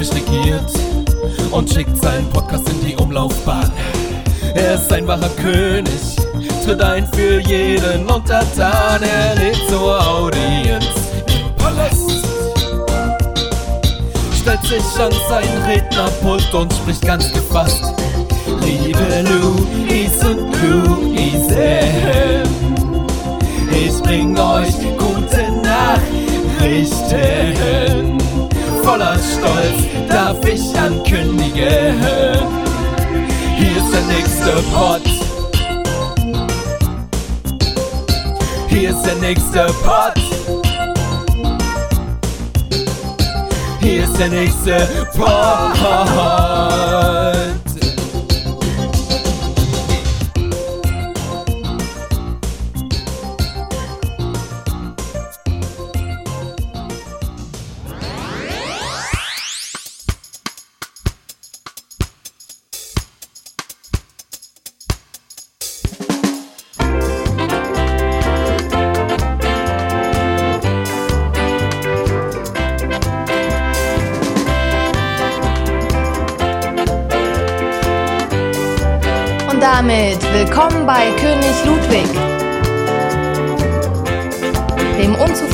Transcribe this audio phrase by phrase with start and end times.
[0.00, 0.72] Goldfisch regiert
[1.50, 3.70] und schickt seinen Podcast in die Umlaufbahn.
[4.54, 6.16] Er ist ein wahrer König,
[6.64, 9.02] tritt ein für jeden Untertan.
[9.02, 10.86] Er lädt zur Audienz
[11.26, 12.24] im Palast.
[14.40, 17.84] Stellt sich an sein Rednerpult und spricht ganz gefasst.
[18.62, 22.48] Liebe Louis und Luisen,
[23.70, 27.30] ich bring euch gute Nachrichten.
[28.90, 31.94] Voller Stolz darf ich ankündigen,
[33.56, 35.02] hier ist der nächste Pod.
[38.66, 40.14] Hier ist der nächste Pod.
[43.80, 45.30] Hier ist der nächste Pod.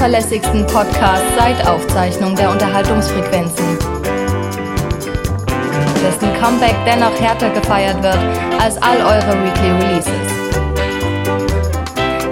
[0.06, 3.78] Dem unzuverlässigsten Podcast seit Aufzeichnung der Unterhaltungsfrequenzen,
[6.02, 8.18] dessen Comeback dennoch härter gefeiert wird
[8.60, 10.30] als all eure Weekly Releases.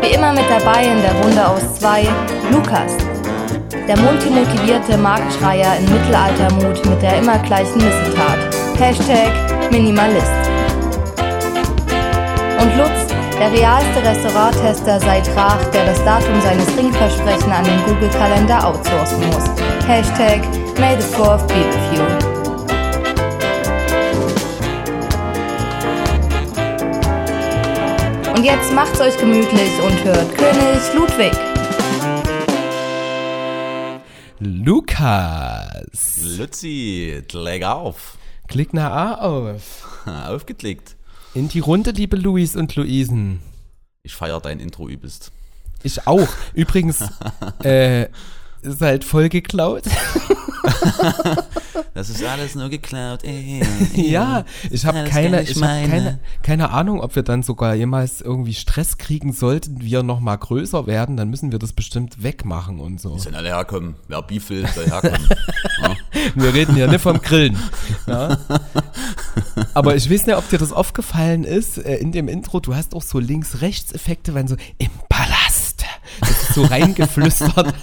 [0.00, 2.06] Wie immer mit dabei in der Runde aus zwei,
[2.52, 2.96] Lukas,
[3.88, 8.38] der multimotivierte Marktschreier in Mittelaltermut mit der immer gleichen Missetat.
[8.78, 9.32] Hashtag
[9.70, 10.30] Minimalist.
[12.60, 13.03] Und Lutz,
[13.44, 19.44] der realste Restauranttester seit Rach, der das Datum seines Ringversprechen an den Google-Kalender outsourcen muss.
[19.86, 20.40] Hashtag
[20.78, 22.04] May the Fourth be with you.
[28.34, 31.32] Und jetzt macht's euch gemütlich und hört König Ludwig.
[34.38, 36.18] Lukas.
[36.38, 38.16] Luzi, leg auf.
[38.48, 40.02] Klick nach A auf.
[40.28, 40.93] Aufgeklickt.
[41.34, 43.40] In die Runde, liebe Luis und Luisen.
[44.04, 45.32] Ich feier dein Intro übelst.
[45.82, 46.28] Ich auch.
[46.54, 47.02] Übrigens,
[47.64, 48.04] äh,
[48.62, 49.82] ist halt voll geklaut.
[51.94, 53.24] Das ist alles nur geklaut.
[53.24, 53.62] Ey,
[53.94, 57.42] ja, ich habe Alles keine, gar nicht ich hab keine, keine Ahnung, ob wir dann
[57.42, 61.72] sogar jemals irgendwie Stress kriegen sollten, wir noch mal größer werden, dann müssen wir das
[61.72, 63.14] bestimmt wegmachen und so.
[63.14, 63.96] Die sollen alle herkommen.
[64.08, 65.28] Wer Beef will, soll herkommen.
[65.82, 65.96] ja.
[66.34, 67.58] Wir reden ja nicht vom Grillen.
[68.06, 68.38] Ja.
[69.74, 72.94] Aber ich weiß nicht, ob dir das aufgefallen ist, äh, in dem Intro, du hast
[72.94, 75.84] auch so Links-Rechts-Effekte, wenn so im Palast.
[76.54, 77.74] So reingeflüstert.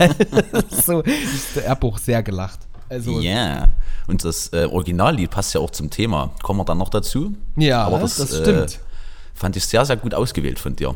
[0.86, 2.60] so, ich habe auch sehr gelacht.
[2.92, 3.70] Also, Ja.
[4.08, 6.32] Und das äh, Originallied passt ja auch zum Thema.
[6.44, 7.34] Kommen wir dann noch dazu?
[7.56, 8.74] ja, Aber das, das, stimmt.
[8.74, 8.80] Äh,
[9.34, 10.96] fand ich sehr, sehr gut ausgewählt von dir.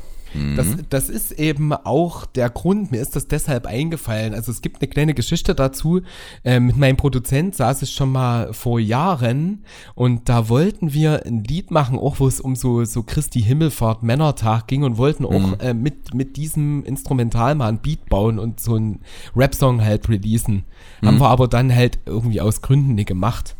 [0.55, 4.33] Das, das ist eben auch der Grund, mir ist das deshalb eingefallen.
[4.33, 6.01] Also es gibt eine kleine Geschichte dazu.
[6.43, 9.63] Äh, mit meinem Produzent saß ich schon mal vor Jahren
[9.93, 14.03] und da wollten wir ein Lied machen, auch wo es um so, so Christi Himmelfahrt
[14.03, 18.59] Männertag ging und wollten auch äh, mit, mit diesem Instrumental mal ein Beat bauen und
[18.59, 18.99] so einen
[19.35, 20.63] Rap-Song halt releasen.
[21.03, 23.55] Haben wir aber dann halt irgendwie aus Gründen nicht gemacht.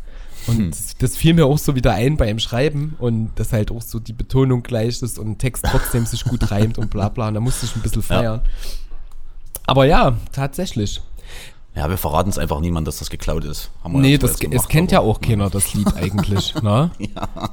[0.48, 3.82] Und das, das fiel mir auch so wieder ein beim Schreiben und dass halt auch
[3.82, 7.28] so die Betonung gleich ist und Text trotzdem sich gut reimt und bla bla.
[7.28, 8.40] Und da musste ich ein bisschen feiern.
[9.66, 11.00] Aber ja, tatsächlich.
[11.74, 13.70] Ja, wir verraten es einfach niemand, dass das geklaut ist.
[13.84, 15.94] Haben wir Nee, ja das, jetzt es gemacht, kennt ja aber- auch keiner, das Lied
[15.94, 16.54] eigentlich.
[16.62, 16.90] ne?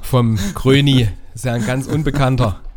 [0.02, 1.08] Vom Gröni.
[1.34, 2.60] Ist ja ein ganz unbekannter.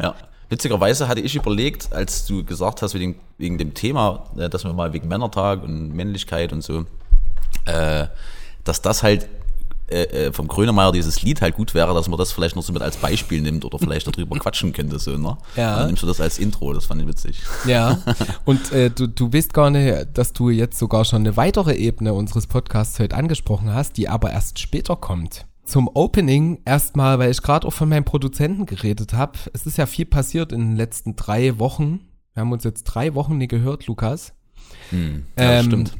[0.00, 0.14] Ja.
[0.48, 4.72] Witzigerweise hatte ich überlegt, als du gesagt hast, wegen, wegen dem Thema, äh, dass wir
[4.72, 6.86] mal wegen Männertag und Männlichkeit und so,
[7.66, 8.06] äh,
[8.64, 9.28] dass das halt
[9.90, 12.72] äh, äh, vom Grönemeyer dieses Lied halt gut wäre, dass man das vielleicht noch so
[12.72, 14.98] mit als Beispiel nimmt oder vielleicht darüber quatschen könnte.
[14.98, 15.36] So, ne?
[15.56, 15.78] Ja.
[15.78, 17.42] Dann nimmst du das als Intro, das fand ich witzig.
[17.66, 17.98] Ja,
[18.44, 22.14] und äh, du, du weißt gar nicht, dass du jetzt sogar schon eine weitere Ebene
[22.14, 25.46] unseres Podcasts heute angesprochen hast, die aber erst später kommt.
[25.64, 29.38] Zum Opening erstmal, weil ich gerade auch von meinem Produzenten geredet habe.
[29.52, 32.00] Es ist ja viel passiert in den letzten drei Wochen.
[32.34, 34.32] Wir haben uns jetzt drei Wochen nicht gehört, Lukas.
[34.90, 35.26] Hm.
[35.38, 35.92] Ja, das Ähm, stimmt.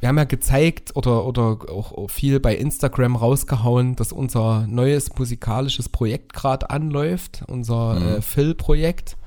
[0.00, 5.90] Wir haben ja gezeigt oder, oder auch, viel bei Instagram rausgehauen, dass unser neues musikalisches
[5.90, 9.18] Projekt gerade anläuft, unser äh, Phil-Projekt.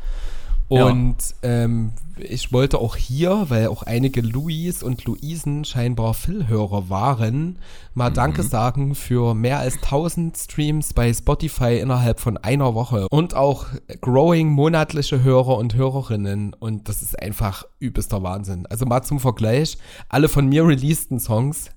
[0.76, 0.86] Ja.
[0.86, 7.58] Und ähm, ich wollte auch hier, weil auch einige Louis und Luisen scheinbar Phil-Hörer waren,
[7.94, 13.36] mal Danke sagen für mehr als 1000 Streams bei Spotify innerhalb von einer Woche und
[13.36, 13.66] auch
[14.02, 18.66] growing monatliche Hörer und Hörerinnen und das ist einfach übelster Wahnsinn.
[18.68, 19.78] Also mal zum Vergleich,
[20.10, 21.72] alle von mir releaseden Songs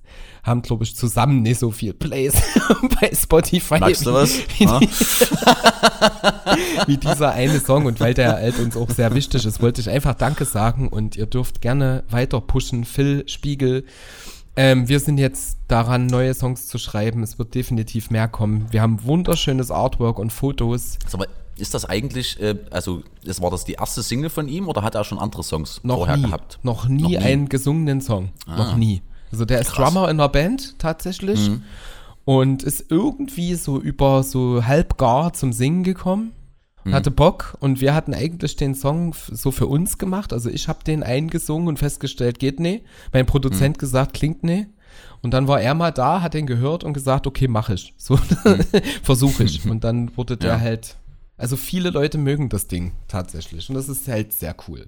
[0.47, 2.35] haben, glaube ich, zusammen nicht so viel Plays
[3.01, 3.79] bei Spotify.
[3.79, 4.37] Magst du was?
[4.57, 4.79] Wie, Ja?
[6.87, 9.89] wie dieser eine Song und weil der halt uns auch sehr wichtig ist, wollte ich
[9.89, 12.85] einfach Danke sagen und ihr dürft gerne weiter pushen.
[12.85, 13.85] Phil Spiegel.
[14.55, 17.21] Ähm, wir sind jetzt daran, neue Songs zu schreiben.
[17.21, 18.65] Es wird definitiv mehr kommen.
[18.71, 20.97] Wir haben wunderschönes Artwork und Fotos.
[21.07, 21.27] Sag mal,
[21.57, 24.95] ist das eigentlich, äh, also ist, war das die erste Single von ihm oder hat
[24.95, 26.57] er schon andere Songs Noch vorher nie, gehabt?
[26.63, 27.17] noch nie Noch nie.
[27.17, 28.29] einen gesungenen Song.
[28.47, 29.01] Noch nie.
[29.31, 29.93] Also der ist Krass.
[29.93, 31.51] Drummer in der Band tatsächlich
[32.25, 36.33] und ist irgendwie so über so halb gar zum Singen gekommen.
[36.89, 40.31] Hatte Bock und wir hatten eigentlich den Song so für uns gemacht.
[40.31, 42.81] Also ich habe den eingesungen und festgestellt, geht nee.
[43.11, 44.67] Mein Produzent gesagt, klingt nee.
[45.21, 47.93] Und dann war er mal da, hat den gehört und gesagt, okay, mach ich.
[47.97, 48.17] So
[49.03, 49.65] versuche ich.
[49.69, 50.59] Und dann wurde der Ja.
[50.61, 50.95] halt.
[51.35, 54.87] Also viele Leute mögen das Ding tatsächlich und das ist halt sehr cool.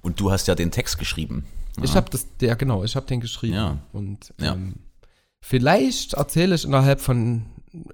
[0.00, 1.44] Und du hast ja den Text geschrieben.
[1.82, 3.54] Ich habe das, ja genau, ich habe den geschrieben.
[3.54, 3.78] Ja.
[3.92, 4.52] Und Ja.
[4.54, 4.74] ähm,
[5.40, 7.46] vielleicht erzähle ich innerhalb von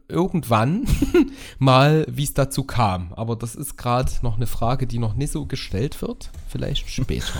[0.08, 0.86] irgendwann
[1.58, 3.12] mal, wie es dazu kam.
[3.14, 6.30] Aber das ist gerade noch eine Frage, die noch nicht so gestellt wird.
[6.48, 7.32] Vielleicht später.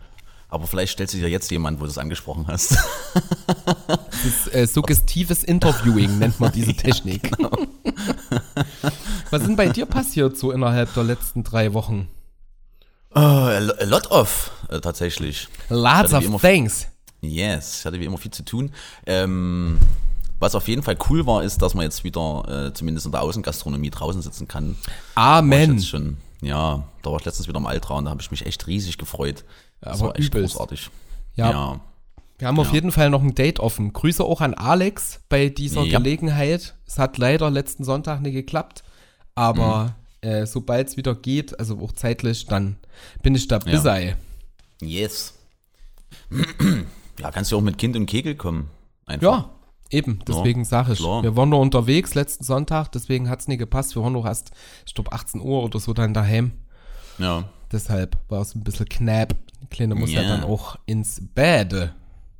[0.50, 2.76] Aber vielleicht stellt sich ja jetzt jemand, wo du es angesprochen hast.
[3.86, 7.36] Das ist, äh, suggestives Interviewing nennt man diese Technik.
[7.36, 7.52] genau.
[9.30, 12.08] Was ist denn bei dir passiert so innerhalb der letzten drei Wochen?
[13.14, 15.48] Oh, a lo- a lot of, äh, tatsächlich.
[15.68, 16.86] Lots of immer- things.
[17.20, 18.70] Yes, ich hatte wie immer viel zu tun.
[19.06, 19.78] Ähm,
[20.38, 23.22] was auf jeden Fall cool war, ist, dass man jetzt wieder äh, zumindest in der
[23.22, 24.76] Außengastronomie draußen sitzen kann.
[25.16, 25.80] Amen.
[25.82, 28.66] schon, ja, da war ich letztens wieder im Altra und da habe ich mich echt
[28.68, 29.44] riesig gefreut.
[29.80, 30.54] Das Aber war echt übelst.
[30.54, 30.90] großartig.
[31.34, 31.50] Ja.
[31.50, 31.80] ja.
[32.38, 32.74] Wir haben auf Ja.
[32.74, 33.92] jeden Fall noch ein Date offen.
[33.92, 35.98] Grüße auch an Alex bei dieser Ja.
[35.98, 36.76] Gelegenheit.
[36.86, 38.84] Es hat leider letzten Sonntag nicht geklappt,
[39.34, 42.76] aber äh, sobald es wieder geht, also auch zeitlich, dann
[43.22, 44.14] bin ich da busy.
[44.80, 45.34] Yes.
[47.20, 48.70] ja, kannst du auch mit Kind und Kegel kommen.
[49.06, 49.22] Einfach.
[49.22, 49.50] Ja,
[49.90, 50.98] eben, deswegen sage ich.
[50.98, 51.22] klar.
[51.22, 53.94] Wir waren nur unterwegs letzten Sonntag, deswegen hat es nicht gepasst.
[53.96, 54.50] Wir waren noch erst,
[54.86, 56.52] ich glaube, 18 Uhr oder so dann daheim.
[57.18, 57.44] Ja.
[57.72, 59.34] Deshalb war es ein bisschen knapp.
[59.62, 60.28] Die Kleine muss ja, Ja.
[60.28, 61.92] dann auch ins Bett.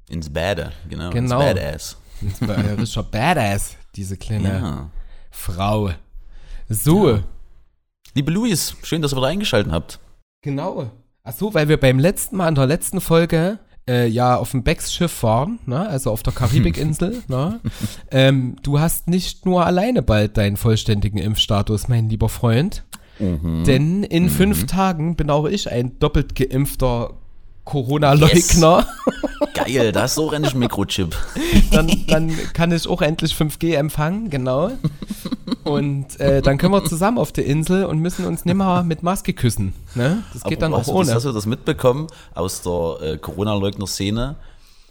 [0.09, 1.11] Ins Bade, genau.
[1.11, 1.41] Genau.
[1.41, 1.97] Ins Badass.
[2.23, 4.91] Ins Badass, diese kleine Ja.
[5.31, 5.91] Frau.
[6.69, 7.21] So.
[8.19, 10.01] Liebe Luis, schön, dass ihr wieder eingeschaltet habt.
[10.43, 10.91] Genau.
[11.23, 14.65] Ach so, weil wir beim letzten Mal in der letzten Folge äh, ja auf dem
[14.65, 15.89] Becks-Schiff waren, ne?
[15.89, 17.23] also auf der Karibikinsel.
[17.29, 17.61] ne?
[18.11, 22.83] ähm, du hast nicht nur alleine bald deinen vollständigen Impfstatus, mein lieber Freund.
[23.21, 27.15] Denn in fünf Tagen bin auch ich ein doppelt geimpfter
[27.63, 28.85] Corona-Leugner.
[29.55, 31.15] Geil, da auch endlich einen Mikrochip.
[31.71, 34.73] Dann, dann kann ich auch endlich 5G empfangen, genau.
[35.65, 39.33] Und äh, dann können wir zusammen auf der Insel und müssen uns nimmer mit Maske
[39.33, 39.75] küssen.
[39.95, 40.23] Ne?
[40.33, 41.15] Das geht dann Aber auch hast, du- ohne.
[41.15, 44.37] Hast du das mitbekommen aus der äh, Corona-Leugner-Szene,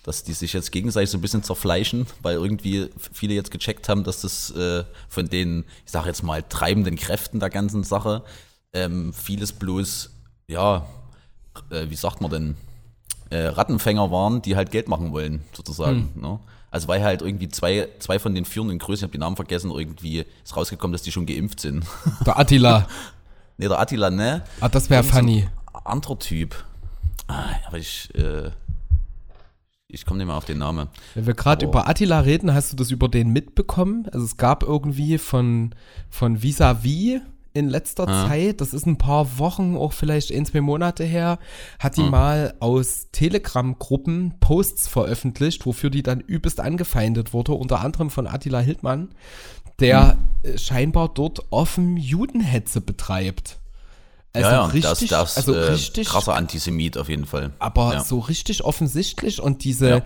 [0.04, 4.04] dass die sich jetzt gegenseitig so ein bisschen zerfleischen, weil irgendwie viele jetzt gecheckt haben,
[4.04, 8.24] dass das äh, von den, ich sage jetzt mal, treibenden Kräften der ganzen Sache
[8.74, 10.12] ähm, vieles bloß,
[10.48, 10.86] ja,
[11.72, 12.56] äh, wie sagt man denn,
[13.30, 16.10] äh, Rattenfänger waren, die halt Geld machen wollen, sozusagen.
[16.16, 16.22] Hm.
[16.22, 16.40] Ne?
[16.70, 19.72] Also weil halt irgendwie zwei, zwei von den führenden Größen, ich habe die Namen vergessen,
[19.72, 21.86] irgendwie ist rausgekommen, dass die schon geimpft sind.
[22.26, 22.88] Der Attila.
[23.58, 24.44] ne, der Attila, ne?
[24.60, 25.48] Ah, das wäre Irgend so funny.
[25.86, 26.56] anderer Typ.
[27.28, 28.52] Ah, aber ich, äh,
[29.88, 30.90] ich komme nicht mehr auf den Namen.
[31.16, 34.08] Wenn wir gerade über Attila reden, hast du das über den mitbekommen?
[34.12, 35.74] Also es gab irgendwie von,
[36.10, 37.22] von Vis-a-vis
[37.58, 38.28] in letzter Ah.
[38.28, 41.40] Zeit, das ist ein paar Wochen, auch vielleicht ein, zwei Monate her,
[41.80, 42.10] hat die Ah.
[42.10, 48.60] mal aus Telegram-Gruppen Posts veröffentlicht, wofür die dann übelst angefeindet wurde, unter anderem von Attila
[48.60, 49.10] Hildmann,
[49.80, 50.54] der Hm.
[50.54, 53.60] äh, scheinbar dort offen Judenhetze betreibt.
[54.34, 57.54] Also ja, ja, richtig, das, das also äh, richtig krasser Antisemit auf jeden Fall.
[57.58, 58.04] aber ja.
[58.04, 60.02] so richtig offensichtlich und diese, Ja.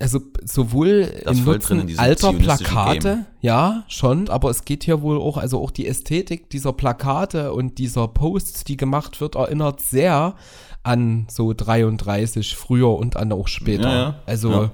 [0.00, 3.26] Also sowohl Das im drin Nutzen diesem alter Plakate, Game.
[3.40, 7.78] ja, schon, aber es geht hier wohl auch, also auch die Ästhetik dieser Plakate und
[7.78, 10.34] dieser Posts, die gemacht wird, erinnert sehr
[10.82, 13.90] an so 33 früher und an auch später.
[13.90, 14.14] Ja, ja.
[14.24, 14.70] Also Ja.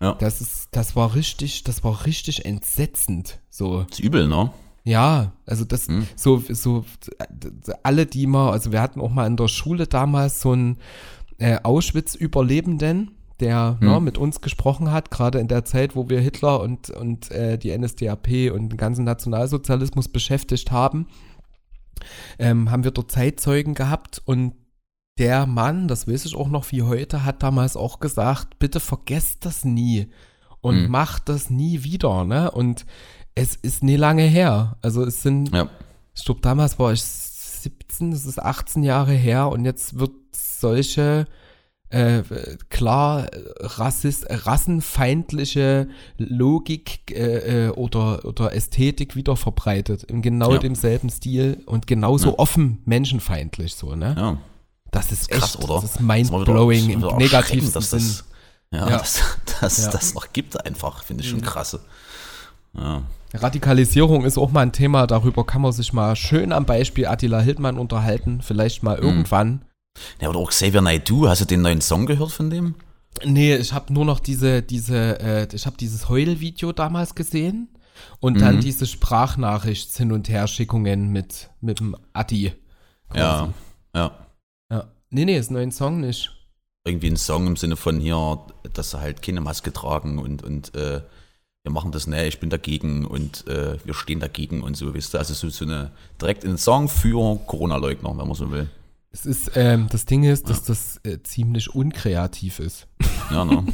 [0.00, 0.14] Ja.
[0.18, 3.38] das ist, das war richtig, das war richtig entsetzend.
[3.50, 3.86] So.
[3.88, 4.50] ist übel, ne?
[4.84, 6.08] Ja, also das Hm.
[6.16, 6.84] so so
[7.84, 10.78] alle die mal, also wir hatten auch mal in der Schule damals so einen
[11.38, 13.12] äh, Auschwitz-Überlebenden,
[13.42, 13.88] der Hm.
[13.88, 17.58] ne, mit uns gesprochen hat, gerade in der Zeit, wo wir Hitler und und äh,
[17.58, 21.06] die NSDAP und den ganzen Nationalsozialismus beschäftigt haben,
[22.38, 24.54] ähm, haben wir dort Zeitzeugen gehabt und
[25.18, 29.44] der Mann, das weiß ich auch noch wie heute, hat damals auch gesagt, bitte vergesst
[29.44, 30.08] das nie
[30.62, 30.90] und Hm.
[30.90, 32.50] macht das nie wieder, ne?
[32.50, 32.86] Und
[33.34, 34.76] es ist nie lange her.
[34.80, 35.68] Also es sind, Ja.
[36.14, 41.26] ich glaube, damals war ich 17, das ist 18 Jahre her und jetzt wird solche,
[41.92, 42.22] äh,
[42.70, 43.26] klar
[43.60, 50.04] Rassist, rassenfeindliche Logik äh, äh, oder, oder Ästhetik wieder verbreitet.
[50.04, 50.58] In genau Ja.
[50.58, 52.38] demselben Stil und genauso Ja.
[52.38, 54.14] offen menschenfeindlich so, ne?
[54.18, 54.38] Ja.
[54.90, 55.74] Das ist Krass, echt, oder?
[55.76, 57.98] das ist Das mindblowing das im negativsten dass Sinn.
[58.00, 58.24] das,
[58.72, 59.02] ja, Ja.
[59.60, 59.90] dass Ja.
[59.90, 61.80] das noch gibt einfach, finde ich schon krasse.
[62.74, 63.02] Ja.
[63.34, 67.40] Radikalisierung ist auch mal ein Thema, darüber kann man sich mal schön am Beispiel Attila
[67.40, 68.88] Hildmann unterhalten, vielleicht Mhm.
[68.88, 69.62] mal irgendwann.
[70.20, 72.74] Ja, oder auch Xavier Naidoo, hast du den neuen Song gehört von dem?
[73.24, 77.68] Nee, ich habe nur noch diese, diese, äh, ich habe dieses Heul-Video damals gesehen
[78.20, 78.60] und dann Mhm.
[78.60, 82.52] diese Sprachnachricht hin und her Schickungen mit, mit dem Atti.
[83.14, 83.52] Ja,
[83.94, 84.26] ja.
[84.70, 84.88] ja.
[85.10, 86.30] Nee, nee, ist ein neuen Song nicht.
[86.84, 88.38] Irgendwie ein Song im Sinne von hier,
[88.72, 91.02] dass sie halt keine Maske tragen und, und äh,
[91.64, 95.14] wir machen das, ne, ich bin dagegen und äh, wir stehen dagegen und so, weißt
[95.14, 98.68] du, also so, so eine, direkt ein Song für Corona-Leugner, wenn man so will.
[99.14, 102.86] Es ist, ähm, das Ding ist, dass das äh, ziemlich unkreativ ist.
[103.30, 103.64] Ja, ne?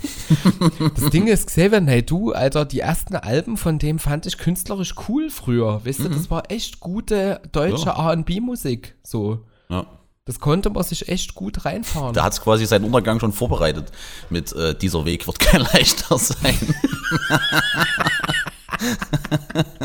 [0.97, 5.30] Das Ding ist, Xavier Naidoo, Alter, die ersten Alben von dem fand ich künstlerisch cool
[5.30, 5.85] früher.
[5.87, 8.11] Weißt du, das war echt gute deutsche Ja.
[8.11, 8.97] R&B-Musik.
[9.04, 9.45] So.
[9.68, 9.87] ja.
[10.25, 12.12] Das konnte man sich echt gut reinfahren.
[12.12, 13.90] Da hat es quasi seinen Untergang schon vorbereitet.
[14.28, 16.54] Mit äh, dieser Weg wird kein leichter sein.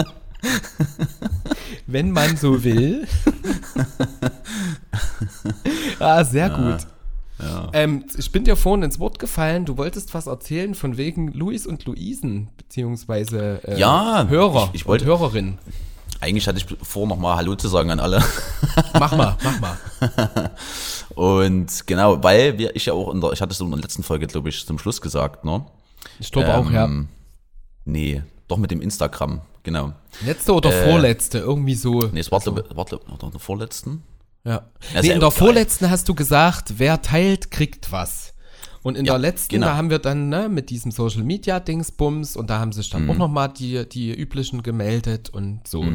[1.88, 3.08] Wenn man so will.
[6.00, 6.88] ah, sehr gut.
[7.74, 11.68] Ähm, ich bin dir vorhin ins Wort gefallen, du wolltest was erzählen von wegen Luis
[11.68, 15.58] und Luisen, beziehungsweise äh, Ja, Hörer ich- ich wollte- und Hörerinnen.
[16.22, 18.24] Eigentlich hatte ich vor, nochmal Hallo zu sagen an alle.
[18.98, 19.78] Mach mal, mach mal.
[21.16, 24.04] Und genau, weil wir, ich ja auch in der, ich hatte es in der letzten
[24.04, 25.66] Folge, glaube ich, zum Schluss gesagt, ne?
[26.20, 26.86] Ich glaube auch, ja.
[26.86, 27.10] Ähm,
[27.86, 29.94] Nee, doch mit dem Instagram, genau.
[30.26, 32.04] Letzte oder äh, vorletzte, irgendwie so.
[32.12, 34.04] Nee, es war, glaube war, glaub, war doch der vorletzten.
[34.46, 34.64] Ja.
[34.94, 35.32] Nee, in der egal.
[35.32, 38.34] vorletzten hast du gesagt, wer teilt, kriegt was.
[38.82, 39.68] Und in Ja, der letzten, genau.
[39.68, 43.10] da haben wir dann ne, mit diesem Social Media Dingsbums und da haben sich dann
[43.10, 45.86] auch nochmal die, die üblichen gemeldet und so.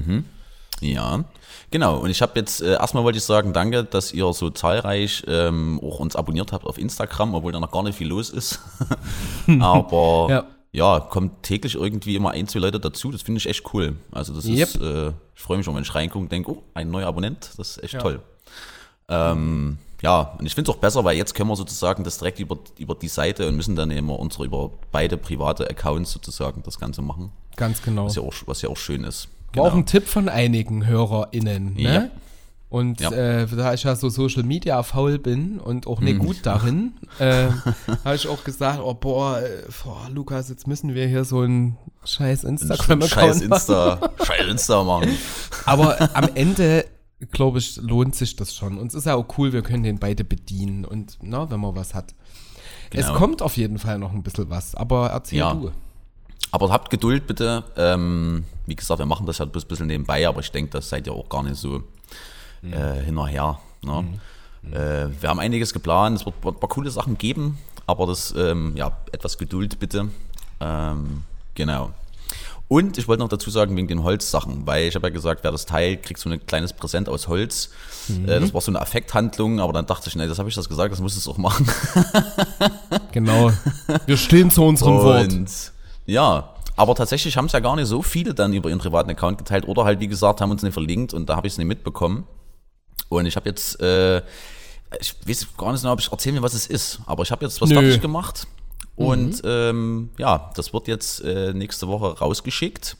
[0.80, 1.24] Ja,
[1.70, 1.98] genau.
[1.98, 5.80] Und ich habe jetzt, äh, erstmal wollte ich sagen, danke, dass ihr so zahlreich ähm,
[5.82, 8.60] auch uns abonniert habt auf Instagram, obwohl da noch gar nicht viel los ist.
[9.60, 10.46] Aber Ja.
[10.72, 11.00] Ja.
[11.00, 13.10] kommt täglich irgendwie immer ein, zwei Leute dazu.
[13.10, 13.96] Das finde ich echt cool.
[14.12, 14.68] Also das Yep.
[14.68, 17.50] ist, äh, ich freue mich schon, wenn ich reingucke und denke, oh, ein neuer Abonnent,
[17.56, 18.00] das ist echt Ja.
[18.00, 18.20] toll.
[19.08, 22.38] Ähm, ja, und ich finde es auch besser, weil jetzt können wir sozusagen das direkt
[22.38, 26.78] über, über die Seite und müssen dann immer unsere über beide private Accounts sozusagen das
[26.78, 27.32] Ganze machen.
[27.56, 28.04] Ganz genau.
[28.06, 29.28] Was ja auch, was ja auch schön ist.
[29.54, 31.82] War auch ein Tipp von einigen HörerInnen, ne?
[31.94, 32.08] Ja.
[32.70, 33.10] Und Ja.
[33.12, 37.48] äh, da ich ja so Social Media faul bin und auch nicht gut darin, äh,
[38.04, 41.78] habe ich auch gesagt, oh boah, äh, boah, Lukas, jetzt müssen wir hier so einen
[42.04, 43.52] scheiß Scheiß Instagram-Account machen.
[43.52, 45.08] Insta, scheiß Insta machen.
[45.64, 46.84] Aber am Ende,
[47.30, 48.76] glaube ich, lohnt sich das schon.
[48.76, 51.74] Und es ist ja auch cool, wir können den beide bedienen und na, wenn man
[51.74, 52.14] was hat.
[52.90, 53.18] Es Genau.
[53.18, 55.54] kommt auf jeden Fall noch ein bisschen was, aber erzähl Ja.
[55.54, 55.70] du.
[56.50, 57.64] Aber habt Geduld bitte.
[57.76, 60.88] Ähm, wie gesagt, wir machen das halt bloß ein bisschen nebenbei, aber ich denke, das
[60.88, 61.82] seid ihr auch gar nicht so
[62.62, 63.58] äh, hinterher.
[63.82, 64.04] Ne?
[64.72, 68.72] Äh, wir haben einiges geplant, es wird ein paar coole Sachen geben, aber das, ähm,
[68.76, 70.08] ja, etwas Geduld bitte.
[70.60, 71.24] Ähm,
[71.54, 71.90] genau.
[72.68, 75.52] Und ich wollte noch dazu sagen, wegen den Holzsachen, weil ich habe ja gesagt, wer
[75.52, 77.70] das teilt, kriegt so ein kleines Präsent aus Holz.
[78.26, 80.68] Äh, das war so eine Affekthandlung, aber dann dachte ich, nee, das habe ich das
[80.68, 81.66] gesagt, das muss es auch machen.
[83.10, 83.50] Genau.
[84.06, 85.32] Wir stehen zu unserem Wort.
[85.32, 85.72] Und
[86.04, 89.38] ja, aber tatsächlich haben es ja gar nicht so viele dann über ihren privaten Account
[89.38, 91.66] geteilt oder halt, wie gesagt, haben uns nicht verlinkt und da habe ich es nicht
[91.66, 92.24] mitbekommen.
[93.08, 94.18] Und ich habe jetzt, äh,
[95.00, 97.44] ich weiß gar nicht genau, ob ich erzählen will, was es ist, aber ich habe
[97.44, 97.76] jetzt was Nö.
[97.80, 98.46] fertig gemacht.
[98.96, 102.96] Und ähm, ja, das wird jetzt äh, nächste Woche rausgeschickt.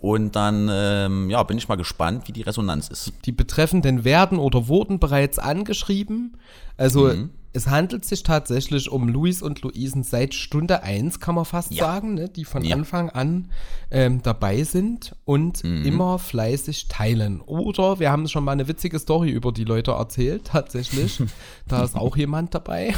[0.00, 3.12] Und dann ähm, ja, bin ich mal gespannt, wie die Resonanz ist.
[3.24, 6.36] Die Betreffenden werden oder wurden bereits angeschrieben.
[6.76, 7.30] Also Mhm.
[7.52, 11.84] Es handelt sich tatsächlich um Luis und Luisen seit Stunde 1, kann man fast Ja.
[11.84, 12.28] sagen, ne?
[12.28, 12.76] die von Ja.
[12.76, 13.50] Anfang an
[13.90, 15.84] ähm, dabei sind und Mhm.
[15.84, 17.40] immer fleißig teilen.
[17.40, 21.20] Oder wir haben schon mal eine witzige Story über die Leute erzählt, tatsächlich.
[21.68, 22.94] da ist auch jemand dabei.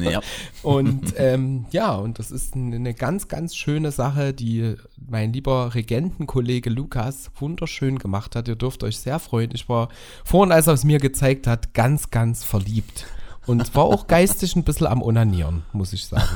[0.00, 0.20] Ja.
[0.62, 4.74] Und ähm, ja, und das ist eine, eine ganz, ganz schöne Sache, die
[5.08, 8.48] mein lieber Regentenkollege Lukas wunderschön gemacht hat.
[8.48, 9.50] Ihr dürft euch sehr freuen.
[9.52, 9.88] Ich war
[10.24, 13.06] vorhin, als er es mir gezeigt hat, ganz, ganz verliebt.
[13.46, 16.28] Und war auch geistig ein bisschen am Onanieren, muss ich sagen.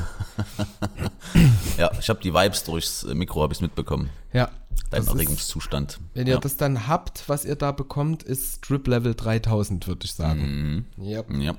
[1.77, 4.09] ja, ich habe die Vibes durchs äh, Mikro, habe ich mitbekommen.
[4.31, 4.49] Ja.
[4.91, 5.99] Dein das ist, Erregungszustand.
[6.13, 6.39] wenn ihr ja.
[6.39, 10.85] das dann habt, was ihr da bekommt, ist Strip Level 3000, würde ich sagen.
[10.97, 11.23] Ja.
[11.29, 11.55] ja.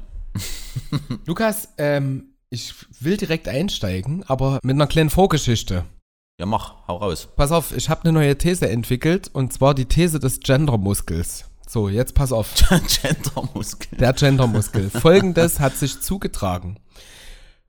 [1.27, 5.85] Lukas, ähm, ich will direkt einsteigen, aber mit einer kleinen Vorgeschichte.
[6.39, 7.29] ja, mach, hau raus.
[7.37, 11.50] Pass auf, ich habe eine neue These entwickelt und zwar die These des Gendermuskels.
[11.71, 12.53] So, jetzt pass auf.
[13.03, 13.97] Gendermuskel.
[13.97, 14.91] Der Gendermuskel.
[14.91, 16.81] Folgendes hat sich zugetragen.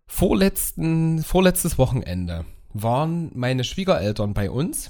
[0.07, 4.89] Vorletzten, vorletztes Wochenende waren meine Schwiegereltern bei uns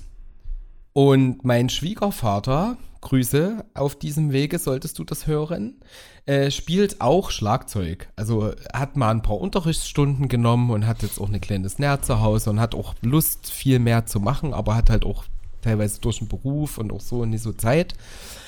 [0.93, 5.81] und mein Schwiegervater, Grüße auf diesem Wege, solltest du das hören,
[6.25, 8.07] äh, spielt auch Schlagzeug.
[8.15, 12.21] Also hat mal ein paar Unterrichtsstunden genommen und hat jetzt auch eine kleine Snare zu
[12.21, 15.25] Hause und hat auch Lust, viel mehr zu machen, aber hat halt auch
[15.61, 17.93] teilweise durch den Beruf und auch so nicht so Zeit.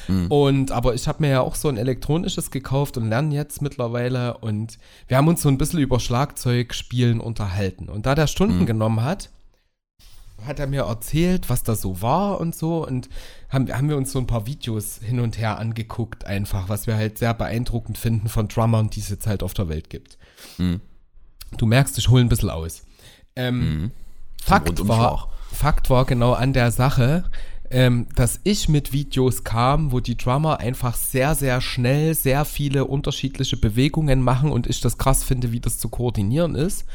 [0.08, 0.28] Mhm.
[0.28, 4.38] Und aber ich habe mir ja auch so ein elektronisches gekauft und lerne jetzt mittlerweile
[4.38, 4.78] und
[5.08, 7.90] wir haben uns so ein bisschen über Schlagzeugspielen unterhalten.
[7.90, 8.66] Und da der Stunden mhm.
[8.66, 9.30] genommen hat,
[10.46, 12.86] hat er mir erzählt, was da so war und so.
[12.86, 13.10] Und
[13.50, 16.96] haben, haben wir uns so ein paar Videos hin und her angeguckt, einfach, was wir
[16.96, 20.18] halt sehr beeindruckend finden von Drummern, die es jetzt halt auf der Welt gibt.
[20.58, 20.82] Mhm.
[21.58, 22.84] Du merkst, ich hole ein bisschen aus.
[23.36, 23.92] Ähm, mhm.
[24.42, 27.24] Fakt, war, Fakt war genau an der Sache,
[27.70, 32.86] ähm, dass ich mit Videos kam, wo die Drummer einfach sehr, sehr schnell sehr viele
[32.86, 36.86] unterschiedliche Bewegungen machen und ich das krass finde, wie das zu koordinieren ist.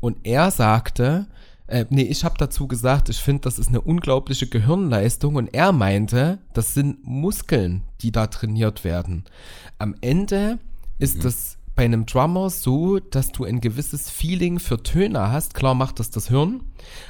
[0.00, 1.26] Und er sagte,
[1.66, 5.72] äh, nee, ich habe dazu gesagt, ich finde, das ist eine unglaubliche Gehirnleistung und er
[5.72, 9.24] meinte, das sind Muskeln, die da trainiert werden.
[9.78, 10.58] Am Ende
[10.98, 11.22] ist mhm.
[11.22, 15.54] das bei einem Drummer so, dass du ein gewisses Feeling für Töne hast.
[15.54, 16.62] Klar macht das das Hirn,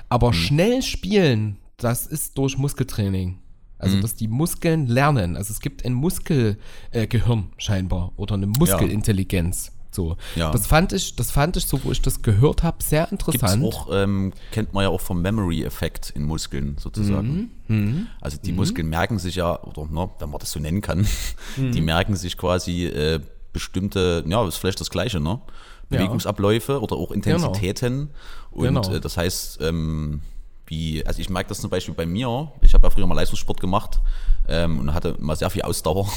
[0.09, 0.35] aber mhm.
[0.35, 3.39] schnell spielen, das ist durch Muskeltraining.
[3.79, 4.03] Also, mhm.
[4.03, 5.37] dass die Muskeln lernen.
[5.37, 9.67] Also, es gibt ein Muskelgehirn äh, scheinbar oder eine Muskelintelligenz.
[9.67, 9.83] Ja.
[9.93, 10.17] So.
[10.37, 10.51] Ja.
[10.51, 13.63] Das fand ich, das fand ich so, wo ich das gehört habe, sehr interessant.
[13.63, 17.51] Gibt's auch, ähm, kennt man ja auch vom Memory-Effekt in Muskeln sozusagen.
[17.69, 17.77] Mhm.
[17.77, 18.07] Mhm.
[18.21, 18.59] Also die mhm.
[18.59, 21.07] Muskeln merken sich ja, oder ne, wenn man das so nennen kann,
[21.57, 21.87] die mhm.
[21.87, 23.21] merken sich quasi äh,
[23.53, 25.41] bestimmte, ja, ist vielleicht das Gleiche, ne?
[25.89, 26.79] Bewegungsabläufe ja.
[26.79, 28.11] oder auch Intensitäten.
[28.53, 28.69] Genau.
[28.69, 28.97] Und genau.
[28.97, 30.23] Äh, das heißt, ähm,
[30.67, 33.61] wie, also ich merke das zum Beispiel bei mir, ich habe ja früher mal Leistungssport
[33.61, 34.01] gemacht
[34.49, 36.11] ähm, und hatte mal sehr viel Ausdauer.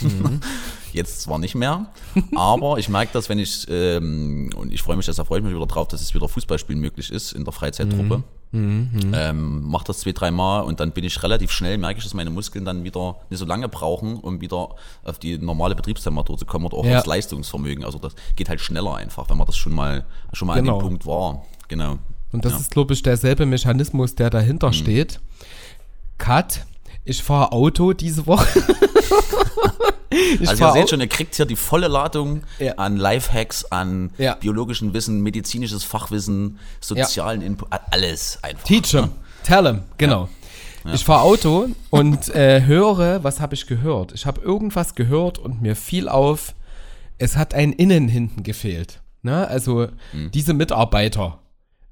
[0.00, 0.40] Mhm.
[0.92, 1.86] Jetzt zwar nicht mehr,
[2.34, 5.54] aber ich merke das, wenn ich, ähm, und ich freue mich, deshalb freue ich mich
[5.54, 8.18] wieder drauf, dass es wieder Fußballspielen möglich ist in der Freizeittruppe.
[8.18, 8.24] Mhm.
[8.52, 9.12] Mhm.
[9.14, 12.12] Ähm, mach das zwei, drei Mal und dann bin ich relativ schnell, merke ich, dass
[12.12, 16.44] meine Muskeln dann wieder nicht so lange brauchen, um wieder auf die normale Betriebstemperatur zu
[16.44, 16.98] kommen oder auch ja.
[16.98, 17.84] aufs Leistungsvermögen.
[17.84, 20.74] Also das geht halt schneller einfach, wenn man das schon mal, schon mal genau.
[20.74, 21.44] an dem Punkt war.
[21.68, 21.98] Genau.
[22.30, 22.58] Und das ja.
[22.58, 24.74] ist, glaube ich, derselbe Mechanismus, der dahinter mhm.
[24.74, 25.20] steht.
[26.18, 26.66] Cut.
[27.04, 28.62] Ich fahre Auto diese Woche.
[30.40, 32.74] ich also ihr seht schon, ihr kriegt hier die volle Ladung ja.
[32.74, 34.34] an Lifehacks, an ja.
[34.34, 37.46] biologischen Wissen, medizinisches Fachwissen, sozialen ja.
[37.48, 38.64] Input, alles einfach.
[38.64, 39.10] Teach him,
[39.42, 40.28] tell him, genau.
[40.92, 44.12] Ich fahre Auto und äh, höre, was habe ich gehört?
[44.12, 46.54] Ich habe irgendwas gehört und mir fiel auf,
[47.18, 49.00] es hat ein Innen hinten gefehlt.
[49.22, 49.46] Ne?
[49.46, 50.32] Also mhm.
[50.32, 51.38] diese Mitarbeiter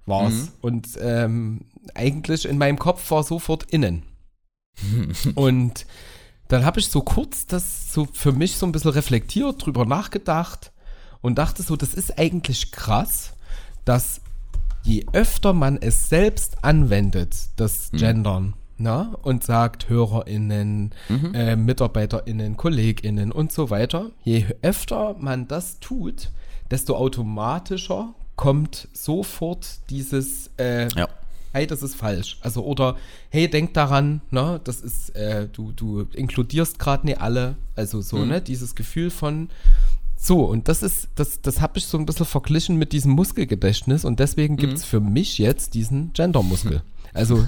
[0.06, 0.32] war's.
[0.32, 0.48] Mhm.
[0.60, 1.60] Und ähm,
[1.94, 4.02] eigentlich in meinem Kopf war sofort innen.
[5.34, 5.86] und
[6.48, 10.72] dann habe ich so kurz das so für mich so ein bisschen reflektiert, drüber nachgedacht
[11.20, 13.34] und dachte so, das ist eigentlich krass,
[13.84, 14.20] dass
[14.82, 17.98] je öfter man es selbst anwendet, das mhm.
[17.98, 21.34] Gendern, na, und sagt HörerInnen, mhm.
[21.34, 26.30] äh, MitarbeiterInnen, KollegInnen und so weiter, je öfter man das tut,
[26.70, 31.08] desto automatischer kommt sofort dieses äh, ja.
[31.52, 32.38] Hey, das ist falsch.
[32.42, 32.96] Also, oder
[33.30, 37.56] hey, denk daran, ne, das ist, äh, du, du inkludierst gerade nicht alle.
[37.74, 38.28] Also so, mhm.
[38.28, 39.48] ne, dieses Gefühl von
[40.22, 44.04] so, und das ist, das, das habe ich so ein bisschen verglichen mit diesem Muskelgedächtnis
[44.04, 44.88] und deswegen gibt es mhm.
[44.88, 46.82] für mich jetzt diesen Gendermuskel.
[47.12, 47.44] Also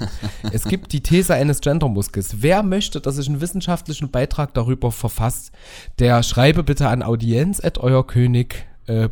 [0.51, 2.41] es gibt die These eines Gendermuskels.
[2.41, 5.53] Wer möchte, dass ich einen wissenschaftlichen Beitrag darüber verfasst,
[5.99, 9.09] der schreibe bitte an audienz.euerkönig äh,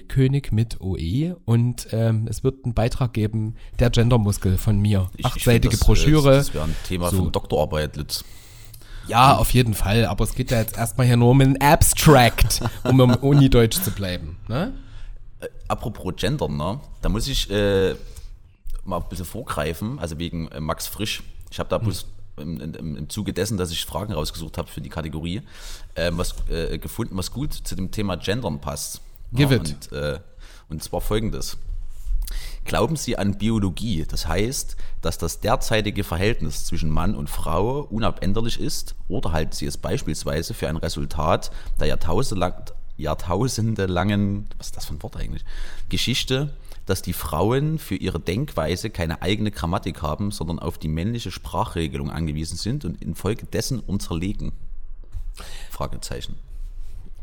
[0.00, 5.10] König mit OE und ähm, es wird einen Beitrag geben, der Gendermuskel von mir.
[5.16, 6.32] Ich, Achtseitige ich das, Broschüre.
[6.32, 7.18] Das wäre ein Thema so.
[7.18, 8.24] von Doktorarbeit, Litz.
[9.08, 12.60] Ja, auf jeden Fall, aber es geht ja jetzt erstmal hier nur um ein Abstract,
[12.84, 14.36] um im Unideutsch zu bleiben.
[14.48, 14.74] Ne?
[15.40, 16.78] Äh, apropos Gender, ne?
[17.00, 17.94] Da muss ich äh,
[18.84, 21.22] mal ein bisschen vorgreifen, also wegen äh, Max Frisch.
[21.50, 21.86] Ich habe da hm.
[22.40, 25.42] Im, im, im Zuge dessen, dass ich Fragen rausgesucht habe für die Kategorie,
[25.94, 29.00] äh, was äh, gefunden, was gut zu dem Thema Gendern passt.
[29.32, 29.88] Give ja, it.
[29.90, 30.20] Und, äh,
[30.68, 31.58] und zwar folgendes.
[32.64, 34.04] Glauben Sie an Biologie?
[34.06, 38.94] Das heißt, dass das derzeitige Verhältnis zwischen Mann und Frau unabänderlich ist?
[39.08, 42.64] Oder halten Sie es beispielsweise für ein Resultat der Jahrtausende,
[42.98, 45.44] Jahrtausende langen, was ist das für ein Wort eigentlich,
[45.88, 46.50] Geschichte
[46.88, 52.10] dass die Frauen für ihre Denkweise keine eigene Grammatik haben, sondern auf die männliche Sprachregelung
[52.10, 54.52] angewiesen sind und infolgedessen unterlegen?
[55.70, 56.36] Fragezeichen.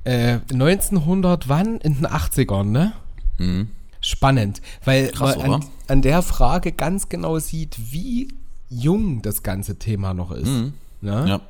[0.03, 1.77] Äh, 1900 wann?
[1.79, 2.93] In den 80ern, ne?
[3.39, 3.69] Mhm.
[4.01, 8.27] Spannend, weil Krass, man an, an, der Frage ganz genau sieht, wie
[8.69, 10.45] jung das ganze Thema noch ist.
[10.45, 10.73] Mhm.
[11.01, 11.25] Ne?
[11.27, 11.41] Ja,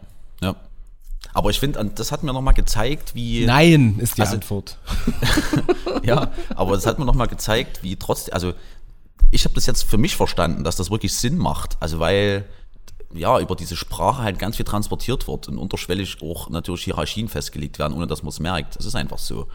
[0.42, 0.56] ja.
[1.34, 3.46] Aber ich finde, das hat mir nochmal gezeigt, wie.
[3.46, 4.78] Nein, ist die Also- Antwort.
[6.04, 8.54] Ja, aber das hat mir nochmal gezeigt, wie trotzdem, also
[9.32, 11.78] ich habe das jetzt für mich verstanden, dass das wirklich Sinn macht.
[11.80, 12.46] Also weil
[13.12, 17.80] ja über diese Sprache halt ganz viel transportiert wird und unterschwellig auch natürlich Hierarchien festgelegt
[17.80, 18.76] werden, ohne dass man es merkt.
[18.76, 19.48] Das ist einfach so.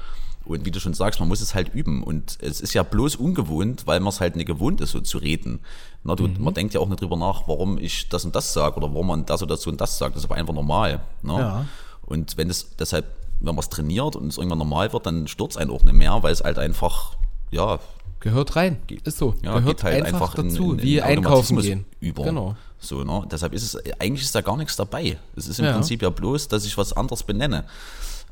[0.51, 2.03] Und wie du schon sagst, man muss es halt üben.
[2.03, 5.19] Und es ist ja bloß ungewohnt, weil man es halt nicht gewohnt ist, so zu
[5.19, 5.61] reden.
[6.05, 8.77] Na, du, Man denkt ja auch nicht drüber nach, warum ich das und das sage
[8.77, 10.17] oder warum man das oder so und das sagt.
[10.17, 11.01] Das ist aber einfach normal.
[11.23, 11.33] Ne?
[11.35, 11.67] Ja.
[12.03, 13.07] Und wenn es deshalb,
[13.41, 16.23] wenn man es trainiert und es irgendwann normal wird, dann stürzt einen auch nicht mehr,
[16.23, 17.17] weil es halt einfach,
[17.51, 17.79] ja,
[18.23, 18.77] Gehört rein.
[19.05, 19.35] Ist so.
[19.43, 21.87] ja Gehört geht halt einfach, einfach, in- dazu, in, in, wie in einkaufen Automatismus gehen.
[22.01, 22.25] Über.
[22.25, 22.55] Genau.
[22.79, 23.27] So, ne?
[23.31, 25.17] Deshalb ist es, eigentlich ist da gar nichts dabei.
[25.37, 25.73] Es ist im Ja.
[25.73, 27.65] Prinzip ja bloß, dass ich was anderes benenne.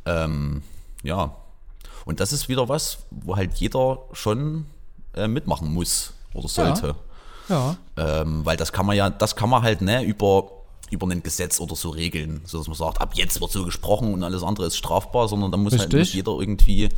[0.04, 0.62] Ähm,
[1.02, 1.34] ja.
[2.04, 4.66] Und das ist wieder was, wo halt jeder schon
[5.14, 6.94] äh, mitmachen muss oder sollte.
[7.48, 7.76] Ja.
[7.96, 10.50] Ähm, weil das kann man ja, das kann man halt ne, über,
[10.90, 14.12] über ein Gesetz oder so regeln, so dass man sagt, ab jetzt wird so gesprochen
[14.12, 15.98] und alles andere ist strafbar, sondern da muss halt Richtig.
[15.98, 16.88] muss jeder irgendwie,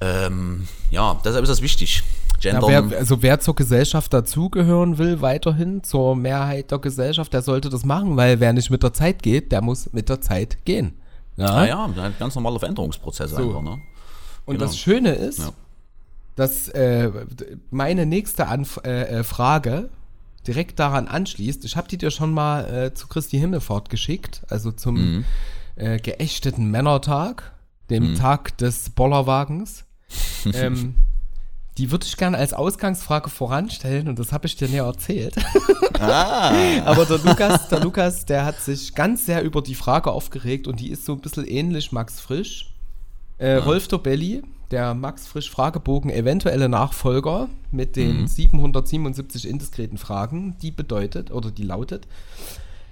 [0.00, 2.02] ähm, ja, deshalb ist das wichtig.
[2.40, 7.70] Ja, wer, also wer zur Gesellschaft dazugehören will, weiterhin zur Mehrheit der Gesellschaft, der sollte
[7.70, 10.92] das machen, weil wer nicht mit der Zeit geht, der muss mit der Zeit gehen.
[11.36, 11.52] Ja.
[11.54, 13.36] naja, ein ganz normaler Veränderungsprozess So.
[13.36, 13.80] einfach, ne?
[14.46, 14.66] Und genau.
[14.66, 15.50] das Schöne ist, Ja.
[16.36, 17.10] dass äh,
[17.70, 19.90] meine nächste Anf äh, äh, Frage
[20.46, 21.64] direkt daran anschließt.
[21.64, 25.24] Ich habe die dir schon mal äh, zu Christi Himmelfahrt geschickt, also zum Mhm.
[25.74, 27.52] äh, geächteten Männertag,
[27.90, 29.84] dem Tag des Bollerwagens.
[30.54, 30.94] ähm,
[31.78, 35.36] die würde ich gerne als Ausgangsfrage voranstellen und das habe ich dir näher erzählt.
[35.98, 36.52] Ah.
[36.84, 40.78] Aber der Lukas, der Lukas, der hat sich ganz sehr über die Frage aufgeregt und
[40.78, 42.74] die ist so ein bisschen ähnlich Max Frisch.
[43.38, 50.70] Äh, Rolf Dobelli, der Max Frisch Fragebogen, eventuelle Nachfolger mit den 777 indiskreten Fragen, die
[50.70, 52.06] bedeutet oder die lautet: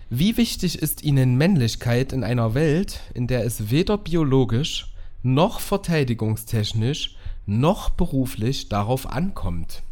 [0.08, 4.86] Wie wichtig ist Ihnen Männlichkeit in einer Welt, in der es weder biologisch
[5.22, 9.82] noch verteidigungstechnisch noch beruflich darauf ankommt?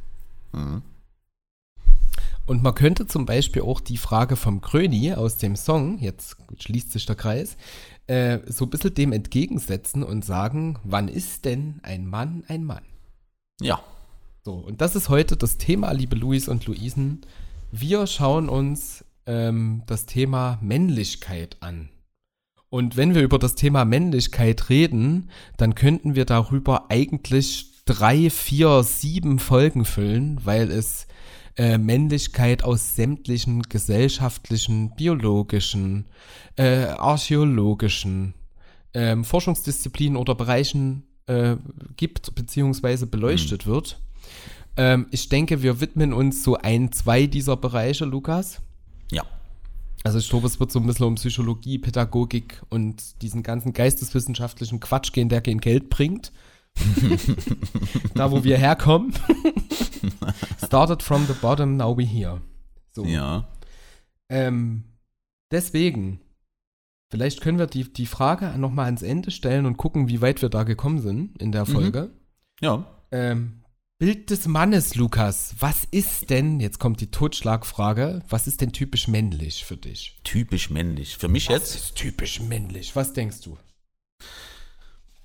[2.45, 6.93] Und man könnte zum Beispiel auch die Frage vom Kröni aus dem Song, jetzt schließt
[6.93, 7.57] sich der Kreis,
[8.09, 12.83] äh, so ein bisschen dem entgegensetzen und sagen, wann ist denn ein Mann ein Mann?
[13.61, 13.81] Ja,
[14.45, 17.21] So, und das ist heute das Thema, liebe Luis und Luisen.
[17.71, 21.88] Wir schauen uns ähm, das Thema Männlichkeit an.
[22.73, 28.83] Und wenn wir über das Thema Männlichkeit reden, dann könnten wir darüber eigentlich drei, vier,
[28.83, 31.07] sieben Folgen füllen, weil es
[31.59, 36.07] äh, Männlichkeit aus sämtlichen gesellschaftlichen, biologischen,
[36.57, 38.33] äh, archäologischen
[38.95, 41.57] ähm, Forschungsdisziplinen oder Bereichen äh,
[41.99, 44.01] gibt, beziehungsweise beleuchtet wird.
[44.79, 48.63] Ähm, ich denke, wir widmen uns so ein, zwei dieser Bereiche, Lukas.
[50.05, 54.81] Also ich glaube, es wird so ein bisschen um Psychologie, Pädagogik und diesen ganzen geisteswissenschaftlichen
[54.81, 56.33] Quatsch gehen, der kein Geld bringt.
[58.15, 59.15] da, wo wir herkommen.
[60.65, 62.41] Started from the bottom, now we here.
[62.91, 63.05] So.
[63.05, 63.49] Ja.
[64.29, 64.85] Ähm,
[65.51, 66.21] deswegen,
[67.11, 70.49] vielleicht können wir die, die Frage nochmal ans Ende stellen und gucken, wie weit wir
[70.49, 72.11] da gekommen sind in der Folge.
[72.61, 72.87] Ja.
[73.11, 73.62] Ähm,
[74.03, 75.55] Bild des Mannes, Lukas.
[75.61, 80.19] Was ist denn, jetzt kommt die Totschlagfrage, was ist denn typisch männlich für dich?
[80.25, 81.17] Typisch männlich.
[81.17, 82.97] Für mich Was jetzt, ist typisch männlich?
[82.97, 83.57] Was denkst du?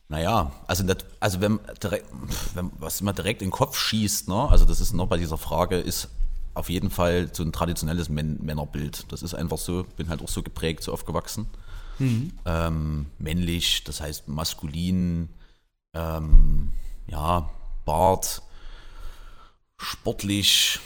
[0.10, 1.60] naja, also, das, also wenn,
[2.54, 5.40] wenn was immer direkt in den Kopf schießt, ne, also das ist noch bei dieser
[5.40, 6.10] Frage, ist
[6.54, 9.12] auf jeden Fall so ein traditionelles Män Männerbild.
[9.12, 11.48] Das ist einfach so, bin halt auch so geprägt, so aufgewachsen.
[12.00, 15.30] Ähm, männlich, das heißt maskulin,
[15.96, 16.74] ähm,
[17.08, 17.50] ja,
[17.84, 18.44] Bart,
[19.80, 20.80] sportlich,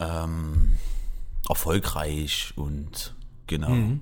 [0.00, 0.72] ähm,
[1.48, 3.14] erfolgreich und
[3.46, 3.98] genau.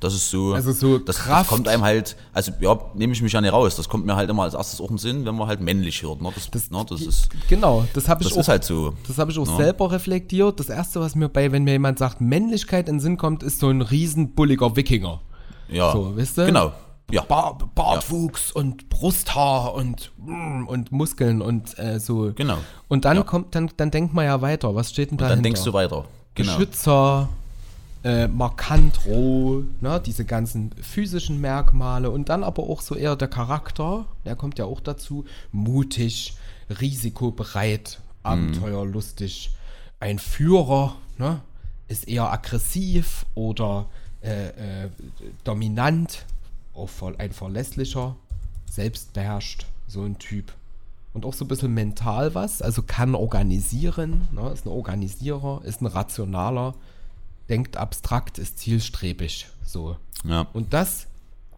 [0.00, 3.32] Das ist so, Also so das, das kommt einem halt, also ja, nehme ich mich
[3.32, 3.76] ja nicht raus.
[3.76, 6.02] Das kommt mir halt immer als erstes auch in den Sinn, wenn man halt männlich
[6.02, 6.20] hört.
[6.20, 6.28] Ne?
[6.34, 6.84] Das, das, ne?
[6.88, 8.94] das ist, Genau, das habe ich das auch ist halt so.
[9.06, 9.56] Das habe ich auch Ja.
[9.58, 10.58] selber reflektiert.
[10.58, 13.60] Das erste, was mir bei, wenn mir jemand sagt, Männlichkeit in den Sinn kommt, ist
[13.60, 15.20] so ein riesen bulliger Wikinger.
[15.68, 16.46] Ja, So, weißt du?
[16.46, 16.72] genau.
[17.10, 22.32] Ja, Bar Bartwuchs und Brusthaar und, mm, und Muskeln und äh, so.
[22.34, 22.58] genau.
[22.88, 23.22] Und dann Ja.
[23.22, 24.74] kommt, dann, dann denkt man ja weiter.
[24.74, 25.28] Was steht denn da?
[25.28, 26.06] Dann denkst du weiter.
[26.34, 26.52] Genau.
[26.56, 27.28] Beschützer,
[28.04, 33.28] äh, markant roh, ne, diese ganzen physischen Merkmale und dann aber auch so eher der
[33.28, 36.34] Charakter, der kommt ja auch dazu, mutig,
[36.80, 38.30] risikobereit, Mhm.
[38.30, 39.50] abenteuerlustig,
[40.00, 41.40] ein Führer, ne,
[41.88, 43.86] ist eher aggressiv oder
[44.22, 44.88] äh, äh,
[45.44, 46.24] dominant,
[46.74, 48.16] auch ver- ein verlässlicher,
[48.70, 50.52] selbstbeherrscht, so ein Typ.
[51.12, 55.82] Und auch so ein bisschen mental was, also kann organisieren, ne, ist ein Organisierer, ist
[55.82, 56.74] ein rationaler,
[57.50, 59.46] denkt abstrakt, ist zielstrebig.
[59.64, 59.96] So.
[60.24, 60.46] Ja.
[60.54, 61.08] Und das,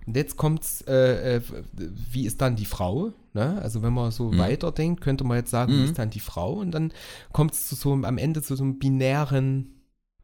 [0.06, 3.12] und jetzt kommt's, äh, äh, wie ist dann die Frau?
[3.32, 3.60] Ne?
[3.62, 6.54] Also wenn man so weiterdenkt, könnte man jetzt sagen, wie ist dann die Frau?
[6.54, 6.92] Und dann
[7.32, 9.70] kommt es zu so am Ende zu so einem binären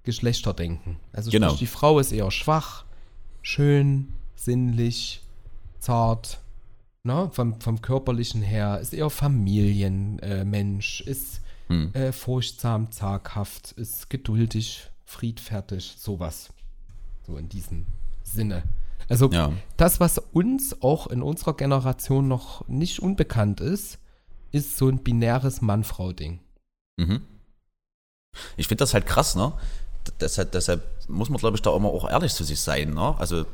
[0.03, 0.97] Geschlechterdenken.
[1.13, 1.55] Also Genau.
[1.55, 2.85] die Frau ist eher schwach,
[3.43, 4.09] schön,
[4.41, 5.23] sinnlich,
[5.79, 6.39] zart,
[7.03, 7.31] ne?
[7.33, 11.95] vom, vom körperlichen her, ist eher Familienmensch, äh, ist Hm.
[11.95, 16.51] äh, furchtsam, zaghaft, ist geduldig, friedfertig, sowas.
[17.27, 17.87] So in diesem
[18.25, 18.65] Sinne.
[19.09, 19.53] Also Ja.
[19.77, 23.99] das, was uns auch in unserer Generation noch nicht unbekannt ist,
[24.51, 26.41] ist so ein binäres Mann-Frau-Ding.
[26.97, 27.23] Mhm.
[28.57, 29.53] Ich finde das halt krass, ne?
[30.21, 33.15] Deshalb, deshalb muss man, glaube ich, da immer auch ehrlich zu sich sein, ne?
[33.19, 33.45] Also,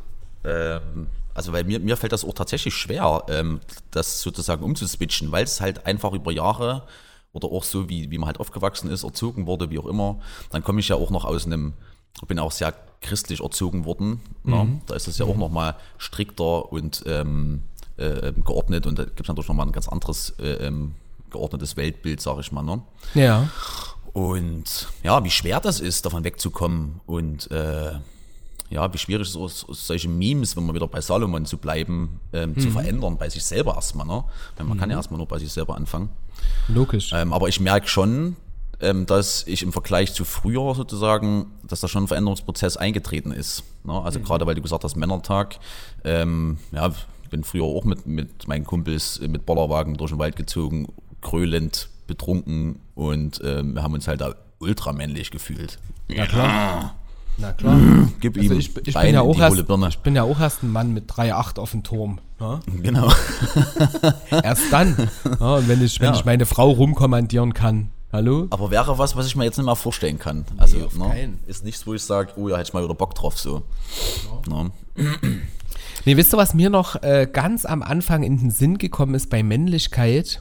[0.44, 5.44] ähm, also weil mir, mir fällt das auch tatsächlich schwer, ähm, das sozusagen umzuswitchen, weil
[5.44, 6.84] es halt einfach über Jahre
[7.32, 10.18] oder auch so, wie, wie man halt aufgewachsen ist, erzogen wurde, wie auch immer.
[10.50, 11.74] Dann komme ich ja auch noch aus einem,
[12.26, 14.20] bin auch sehr christlich erzogen worden.
[14.44, 14.80] Ne?
[14.86, 17.62] Da ist es ja auch nochmal strikter und ähm,
[17.98, 20.94] äh, geordnet und da gibt es natürlich nochmal ein ganz anderes äh, ähm,
[21.30, 22.62] geordnetes Weltbild, sage ich mal.
[22.62, 22.82] Ne?
[23.14, 23.50] Ja.
[24.14, 27.92] Und ja, wie schwer das ist, davon wegzukommen und äh,
[28.70, 32.58] ja, wie schwierig es ist, solchen Memes, wenn man wieder bei Salomon zu bleiben, ähm,
[32.58, 34.06] zu verändern, bei sich selber erstmal.
[34.06, 34.24] Ne?
[34.56, 36.10] Weil man kann ja erstmal nur bei sich selber anfangen.
[36.68, 37.12] Logisch.
[37.12, 38.36] Ähm, aber ich merke schon,
[38.80, 43.64] ähm, dass ich im Vergleich zu früher sozusagen, dass da schon ein Veränderungsprozess eingetreten ist.
[43.84, 43.92] Ne?
[43.92, 45.58] Also gerade weil du gesagt hast, Männertag,
[46.04, 50.36] ähm, ja, ich bin früher auch mit, mit meinen Kumpels mit Bollerwagen durch den Wald
[50.36, 50.88] gezogen,
[51.22, 55.78] krölend, betrunken und ähm, wir haben uns halt da ultramännlich gefühlt.
[56.08, 56.94] Na klar.
[57.38, 57.76] Na klar.
[58.20, 59.88] Gib Also ihm ich, ich, Bein bin ja auch erst, Birne.
[59.88, 62.18] ich bin ja auch erst ein Mann mit 3,8 auf dem Turm.
[62.40, 62.60] Ne?
[62.82, 63.10] Genau.
[64.42, 65.08] Erst dann.
[65.40, 66.18] ja, und wenn ich, wenn Ja.
[66.18, 67.90] ich meine Frau rumkommandieren kann.
[68.12, 68.46] Hallo?
[68.50, 70.44] Aber wäre was, was ich mir jetzt nicht mehr vorstellen kann.
[70.58, 73.14] Also, auf ne, ist nichts, wo ich sage, oh ja, hätte ich mal wieder Bock
[73.14, 73.62] drauf so.
[74.48, 74.70] Ne?
[76.04, 79.28] Nee, wisst ihr, was mir noch äh, ganz am Anfang in den Sinn gekommen ist
[79.28, 80.40] bei Männlichkeit?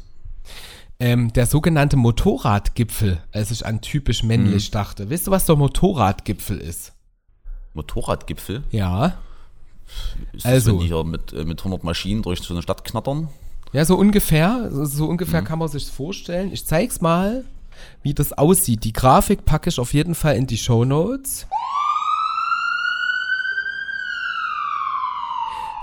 [0.99, 5.09] Ähm, der sogenannte Motorradgipfel, als ich an typisch männlich dachte.
[5.09, 6.93] Wisst ihr, was der Motorradgipfel ist?
[7.73, 8.63] Motorradgipfel.
[8.71, 9.17] Ja.
[10.31, 12.85] Ist Also- das, wenn die hier mit, äh, mit 100 Maschinen durch so eine Stadt
[12.85, 13.27] knattern?
[13.73, 14.69] Ja, so ungefähr.
[14.71, 16.53] So, ungefähr kann man sich vorstellen.
[16.53, 17.43] Ich zeig's mal,
[18.01, 18.85] wie das aussieht.
[18.85, 21.45] Die Grafik packe ich auf jeden Fall in die Show Notes.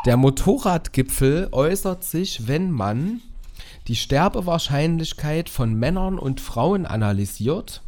[0.07, 3.21] Der Motorradgipfel äußert sich, wenn man
[3.89, 7.83] die Sterbewahrscheinlichkeit von Männern und Frauen analysiert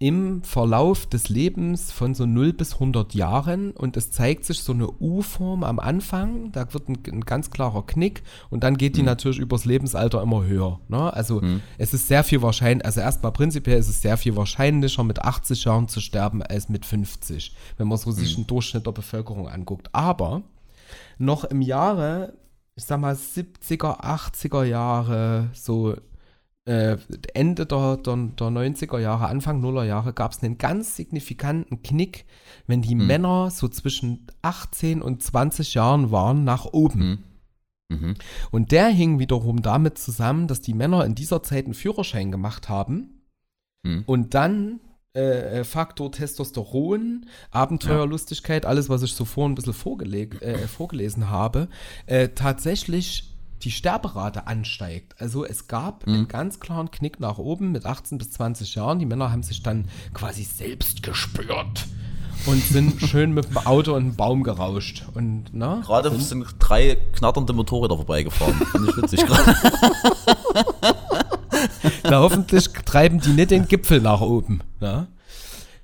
[0.00, 4.72] im Verlauf des Lebens von so 0 bis 100 Jahren und es zeigt sich so
[4.72, 9.02] eine U-Form am Anfang, da wird ein, ein ganz klarer Knick und dann geht die
[9.02, 10.80] natürlich übers Lebensalter immer höher.
[10.88, 11.12] Ne?
[11.12, 11.40] Also
[11.78, 15.64] es ist sehr viel wahrscheinlich, also erstmal prinzipiell ist es sehr viel wahrscheinlicher mit 80
[15.64, 19.88] Jahren zu sterben als mit 50, wenn man so sich einen Durchschnitt der Bevölkerung anguckt.
[19.92, 20.42] Aber
[21.18, 22.34] noch im Jahre,
[22.76, 25.94] ich sag mal 70er, 80er Jahre, so
[26.66, 26.96] äh,
[27.34, 32.24] Ende der, der, der 90er Jahre, Anfang Nuller Jahre gab es einen ganz signifikanten Knick,
[32.66, 37.24] wenn die Männer so zwischen 18 und 20 Jahren waren, nach oben.
[37.90, 38.14] Mhm.
[38.50, 42.68] Und der hing wiederum damit zusammen, dass die Männer in dieser Zeit einen Führerschein gemacht
[42.68, 43.14] haben
[43.84, 44.02] Mhm.
[44.06, 44.80] und dann
[45.14, 51.30] äh, äh, Faktor Testosteron, Abenteuerlustigkeit, alles, was ich so vorhin ein bisschen vorgeleg, äh, vorgelesen
[51.30, 51.68] habe,
[52.06, 53.30] äh, tatsächlich
[53.62, 55.14] die Sterberate ansteigt.
[55.20, 58.98] Also es gab einen ganz klaren Knick nach oben mit 18 bis 20 Jahren.
[58.98, 61.86] Die Männer haben sich dann quasi selbst gespürt
[62.46, 65.04] und sind schön mit dem Auto und einem Baum gerauscht.
[65.14, 68.54] Und, na, Gerade sind drei knatternde Motorräder vorbeigefahren.
[68.72, 69.54] Finde ich witzig gerade.
[72.04, 74.60] Na, hoffentlich treiben die nicht den Gipfel nach oben.
[74.80, 75.08] Ja?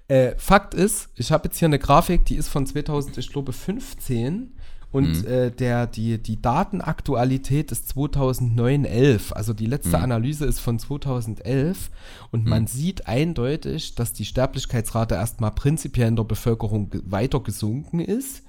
[0.08, 3.52] Äh, Fakt ist, ich habe jetzt hier eine Grafik, die ist von 2000, ich glaube
[3.52, 4.52] 15
[4.92, 9.32] und äh, der, die, die Datenaktualität ist 2009-11.
[9.34, 11.90] Also die letzte Analyse ist von 2011
[12.32, 18.42] und man sieht eindeutig, dass die Sterblichkeitsrate erstmal prinzipiell in der Bevölkerung weiter gesunken ist.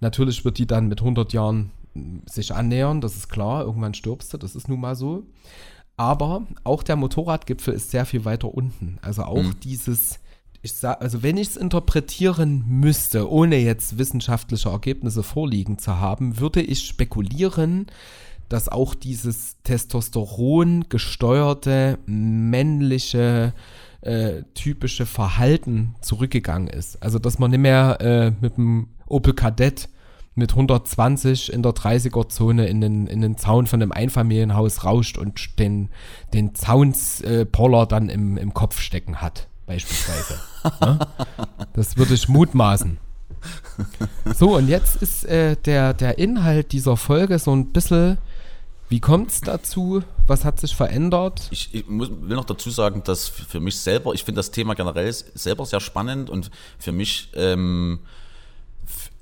[0.00, 3.64] Natürlich wird die dann mit 100 Jahren mh, sich annähern, das ist klar.
[3.64, 5.24] Irgendwann stirbst du, das ist nun mal so.
[5.96, 8.98] Aber auch der Motorradgipfel ist sehr viel weiter unten.
[9.00, 10.20] Also auch dieses,
[10.60, 16.38] ich sag, also wenn ich es interpretieren müsste, ohne jetzt wissenschaftliche Ergebnisse vorliegen zu haben,
[16.38, 17.86] würde ich spekulieren,
[18.48, 23.54] dass auch dieses Testosteron gesteuerte männliche
[24.02, 27.02] äh, typische Verhalten zurückgegangen ist.
[27.02, 29.88] Also dass man nicht mehr äh, mit dem Opel Kadett
[30.36, 35.58] mit 120 in der 30er-Zone in den, in den Zaun von einem Einfamilienhaus rauscht und
[35.58, 35.88] den,
[36.34, 39.48] den Zaunspoller dann im, im Kopf stecken hat.
[39.66, 40.38] beispielsweise.
[40.80, 40.98] ne?
[41.72, 42.98] Das würde ich mutmaßen.
[44.34, 48.18] So, und jetzt ist äh, der, der Inhalt dieser Folge so ein bisschen,
[48.88, 50.02] wie kommt es dazu?
[50.26, 51.48] Was hat sich verändert?
[51.50, 54.74] Ich, ich muss, will noch dazu sagen, dass für mich selber, ich finde das Thema
[54.74, 58.00] generell selber sehr spannend und für mich, ähm,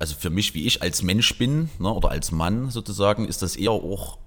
[0.05, 3.57] also für mich, wie ich als Mensch bin ne, oder als Mann sozusagen, ist das
[3.57, 4.19] eher auch,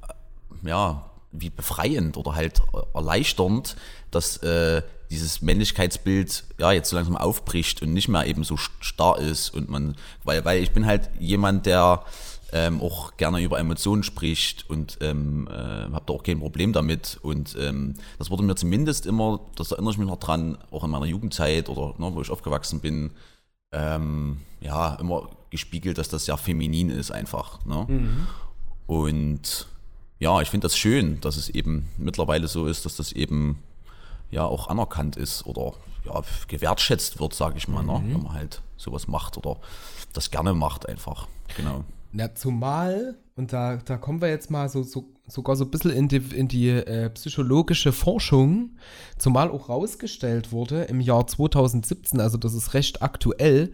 [0.63, 2.63] ja, wie befreiend oder halt
[2.95, 3.75] erleichternd,
[4.09, 9.19] dass äh, dieses Männlichkeitsbild ja jetzt so langsam aufbricht und nicht mehr eben so starr
[9.19, 12.03] ist und man, weil, weil ich bin halt jemand, der
[12.51, 17.19] ähm, auch gerne über Emotionen spricht und ähm, äh, habe da auch kein Problem damit.
[17.21, 20.89] Und ähm, das wurde mir zumindest immer, das erinnere ich mich noch dran, auch in
[20.89, 23.11] meiner Jugendzeit oder ne, wo ich aufgewachsen bin,
[23.71, 27.65] ähm, ja, immer gespiegelt, dass das sehr feminin ist einfach.
[27.65, 27.85] Ne?
[27.87, 28.27] Mhm.
[28.85, 29.67] Und
[30.19, 33.57] ja, ich finde das schön, dass es eben mittlerweile so ist, dass das eben
[34.29, 35.73] ja auch anerkannt ist oder
[36.05, 37.99] ja, gewertschätzt wird, sage ich mal, ne?
[37.99, 38.07] mhm.
[38.07, 38.13] ne?
[38.13, 39.57] wenn man halt sowas macht oder
[40.13, 41.27] das gerne macht einfach.
[41.55, 41.83] Genau.
[42.13, 45.91] Ja, zumal, und da, da kommen wir jetzt mal so, so sogar so ein bisschen
[45.91, 48.77] in die, in die äh, psychologische Forschung,
[49.17, 53.73] zumal auch rausgestellt wurde im Jahr 2017, also das ist recht aktuell,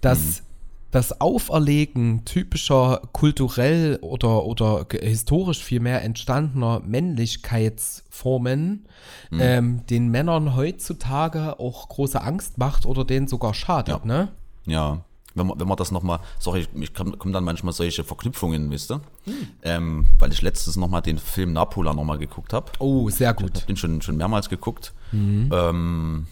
[0.00, 0.53] dass mhm
[0.94, 8.86] das Auferlegen typischer kulturell oder, oder historisch vielmehr entstandener Männlichkeitsformen
[9.30, 9.40] mhm.
[9.40, 14.06] ähm, den Männern heutzutage auch große Angst macht oder denen sogar schadet, ja.
[14.06, 14.28] ne?
[14.66, 15.00] Ja.
[15.36, 19.00] Wenn man, wenn man das nochmal, sorry, ich kommen dann manchmal solche Verknüpfungen, wisst ihr?
[19.26, 19.48] Mhm.
[19.64, 22.70] Ähm, weil ich letztens nochmal den Film Napola nochmal geguckt habe.
[22.78, 23.50] Oh, sehr gut.
[23.54, 24.92] Ich habe den schon, schon mehrmals geguckt.
[25.10, 25.50] Mhm.
[25.52, 26.26] Ähm,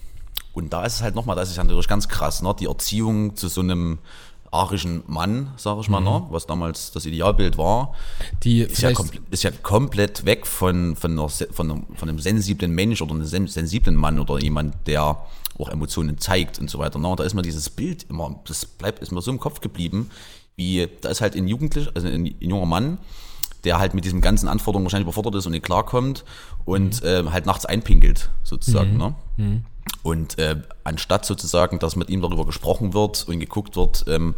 [0.53, 2.55] und da ist es halt nochmal, das ist ja natürlich ganz krass, ne?
[2.61, 3.99] Die Erziehung zu so einem
[4.53, 6.07] arischen Mann, sage ich mal, mhm.
[6.07, 7.95] ne, was damals das Idealbild war,
[8.45, 8.91] die ist, ja,
[9.31, 13.97] ist ja komplett weg von, von, einer, von, von einem sensiblen Mensch oder einem sensiblen
[13.97, 15.25] Mann oder jemand, der
[15.59, 16.99] auch Emotionen zeigt und so weiter.
[16.99, 17.09] Ne?
[17.09, 20.11] Und da ist mir dieses Bild immer, das bleibt, ist mir so im Kopf geblieben,
[20.55, 22.99] wie, da ist halt ein Jugendlicher, also ein, ein junger Mann,
[23.65, 26.25] der halt mit diesen ganzen Anforderungen wahrscheinlich überfordert ist und nicht klarkommt
[26.65, 27.09] und mhm.
[27.09, 28.93] äh, halt nachts einpinkelt, sozusagen.
[28.93, 28.99] Mhm.
[28.99, 29.15] Ne?
[29.39, 29.65] Mhm.
[30.03, 34.35] Und äh, anstatt sozusagen, dass mit ihm darüber gesprochen wird und geguckt wird, ähm,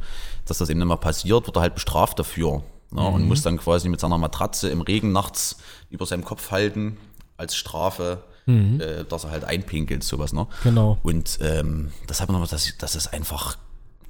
[0.46, 2.62] dass das eben nicht mehr passiert, wird er halt bestraft dafür.
[2.90, 3.00] Ne?
[3.00, 3.06] Mhm.
[3.06, 5.56] Und muss dann quasi mit seiner Matratze im Regen nachts
[5.90, 6.98] über seinem Kopf halten,
[7.36, 8.80] als Strafe, mhm.
[8.80, 10.32] äh, dass er halt einpinkelt, sowas.
[10.32, 10.46] Ne?
[10.62, 10.98] Genau.
[11.02, 13.56] Und ähm, das hat man noch, dass, dass es einfach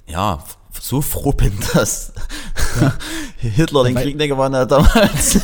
[0.07, 0.39] ja,
[0.79, 2.13] so froh bin, dass
[2.79, 2.93] ja.
[3.37, 5.39] Hitler den Krieg nicht gewonnen hat damals.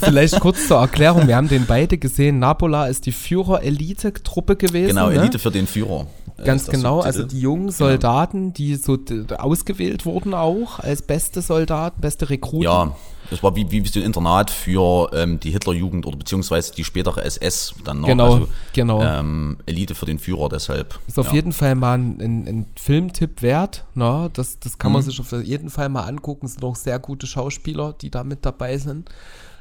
[0.00, 2.38] Vielleicht kurz zur Erklärung, wir haben den beide gesehen.
[2.38, 4.88] Napola ist die Führer-Elite-Truppe gewesen.
[4.88, 5.38] Genau, Elite ne?
[5.38, 6.06] für den Führer.
[6.44, 7.76] Ganz genau, so also die jungen genau.
[7.78, 8.96] Soldaten, die so
[9.38, 12.62] ausgewählt wurden auch als beste Soldaten, beste Rekruten.
[12.62, 12.92] Ja,
[13.30, 17.24] das war wie, wie so ein Internat für ähm, die Hitlerjugend oder beziehungsweise die spätere
[17.24, 18.08] SS dann noch.
[18.08, 19.02] Genau, also, genau.
[19.02, 20.98] Ähm, Elite für den Führer deshalb.
[21.06, 21.34] Ist auf ja.
[21.34, 23.84] jeden Fall mal ein, ein, ein Filmtipp wert.
[23.94, 24.30] Ne?
[24.32, 25.06] Das, das kann man mhm.
[25.06, 26.46] sich auf jeden Fall mal angucken.
[26.46, 29.10] Es sind auch sehr gute Schauspieler, die da mit dabei sind.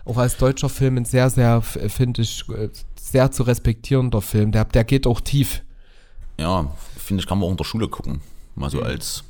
[0.05, 4.53] Auch als deutscher Film ein sehr, sehr, finde ich, äh, sehr zu respektierender Film.
[4.53, 5.61] Der, der geht auch tief.
[6.39, 8.21] Ja, finde ich, kann man auch in der Schule gucken.
[8.55, 8.85] Mal so mhm.
[8.85, 9.23] als,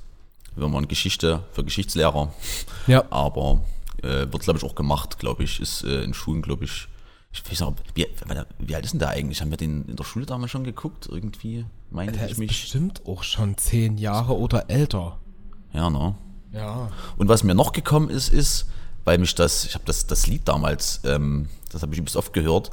[0.55, 2.31] wenn man Geschichte für Geschichtslehrer.
[2.85, 3.03] Ja.
[3.09, 3.61] Aber
[4.03, 5.59] äh, wird, glaube ich, auch gemacht, glaube ich.
[5.59, 6.87] Ist äh, in Schulen, glaube ich.
[7.31, 8.07] Ich weiß nicht, wie,
[8.59, 9.41] wie, alt ist denn der eigentlich?
[9.41, 11.07] Haben wir den in der Schule damals schon geguckt?
[11.11, 12.47] Irgendwie, meine der ich ist mich.
[12.47, 15.19] bestimmt auch schon zehn Jahre oder älter.
[15.73, 16.15] Ja, ne?
[16.51, 16.89] Ja.
[17.17, 18.67] Und was mir noch gekommen ist, ist,
[19.03, 22.33] weil mich das, ich habe das, das Lied damals, ähm, das habe ich übrigens oft
[22.33, 22.71] gehört,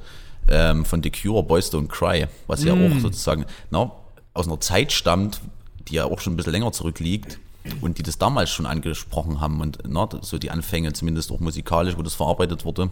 [0.48, 2.66] ähm, von The Cure, Boys Don't Cry, was mm.
[2.66, 3.90] ja auch sozusagen na,
[4.32, 5.40] aus einer Zeit stammt,
[5.88, 7.38] die ja auch schon ein bisschen länger zurückliegt
[7.80, 11.96] und die das damals schon angesprochen haben und na, so die Anfänge zumindest auch musikalisch,
[11.96, 12.90] wo das verarbeitet wurde.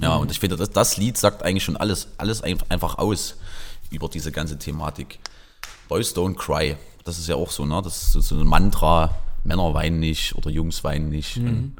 [0.00, 0.22] Ja, mhm.
[0.22, 3.36] und ich finde, das, das Lied sagt eigentlich schon alles, alles einfach aus
[3.90, 5.18] über diese ganze Thematik.
[5.88, 6.76] Boys don't cry.
[7.04, 7.80] Das ist ja auch so, ne?
[7.82, 9.14] Das ist so ein Mantra.
[9.44, 11.38] Männer weinen nicht oder Jungs weinen nicht.
[11.38, 11.72] Mhm.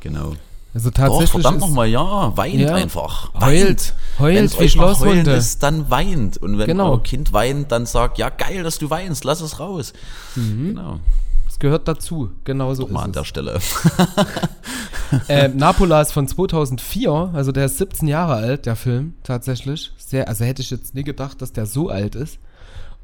[0.00, 0.34] Genau.
[0.74, 1.30] Also tatsächlich.
[1.30, 3.32] Doch, verdammt nochmal, ja, weint ja, einfach.
[3.40, 3.94] Heult.
[4.18, 6.36] Heult wenn es euch mal heulen ist, dann weint.
[6.36, 6.90] Und wenn genau.
[6.90, 9.94] euer Kind weint, dann sagt, ja geil, dass du weinst, lass es raus.
[10.36, 10.68] Mhm.
[10.68, 11.00] Genau
[11.58, 12.30] gehört dazu.
[12.44, 13.58] Genauso mal an der Stelle.
[15.28, 19.92] äh, Napola ist von 2004, also der ist 17 Jahre alt, der Film, tatsächlich.
[19.96, 22.38] Sehr, also hätte ich jetzt nie gedacht, dass der so alt ist.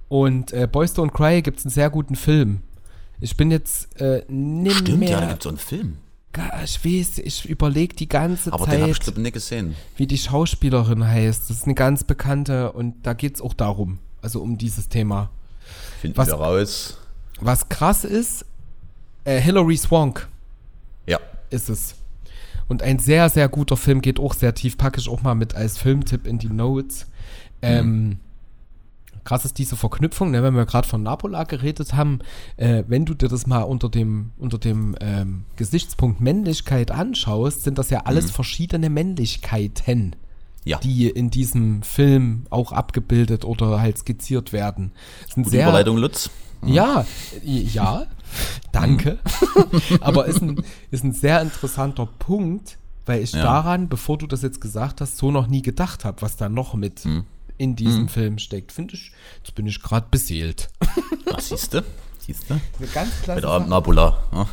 [0.09, 2.61] Und äh, Boys Don't Cry gibt es einen sehr guten Film.
[3.21, 5.11] Ich bin jetzt äh, nicht Stimmt, mehr...
[5.11, 5.97] ja, da gibt es so einen Film.
[6.65, 9.77] Ich weiß, ich überlege die ganze Aber Zeit, den ich nicht gesehen.
[9.97, 11.49] wie die Schauspielerin heißt.
[11.49, 15.31] Das ist eine ganz bekannte und da geht es auch darum, also um dieses Thema.
[16.01, 16.99] Finden was, wir raus.
[17.45, 18.47] Was krass ist,
[19.25, 20.29] äh, Hilary Swank.
[21.07, 21.19] Ja.
[21.51, 21.95] Ist es.
[22.69, 25.55] Und ein sehr, sehr guter Film, geht auch sehr tief, packe ich auch mal mit
[25.55, 27.07] als Filmtipp in die Notes.
[27.61, 28.17] Ähm,
[29.25, 32.21] krass ist diese Verknüpfung, ne, wenn wir gerade von Napola geredet haben,
[32.57, 37.77] äh, wenn du dir das mal unter dem, unter dem ähm, Gesichtspunkt Männlichkeit anschaust, sind
[37.77, 40.17] das ja alles verschiedene Männlichkeiten,
[40.65, 40.79] Ja.
[40.79, 44.93] die in diesem Film auch abgebildet oder halt skizziert werden.
[45.35, 46.31] Gute Überleitung, Lutz.
[46.67, 47.05] Ja,
[47.45, 48.07] i- ja,
[48.73, 49.19] danke.
[50.01, 53.43] Aber ist ein, ist ein sehr interessanter Punkt, weil ich Ja.
[53.43, 56.75] daran, bevor du das jetzt gesagt hast, so noch nie gedacht habe, was da noch
[56.75, 57.25] mit Hm.
[57.59, 58.73] in diesem Film steckt.
[58.73, 60.69] Finde ich, jetzt bin ich gerade beseelt.
[61.31, 61.85] Was siehst du?
[62.19, 62.55] Siehst du?
[62.79, 64.19] Eine ganz klasse Heute Abend Nabula.
[64.33, 64.47] Ja.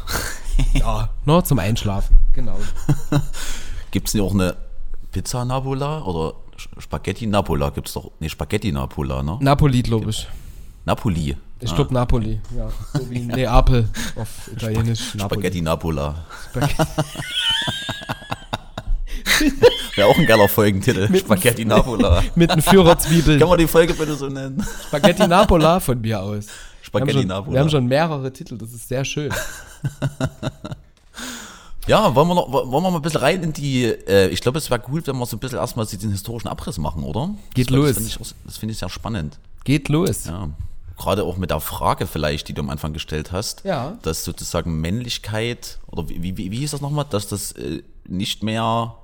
[0.74, 2.18] Ja, nur zum Einschlafen.
[2.34, 2.59] Genau.
[3.91, 4.55] Gibt es nicht auch eine
[5.12, 6.34] Pizza Nabula oder
[6.78, 7.70] Spaghetti Napola?
[7.72, 8.12] Gibt es doch.
[8.20, 9.38] Nee, Spaghetti Napola, ne?
[9.41, 10.28] Napoli, glaube ich.
[10.86, 11.36] Napoli.
[11.60, 12.40] Ich glaube Napoli.
[12.58, 15.14] Ja, so wie Neapel auf Italienisch.
[15.16, 15.42] Napoli.
[15.42, 16.26] Spaghetti Napola.
[16.50, 16.76] Spaghetti.
[19.96, 21.16] Wäre auch ein geiler Folgentitel.
[21.18, 22.24] Spaghetti Napola.
[22.36, 23.40] Mit den Führerzwiebeln.
[23.40, 24.66] Kann man die Folge bitte so nennen?
[24.88, 26.48] Spaghetti Napola von mir aus.
[26.82, 27.54] Spaghetti wir schon, Napola.
[27.54, 29.32] Wir haben schon mehrere Titel, das ist sehr schön.
[31.88, 33.86] Ja, wollen wir, noch, wollen wir mal ein bisschen rein in die.
[33.86, 36.78] Äh, ich glaube, es wäre gut, wenn wir so ein bisschen erstmal den historischen Abriss
[36.78, 37.34] machen, oder?
[37.54, 37.88] Geht das, los.
[37.88, 39.40] Das finde ich, das finde ich sehr spannend.
[39.64, 40.26] Geht los.
[40.26, 40.50] Ja.
[41.02, 43.97] Gerade auch mit der Frage vielleicht, die du am Anfang gestellt hast, Ja.
[44.04, 48.95] dass sozusagen Männlichkeit, oder wie, wie, wie hieß das nochmal, dass das äh, nicht mehr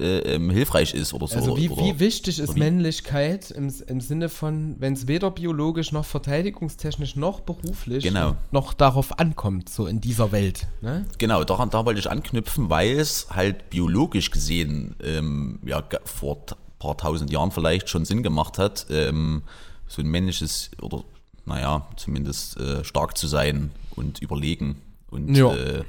[0.00, 1.36] äh, ähm, hilfreich ist oder so.
[1.36, 5.30] Also wie, oder, wie wichtig ist wie- Männlichkeit im, im Sinne von, wenn es weder
[5.30, 8.36] biologisch noch verteidigungstechnisch noch beruflich Genau.
[8.52, 10.66] noch darauf ankommt, so in dieser Welt.
[10.80, 11.06] Ne?
[11.18, 16.54] Genau, daran da wollte ich anknüpfen, weil es halt biologisch gesehen ähm, ja, vor t-
[16.78, 19.42] paar tausend Jahren vielleicht schon Sinn gemacht hat, ähm,
[19.86, 21.04] so ein männliches oder
[21.46, 24.76] naja, zumindest äh, stark zu sein und überlegen
[25.10, 25.52] und Ja.
[25.54, 25.82] äh,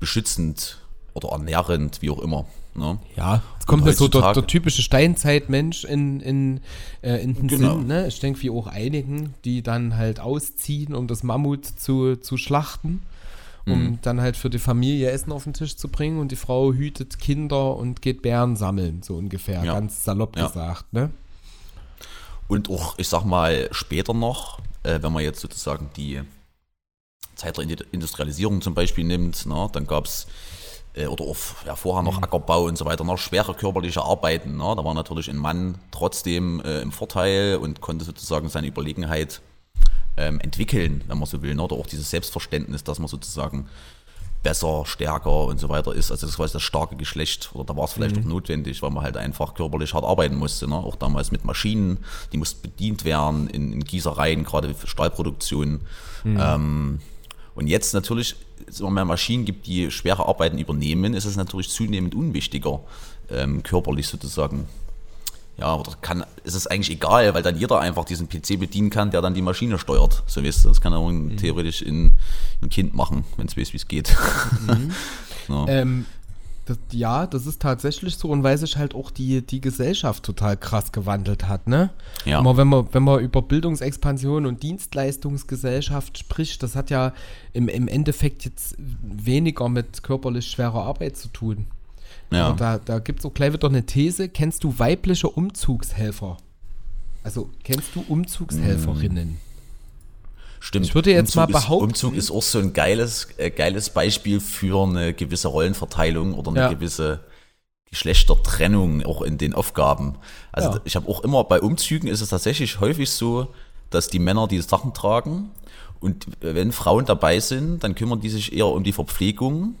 [0.00, 0.78] beschützend
[1.14, 2.44] oder ernährend, wie auch immer.
[2.74, 2.98] Ne?
[3.16, 6.60] Ja, jetzt kommt mir so der, der typische Steinzeitmensch in, in,
[7.02, 7.78] äh, in den Genau.
[7.78, 7.86] Sinn.
[7.86, 8.08] Ne?
[8.08, 13.02] Ich denke, wie auch einigen, die dann halt ausziehen, um das Mammut zu, zu schlachten,
[13.64, 13.98] um Mhm.
[14.02, 17.20] dann halt für die Familie Essen auf den Tisch zu bringen und die Frau hütet
[17.20, 19.74] Kinder und geht Bären sammeln, so ungefähr, Ja.
[19.74, 20.48] ganz salopp Ja.
[20.48, 20.92] gesagt.
[20.92, 21.10] Ne?
[22.48, 26.22] Und auch, ich sag mal, später noch, äh, wenn man jetzt sozusagen die
[27.34, 30.26] Zeit der Industrialisierung zum Beispiel nimmt, ne, dann gab es,
[30.94, 31.36] äh, oder auch
[31.66, 34.56] ja, vorher noch Ackerbau und so weiter, noch schwere körperliche Arbeiten.
[34.56, 39.40] Ne, da war natürlich ein Mann trotzdem äh, im Vorteil und konnte sozusagen seine Überlegenheit
[40.16, 41.54] ähm, entwickeln, wenn man so will.
[41.54, 43.68] Ne, oder auch dieses Selbstverständnis, dass man sozusagen
[44.44, 46.12] besser, stärker und so weiter ist.
[46.12, 47.50] Also das war das starke Geschlecht.
[47.54, 50.68] Oder da war es vielleicht auch notwendig, weil man halt einfach körperlich hart arbeiten musste.
[50.68, 50.76] Ne?
[50.76, 51.98] Auch damals mit Maschinen,
[52.32, 55.80] die mussten bedient werden in, in Gießereien, gerade für Stahlproduktion.
[56.24, 57.00] Ähm,
[57.54, 58.36] und jetzt natürlich,
[58.68, 62.80] es immer mehr Maschinen gibt, die schwere Arbeiten übernehmen, ist es natürlich zunehmend unwichtiger,
[63.30, 64.68] ähm, körperlich sozusagen.
[65.56, 69.10] Ja, oder kann, ist es eigentlich egal, weil dann jeder einfach diesen PC bedienen kann,
[69.10, 70.24] der dann die Maschine steuert.
[70.26, 71.36] So weißt du, das kann er mhm.
[71.36, 72.12] theoretisch in,
[72.60, 74.16] ein Kind machen, wenn es weiß, wie es geht.
[75.48, 75.66] ja.
[75.68, 76.06] Ähm,
[76.66, 80.56] das, ja, das ist tatsächlich so und weil sich halt auch die, die Gesellschaft total
[80.56, 81.90] krass gewandelt hat, ne?
[82.24, 82.38] Ja.
[82.38, 87.12] Aber wenn man, wenn man über Bildungsexpansion und Dienstleistungsgesellschaft spricht, das hat ja
[87.52, 91.66] im, im Endeffekt jetzt weniger mit körperlich schwerer Arbeit zu tun.
[92.30, 92.48] Ja.
[92.48, 94.28] Aber da, da gibt es auch gleich wieder eine These.
[94.28, 96.36] Kennst du weibliche Umzugshelfer?
[97.22, 99.38] Also, kennst du Umzugshelferinnen?
[100.60, 100.86] Stimmt.
[100.86, 103.90] Ich würde jetzt Umzug mal ist, behaupten- Umzug ist auch so ein geiles, äh, geiles
[103.90, 106.68] Beispiel für eine gewisse Rollenverteilung oder eine Ja.
[106.72, 107.20] gewisse
[107.90, 110.16] Geschlechtertrennung auch in den Aufgaben.
[110.52, 110.80] Also Ja.
[110.84, 113.48] ich habe auch immer bei Umzügen ist es tatsächlich häufig so,
[113.90, 115.50] dass die Männer die Sachen tragen
[116.00, 119.76] und wenn Frauen dabei sind, dann kümmern die sich eher um die Verpflegung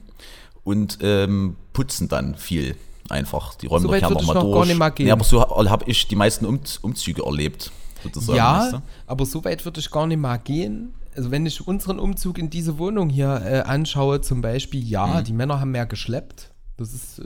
[0.64, 2.76] und ähm, putzen dann viel
[3.08, 3.54] einfach.
[3.56, 4.54] Die räumen So doch gerne nochmal noch durch.
[4.56, 5.06] gar nicht mal gehen.
[5.06, 7.70] Nee, aber so habe ich die meisten um Umzüge erlebt.
[8.02, 8.82] Sozusagen, Ja, weißt du?
[9.06, 10.94] aber so weit würde ich gar nicht mal gehen.
[11.16, 15.24] Also wenn ich unseren Umzug in diese Wohnung hier äh, anschaue, zum Beispiel, ja, Mhm.
[15.24, 16.50] die Männer haben mehr geschleppt.
[16.76, 17.24] Das ist äh,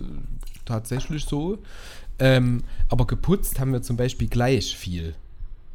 [0.67, 1.59] tatsächlich so.
[2.19, 5.15] Ähm, aber geputzt haben wir zum Beispiel gleich viel.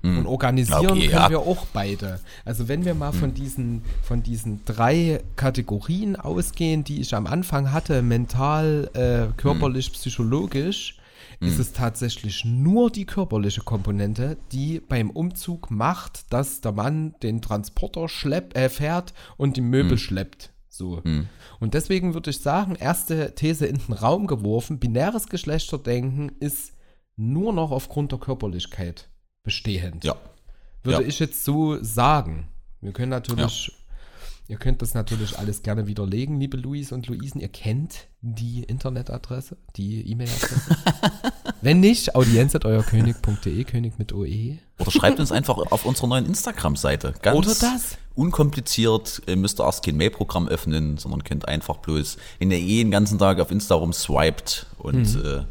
[0.03, 0.89] Und organisieren Mhm.
[0.89, 1.29] Okay, können ja.
[1.29, 2.19] wir auch beide.
[2.43, 7.71] Also wenn wir mal von, diesen, von diesen drei Kategorien ausgehen, die ich am Anfang
[7.71, 10.97] hatte, mental, äh, körperlich, psychologisch,
[11.39, 17.41] ist es tatsächlich nur die körperliche Komponente, die beim Umzug macht, dass der Mann den
[17.41, 20.53] Transporter schlepp, äh, fährt und die Möbel schleppt.
[20.69, 21.01] So.
[21.59, 26.73] Und deswegen würde ich sagen, erste These in den Raum geworfen, binäres Geschlechterdenken ist
[27.15, 29.09] nur noch aufgrund der Körperlichkeit
[29.53, 30.03] bestehend.
[30.03, 30.15] Ja.
[30.83, 31.07] Würde Ja.
[31.07, 32.47] ich jetzt so sagen.
[32.81, 33.71] Wir können natürlich,
[34.47, 37.39] ihr könnt das natürlich alles gerne widerlegen, liebe Luis und Luisen.
[37.39, 40.75] Ihr kennt die Internetadresse, die E-Mail-Adresse.
[41.61, 44.57] Wenn nicht, audienz.euerkönig.de, König mit OE.
[44.79, 47.13] Oder schreibt uns einfach auf unserer neuen Instagram-Seite.
[47.21, 47.97] Ganz Oder das.
[48.15, 49.21] unkompliziert.
[49.27, 52.91] Ihr müsst ihr erst kein Mail-Programm öffnen, sondern könnt einfach bloß, wenn ihr eh den
[52.91, 55.21] ganzen Tag auf Insta rumswiped und Mhm.
[55.21, 55.45] äh,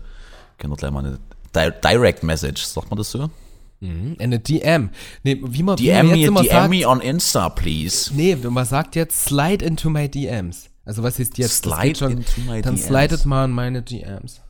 [0.58, 1.18] könnt ihr gleich mal eine
[1.56, 3.30] Di Direct Message, sagt man das so?
[3.82, 4.16] Mhm.
[4.20, 4.90] Eine DM.
[5.24, 8.12] Nee, wie man, wie DM man me, jetzt immer DM sagt, me on Insta, please.
[8.14, 10.70] Nee, man sagt jetzt slide into my DMs.
[10.84, 11.62] Also was ist jetzt?
[11.64, 12.86] Slide schon, into my Dann DMs.
[12.86, 14.40] slidet mal in meine DMs.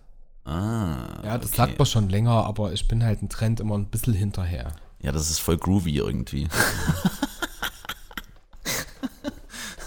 [0.45, 1.57] Ah, Ja, das okay.
[1.57, 4.73] sagt man schon länger, aber ich bin halt ein Trend immer ein bisschen hinterher.
[5.01, 6.47] Ja, das ist voll groovy irgendwie.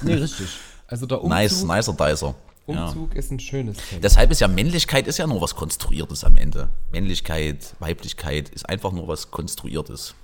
[0.02, 0.48] Nee, richtig.
[0.88, 2.36] Also der Umzug, Nice, nicer Dicer.
[2.68, 2.88] Ja.
[2.88, 4.01] Umzug ist ein schönes Thema.
[4.01, 6.70] Deshalb ist ja Männlichkeit ist ja nur was Konstruiertes am Ende.
[6.91, 10.16] Männlichkeit, Weiblichkeit ist einfach nur was Konstruiertes.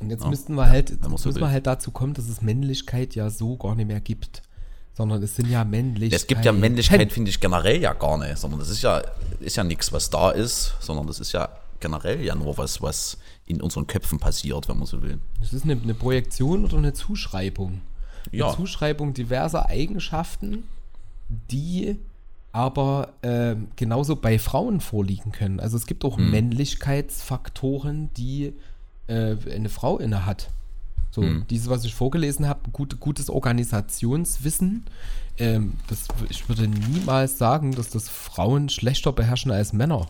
[0.00, 0.28] Und jetzt Ja.
[0.30, 3.74] müssten wir halt, jetzt müssen wir halt dazu kommen, dass es Männlichkeit ja so gar
[3.74, 4.42] nicht mehr gibt.
[4.94, 6.20] Sondern es sind ja Männlichkeit.
[6.20, 9.00] Es gibt ja Männlichkeit, finde ich, generell ja gar nicht, sondern das ist ja,
[9.38, 11.48] ist ja nichts, was da ist, sondern das ist ja
[11.78, 15.20] generell ja nur was, was in unseren Köpfen passiert, wenn man so will.
[15.38, 17.82] Das ist eine, eine Projektion oder eine Zuschreibung.
[18.32, 18.52] Eine Ja.
[18.56, 20.64] Zuschreibung diverser Eigenschaften,
[21.28, 21.96] die
[22.52, 25.60] aber ähm, genauso bei Frauen vorliegen können.
[25.60, 26.30] Also es gibt auch Hm.
[26.30, 28.54] Männlichkeitsfaktoren, die
[29.06, 30.50] äh, eine Frau inne hat.
[31.10, 31.44] So, Hm.
[31.50, 34.84] dieses, was ich vorgelesen habe, gut, gutes Organisationswissen.
[35.38, 40.08] Ähm, das, ich würde niemals sagen, dass das Frauen schlechter beherrschen als Männer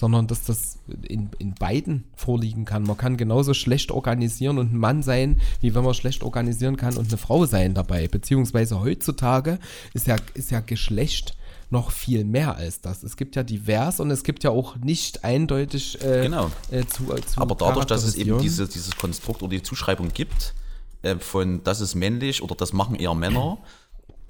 [0.00, 2.84] sondern dass das in, in beiden vorliegen kann.
[2.84, 6.96] Man kann genauso schlecht organisieren und ein Mann sein, wie wenn man schlecht organisieren kann
[6.96, 8.08] und eine Frau sein dabei.
[8.08, 9.58] Beziehungsweise heutzutage
[9.92, 11.36] ist ja, ist ja Geschlecht
[11.68, 13.02] noch viel mehr als das.
[13.02, 16.50] Es gibt ja divers und es gibt ja auch nicht eindeutig äh, Genau.
[16.70, 20.08] äh, zu, äh, zu Aber dadurch, dass es eben diese, dieses Konstrukt oder die Zuschreibung
[20.14, 20.54] gibt,
[21.02, 23.58] äh, von das ist männlich oder das machen eher Männer,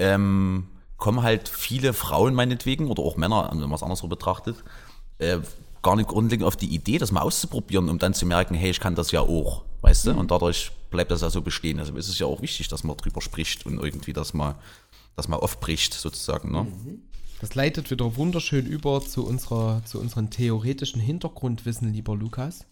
[0.01, 0.67] ähm,
[0.97, 4.57] kommen halt viele Frauen meinetwegen oder auch Männer, wenn man es andersrum betrachtet,
[5.21, 5.41] äh,
[5.83, 8.81] gar nicht grundlegend auf die Idee, das mal auszuprobieren, um dann zu merken, hey, ich
[8.81, 10.13] kann das ja auch, weißt Mhm.
[10.13, 10.19] du?
[10.21, 11.79] Und dadurch bleibt das ja so bestehen.
[11.79, 14.57] Also ist es ja auch wichtig, dass man drüber spricht und irgendwie das mal,
[15.17, 16.53] das mal aufbricht, sozusagen.
[16.53, 16.67] Ne?
[17.41, 22.67] Das leitet wieder wunderschön über zu, unserer, zu unserem theoretischen Hintergrundwissen, lieber Lukas.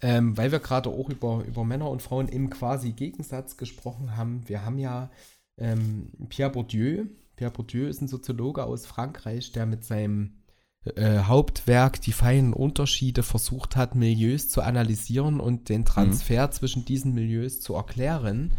[0.00, 4.48] Ähm, weil wir gerade auch über, über Männer und Frauen im quasi Gegensatz gesprochen haben.
[4.48, 5.10] Wir haben ja
[5.58, 7.04] ähm, Pierre Bourdieu.
[7.36, 10.38] Pierre Bourdieu ist ein Soziologe aus Frankreich, der mit seinem
[10.84, 17.14] äh, Hauptwerk die feinen Unterschiede versucht hat, Milieus zu analysieren und den Transfer zwischen diesen
[17.14, 18.52] Milieus zu erklären.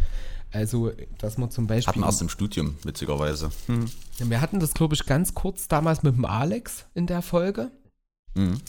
[0.51, 1.93] Also, dass man zum Beispiel.
[1.93, 3.49] Hatten erst im Studium, witzigerweise.
[4.19, 7.71] Ja, Wir hatten das, glaube ich, ganz kurz damals mit dem Alex in der Folge.
[8.35, 8.61] Mhm.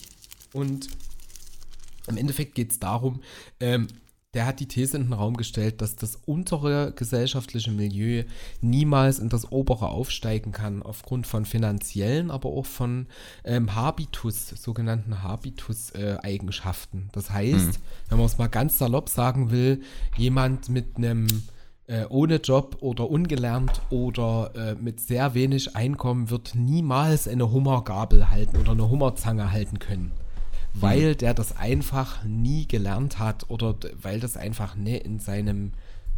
[0.52, 0.88] Und
[2.07, 3.20] im Endeffekt geht es darum,
[3.61, 3.88] ähm,
[4.35, 8.24] der hat die These in den Raum gestellt, dass das untere gesellschaftliche Milieu
[8.61, 13.07] niemals in das obere aufsteigen kann, aufgrund von finanziellen, aber auch von
[13.45, 17.09] ähm, Habitus, sogenannten Habitus-Eigenschaften.
[17.12, 19.82] das heißt, wenn man es mal ganz salopp sagen will,
[20.16, 21.26] jemand mit einem
[21.87, 28.30] äh, ohne Job oder ungelernt oder äh, mit sehr wenig Einkommen wird niemals eine Hummergabel
[28.30, 30.12] halten oder eine Hummerzange halten können.
[30.75, 35.72] Weil der das einfach nie gelernt hat oder weil das einfach ne in seinem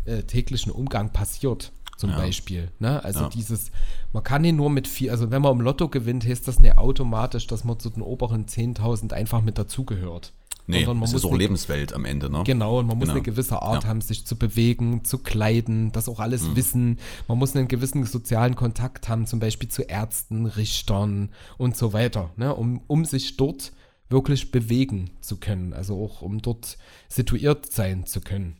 [0.06, 2.70] äh, täglichen Umgang passiert, zum Beispiel.
[2.78, 3.02] Ne?
[3.04, 3.28] Also Ja.
[3.28, 3.70] dieses,
[4.12, 6.78] man kann ihn nur mit viel, also wenn man im Lotto gewinnt, heißt das nicht
[6.78, 10.32] automatisch, dass man zu den oberen 10.000 einfach mit dazugehört.
[10.68, 12.42] Nee, Sondern man das muss ist auch eine- Lebenswelt am Ende, ne?
[12.44, 13.14] Genau, und man muss Genau.
[13.18, 13.88] eine gewisse Art Ja.
[13.88, 16.56] haben, sich zu bewegen, zu kleiden, das auch alles Mhm.
[16.56, 16.98] wissen.
[17.28, 22.30] Man muss einen gewissen sozialen Kontakt haben, zum Beispiel zu Ärzten, Richtern und so weiter,
[22.36, 22.52] ne?
[22.54, 23.72] um, um sich dort
[24.08, 26.78] wirklich bewegen zu können, also auch um dort
[27.08, 28.56] situiert sein zu können.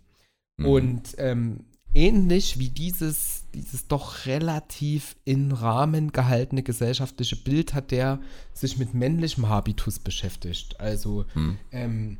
[0.56, 0.66] Mhm.
[0.66, 8.20] Und ähm, ähnlich wie dieses, dieses doch relativ in Rahmen gehaltene gesellschaftliche Bild hat der
[8.52, 10.78] sich mit männlichem Habitus beschäftigt.
[10.80, 11.56] Also Hm.
[11.72, 12.18] ähm,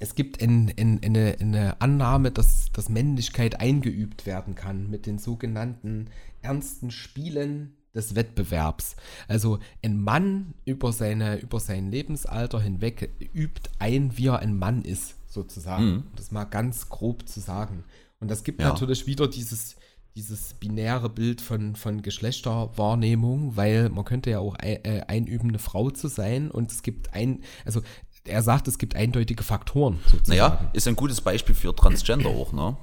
[0.00, 5.18] es gibt in, in, eine, eine Annahme, dass, dass Männlichkeit eingeübt werden kann mit den
[5.18, 6.08] sogenannten
[6.40, 8.96] ernsten Spielen des Wettbewerbs.
[9.26, 14.82] Also ein Mann über, seine, über sein Lebensalter hinweg übt ein, wie er ein Mann
[14.82, 15.84] ist, sozusagen.
[15.84, 16.02] Mhm.
[16.16, 17.84] Das mal ganz grob zu sagen.
[18.20, 18.68] Und das gibt Ja.
[18.68, 19.76] natürlich wieder dieses,
[20.16, 25.58] dieses binäre Bild von, von Geschlechterwahrnehmung, weil man könnte ja auch ein, äh, einüben, eine
[25.58, 27.82] Frau zu sein und es gibt ein, also
[28.24, 30.28] er sagt, es gibt eindeutige Faktoren sozusagen.
[30.30, 32.76] Naja, ist ein gutes Beispiel für Transgender auch, ne?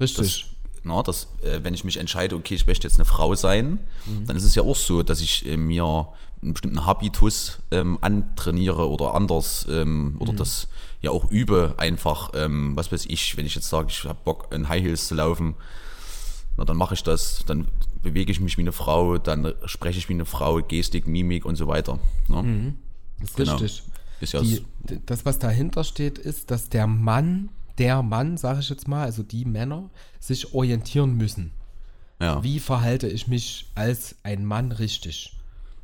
[0.00, 0.56] richtig.
[0.82, 3.78] Na, dass, äh, wenn ich mich entscheide, okay, ich möchte jetzt eine Frau sein,
[4.26, 6.08] dann ist es ja auch so, dass ich äh, mir
[6.42, 10.68] einen bestimmten Habitus ähm, antrainiere oder anders ähm, oder das
[11.02, 14.48] ja auch übe, einfach, ähm, was weiß ich, wenn ich jetzt sage, ich habe Bock,
[14.54, 15.54] in High Heels zu laufen,
[16.56, 17.68] na, dann mache ich das, dann
[18.02, 21.56] bewege ich mich wie eine Frau, dann spreche ich wie eine Frau, Gestik, Mimik und
[21.56, 21.98] so weiter.
[22.28, 22.74] Ne?
[23.20, 23.52] Das ist Genau.
[23.56, 23.82] richtig.
[24.20, 24.64] Ist ja Die,
[25.06, 27.48] das, was dahinter steht, ist, dass der Mann,
[27.80, 31.50] der Mann, sage ich jetzt mal, also die Männer, sich orientieren müssen.
[32.20, 32.42] ja.
[32.44, 35.36] Wie verhalte ich mich als ein Mann richtig?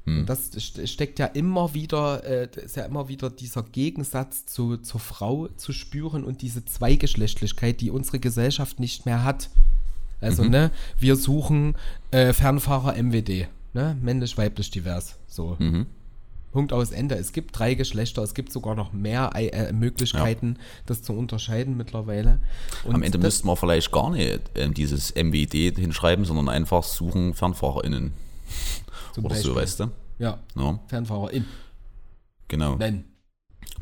[0.04, 0.24] Hm.
[0.26, 5.00] Das st- steckt ja immer wieder, äh, ist ja immer wieder dieser Gegensatz zu, zur
[5.00, 9.50] Frau zu spüren und diese Zweigeschlechtlichkeit, die unsere Gesellschaft nicht mehr hat.
[10.20, 10.50] Also, Mhm.
[10.50, 11.74] ne, wir suchen
[12.12, 15.56] äh, Fernfahrer MWD, ne, männlich, weiblich, divers, so.
[15.58, 15.86] Mhm.
[16.56, 17.16] Punkt aus Ende.
[17.16, 22.40] Es gibt drei Geschlechter, es gibt sogar noch mehr äh, Möglichkeiten, das zu unterscheiden mittlerweile.
[22.82, 27.34] Und Am Ende müssten wir vielleicht gar nicht ähm, dieses MWD hinschreiben, sondern einfach suchen
[27.34, 28.14] FernfahrerInnen.
[29.12, 29.62] zum Oder so, Beispiel.
[29.62, 29.90] weißt du?
[30.18, 31.44] Ja, Ja, Fernfahrer in.
[32.48, 32.76] genau.
[32.76, 33.04] Nein.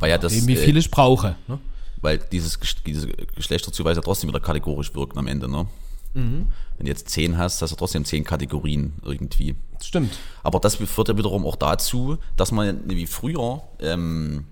[0.00, 1.36] Weil ja das, Dem, wie äh, viel ich brauche.
[1.46, 1.60] Ne?
[2.02, 5.66] weil dieses, diese Geschlechterzuweis ja trotzdem wieder kategorisch wirken am Ende, ne?
[6.12, 6.48] Mhm.
[6.76, 9.54] Wenn du jetzt zehn hast, hast du trotzdem zehn Kategorien irgendwie.
[9.84, 10.18] Stimmt.
[10.42, 14.44] Aber das führt ja wiederum auch dazu, dass man wie früher, ähm,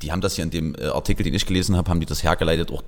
[0.00, 2.22] die haben das ja in dem äh, Artikel, den ich gelesen habe, haben die das
[2.22, 2.82] hergeleitet, auch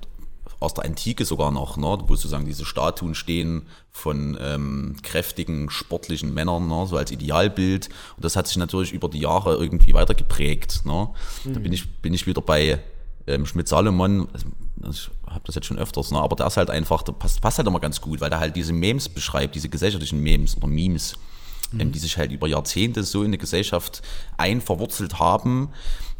[0.59, 6.33] aus der Antike sogar noch, ne, wo sozusagen diese Statuen stehen von ähm, kräftigen, sportlichen
[6.33, 7.89] Männern, ne, so als Idealbild.
[8.15, 10.81] Und das hat sich natürlich über die Jahre irgendwie weiter geprägt.
[10.85, 11.09] Ne.
[11.45, 12.79] Da bin ich, bin ich wieder bei
[13.27, 14.47] ähm, Schmidt-Salomon, also,
[14.89, 17.57] ich habe das jetzt schon öfters, ne, aber der ist halt einfach, der passt, passt
[17.57, 21.15] halt immer ganz gut, weil der halt diese Memes beschreibt, diese gesellschaftlichen Memes oder Memes,
[21.77, 24.01] ähm, die sich halt über Jahrzehnte so in die Gesellschaft
[24.37, 25.69] einverwurzelt haben,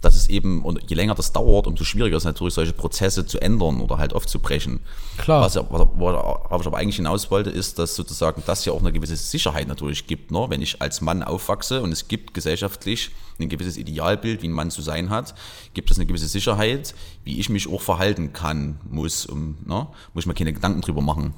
[0.05, 3.39] dass es eben, und je länger das dauert, umso schwieriger ist natürlich, solche Prozesse zu
[3.41, 4.79] ändern oder halt aufzubrechen.
[5.17, 5.41] Klar.
[5.41, 8.91] Was, was, worauf ich aber eigentlich hinaus wollte, ist, dass sozusagen das ja auch eine
[8.91, 10.45] gewisse Sicherheit natürlich gibt, ne?
[10.49, 14.69] wenn ich als Mann aufwachse und es gibt gesellschaftlich ein gewisses Idealbild, wie ein Mann
[14.69, 15.33] zu sein hat,
[15.73, 16.93] gibt es eine gewisse Sicherheit,
[17.23, 19.87] wie ich mich auch verhalten kann, muss, um, ne?
[20.13, 21.33] muss ich mir keine Gedanken drüber machen.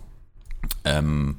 [0.83, 1.37] Ähm,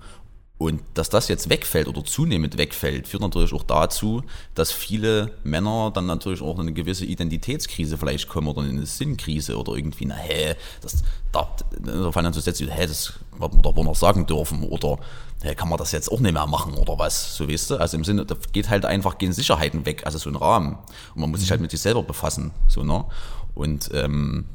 [0.58, 4.24] und dass das jetzt wegfällt oder zunehmend wegfällt, führt natürlich auch dazu,
[4.56, 8.86] dass viele Männer dann natürlich auch in eine gewisse Identitätskrise vielleicht kommen oder in eine
[8.86, 11.48] Sinnkrise oder irgendwie, na hä, das, da,
[11.80, 14.98] da fallen dann so Sätze, hä, das wird man doch wohl noch sagen dürfen oder
[15.42, 17.76] hä, kann man das jetzt auch nicht mehr machen oder was, so weißt du?
[17.76, 20.76] Also im Sinne, da geht halt einfach, gehen Sicherheiten weg, also so ein Rahmen.
[21.14, 23.04] Und man muss sich halt mit sich selber befassen, so, ne?
[23.54, 24.46] Und ähm,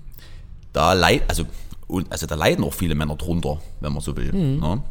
[0.74, 1.46] da leid, also,
[1.88, 4.34] und, also da leiden auch viele Männer drunter, wenn man so will.
[4.34, 4.84] Ne?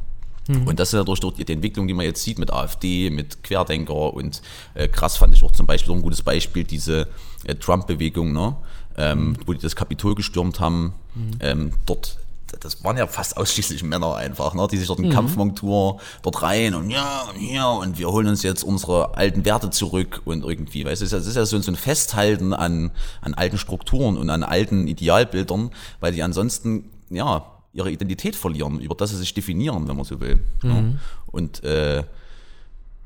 [0.48, 4.12] Und das ist natürlich durch die, Entwicklung, die man jetzt sieht mit AfD, mit Querdenker
[4.12, 4.42] und
[4.74, 7.06] äh, krass fand ich auch zum Beispiel so ein gutes Beispiel, diese
[7.44, 8.56] äh, Trump-Bewegung, ne?
[8.96, 10.94] ähm, wo die das Kapitol gestürmt haben.
[11.40, 12.18] Ähm, dort,
[12.60, 14.66] das waren ja fast ausschließlich Männer einfach, ne?
[14.70, 18.42] die sich dort in Kampfmontur dort rein und ja und hier und wir holen uns
[18.42, 22.52] jetzt unsere alten Werte zurück und irgendwie, weißt du, es ist ja- so ein Festhalten
[22.52, 22.90] an,
[23.20, 25.70] an alten Strukturen und an alten Idealbildern,
[26.00, 30.20] weil die ansonsten, ja, ihre Identität verlieren, über das sie sich definieren, wenn man so
[30.20, 30.40] will.
[30.62, 30.84] Ja.
[31.26, 32.04] Und äh,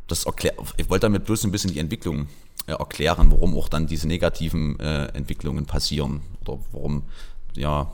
[0.09, 2.29] das erklär, ich wollte damit bloß ein bisschen die Entwicklung
[2.67, 6.21] äh, erklären, warum auch dann diese negativen äh, Entwicklungen passieren.
[6.43, 7.03] Oder warum,
[7.55, 7.91] ja,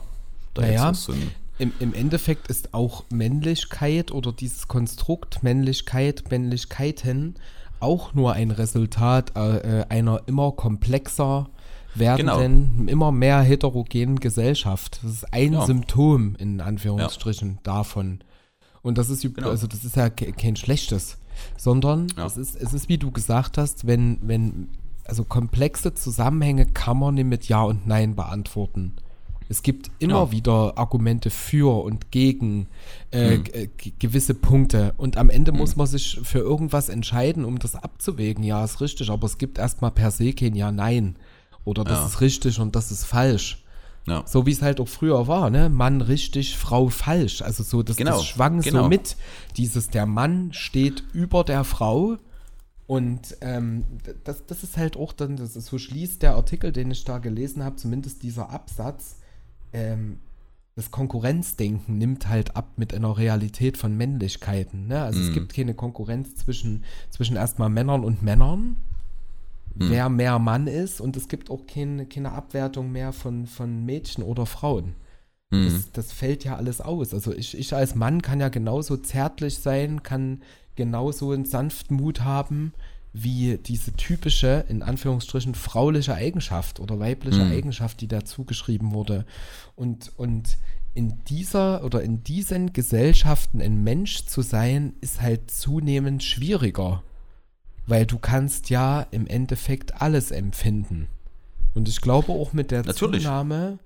[0.53, 1.31] da Naja, jetzt so ein.
[1.59, 7.35] Im, Im Endeffekt ist auch Männlichkeit oder dieses Konstrukt Männlichkeit, Männlichkeiten
[7.79, 11.49] auch nur ein Resultat äh, äh, einer immer komplexer
[11.95, 14.99] werdenden, immer mehr heterogenen Gesellschaft.
[15.03, 15.65] Das ist ein Ja.
[15.65, 18.19] Symptom in Anführungsstrichen davon.
[18.81, 19.49] Und das ist, Genau.
[19.49, 21.17] also das ist ja ke- kein schlechtes,
[21.57, 22.25] sondern Ja.
[22.25, 24.69] es, ist, es ist, wie du gesagt hast, wenn, wenn,
[25.05, 28.93] also komplexe Zusammenhänge kann man nicht mit Ja und Nein beantworten.
[29.49, 30.31] Es gibt immer Ja.
[30.31, 32.67] wieder Argumente für und gegen
[33.11, 33.43] äh, Hm.
[33.99, 34.93] gewisse Punkte.
[34.97, 38.43] Und am Ende muss man sich für irgendwas entscheiden, um das abzuwägen.
[38.43, 41.15] Ja, ist richtig, aber es gibt erstmal per se kein Ja, Nein.
[41.65, 42.05] Oder das Ja.
[42.07, 43.63] ist richtig und das ist falsch.
[44.05, 44.23] Ja.
[44.27, 45.69] So wie es halt auch früher war, ne?
[45.69, 47.41] Mann richtig, Frau falsch.
[47.41, 48.89] Also so, das, Genau, das schwang so genau.
[48.89, 49.15] mit.
[49.55, 52.17] Dieses, der Mann steht über der Frau.
[52.85, 53.85] Und ähm,
[54.25, 57.19] das, das ist halt auch dann, das ist, so schließt der Artikel, den ich da
[57.19, 59.15] gelesen habe, zumindest dieser Absatz,
[59.71, 60.19] ähm,
[60.75, 64.87] das Konkurrenzdenken nimmt halt ab mit einer Realität von Männlichkeiten.
[64.87, 65.01] Ne?
[65.01, 65.33] Also es Mhm.
[65.33, 68.75] gibt keine Konkurrenz zwischen, zwischen erstmal Männern und Männern,
[69.75, 69.89] Mhm.
[69.89, 74.23] wer mehr Mann ist, und es gibt auch keine, keine Abwertung mehr von, von Mädchen
[74.23, 74.95] oder Frauen.
[75.51, 75.65] Mhm.
[75.65, 77.13] Das, das fällt ja alles aus.
[77.13, 80.41] Also ich, ich als Mann kann ja genauso zärtlich sein, kann
[80.75, 82.73] genauso einen Sanftmut haben,
[83.13, 87.51] wie diese typische, in Anführungsstrichen, frauliche Eigenschaft oder weibliche Mhm.
[87.51, 89.25] Eigenschaft, die da zugeschrieben wurde.
[89.75, 90.57] Und, und
[90.95, 97.03] in dieser oder in diesen Gesellschaften ein Mensch zu sein, ist halt zunehmend schwieriger.
[97.85, 101.07] Weil du kannst ja im Endeffekt alles empfinden.
[101.73, 103.23] Und ich glaube auch mit der Natürlich.
[103.23, 103.79] Zunahme,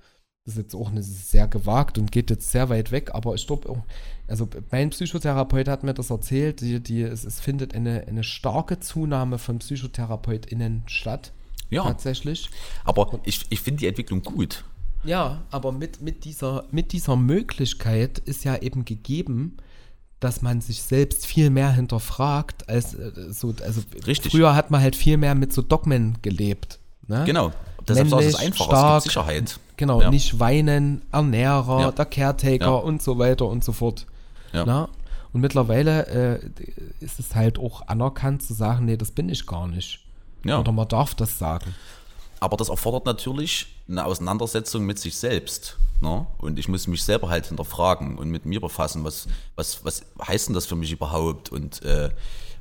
[0.45, 3.48] das ist jetzt auch eine, sehr gewagt und geht jetzt sehr weit weg, aber ich
[3.48, 3.84] glaube auch,
[4.28, 8.80] also mein Psychotherapeut hat mir das erzählt, die, die, es, es findet eine, eine starke
[8.80, 11.32] Zunahme von PsychotherapeutInnen statt.
[11.70, 11.84] Ja.
[11.84, 12.50] Tatsächlich.
[12.86, 14.64] Aber ich, ich finde die Entwicklung gut.
[15.04, 19.58] Ja, aber mit, mit, dieser, mit dieser Möglichkeit ist ja eben gegeben,
[20.20, 24.32] dass man sich selbst viel mehr hinterfragt, als äh, so, also Richtig.
[24.32, 26.80] früher hat man halt viel mehr mit so Dogmen gelebt.
[27.07, 27.24] Ne?
[27.26, 27.51] Genau.
[27.88, 29.59] Deshalb war es Männlich, einfacher, stark, es gibt Sicherheit.
[29.78, 30.09] Genau, Ja.
[30.09, 31.91] nicht weinen, Ernährer, Ja.
[31.91, 32.72] der Caretaker Ja.
[32.76, 34.05] und so weiter und so fort.
[34.53, 34.65] Ja.
[34.65, 34.89] Na?
[35.34, 36.39] Und mittlerweile äh,
[36.99, 39.99] ist es halt auch anerkannt zu sagen, nee, das bin ich gar nicht.
[40.43, 40.59] Ja.
[40.59, 41.76] Oder man darf das sagen.
[42.39, 45.77] Aber das erfordert natürlich eine Auseinandersetzung mit sich selbst.
[46.01, 46.27] Ne?
[46.38, 50.49] Und ich muss mich selber halt hinterfragen und mit mir befassen, was, was, was heißt
[50.49, 51.51] denn das für mich überhaupt?
[51.51, 52.09] Und äh,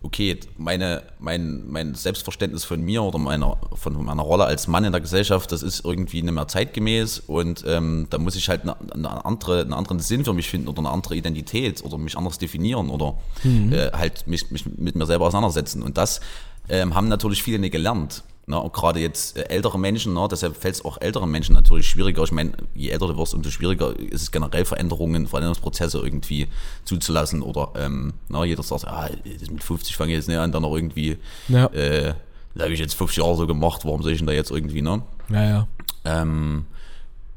[0.03, 4.93] okay, meine, mein, mein Selbstverständnis von mir oder meiner, von meiner Rolle als Mann in
[4.93, 8.77] der Gesellschaft, das ist irgendwie nicht mehr zeitgemäß und ähm, da muss ich halt eine,
[8.93, 12.39] eine andere, einen anderen Sinn für mich finden oder eine andere Identität oder mich anders
[12.39, 15.83] definieren oder äh, halt mich, mich mit mir selber auseinandersetzen.
[15.83, 16.21] Und das
[16.69, 18.23] ähm, haben natürlich viele nicht gelernt.
[18.49, 21.89] Ne, und gerade jetzt äh, ältere Menschen, ne, deshalb fällt es auch älteren Menschen natürlich
[21.89, 22.23] schwieriger.
[22.23, 26.47] Ich meine, je älter du wirst, umso schwieriger ist es generell Veränderungen, Veränderungsprozesse irgendwie
[26.85, 27.43] zuzulassen.
[27.43, 29.09] Oder ähm, ne, jeder sagt, ah,
[29.41, 31.17] das mit 50 fange ich jetzt nicht an, dann noch irgendwie,
[31.49, 31.67] Ja.
[31.73, 32.15] äh,
[32.55, 34.81] das habe ich jetzt 50 Jahre so gemacht, warum soll ich denn da jetzt irgendwie,
[34.81, 35.03] ne?
[35.29, 35.69] Ja, ja.
[36.05, 36.67] Ähm,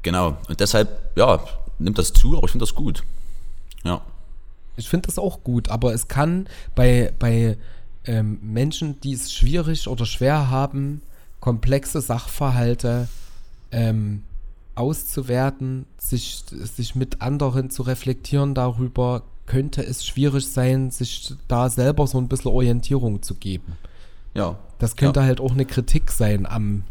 [0.02, 1.40] genau, und deshalb, ja,
[1.80, 3.02] nimmt das zu, aber ich finde das gut.
[3.82, 4.00] Ja,
[4.76, 6.46] Ich finde das auch gut, aber es kann
[6.76, 7.58] bei, bei
[8.04, 11.02] ähm, Menschen, die es schwierig oder schwer haben,
[11.40, 13.08] komplexe Sachverhalte
[13.70, 14.22] ähm,
[14.74, 22.06] auszuwerten, sich, sich mit anderen zu reflektieren darüber, könnte es schwierig sein, sich da selber
[22.06, 23.76] so ein bisschen Orientierung zu geben.
[24.34, 24.58] ja.
[24.78, 25.26] Das könnte ja.
[25.26, 26.84] halt auch eine Kritik sein am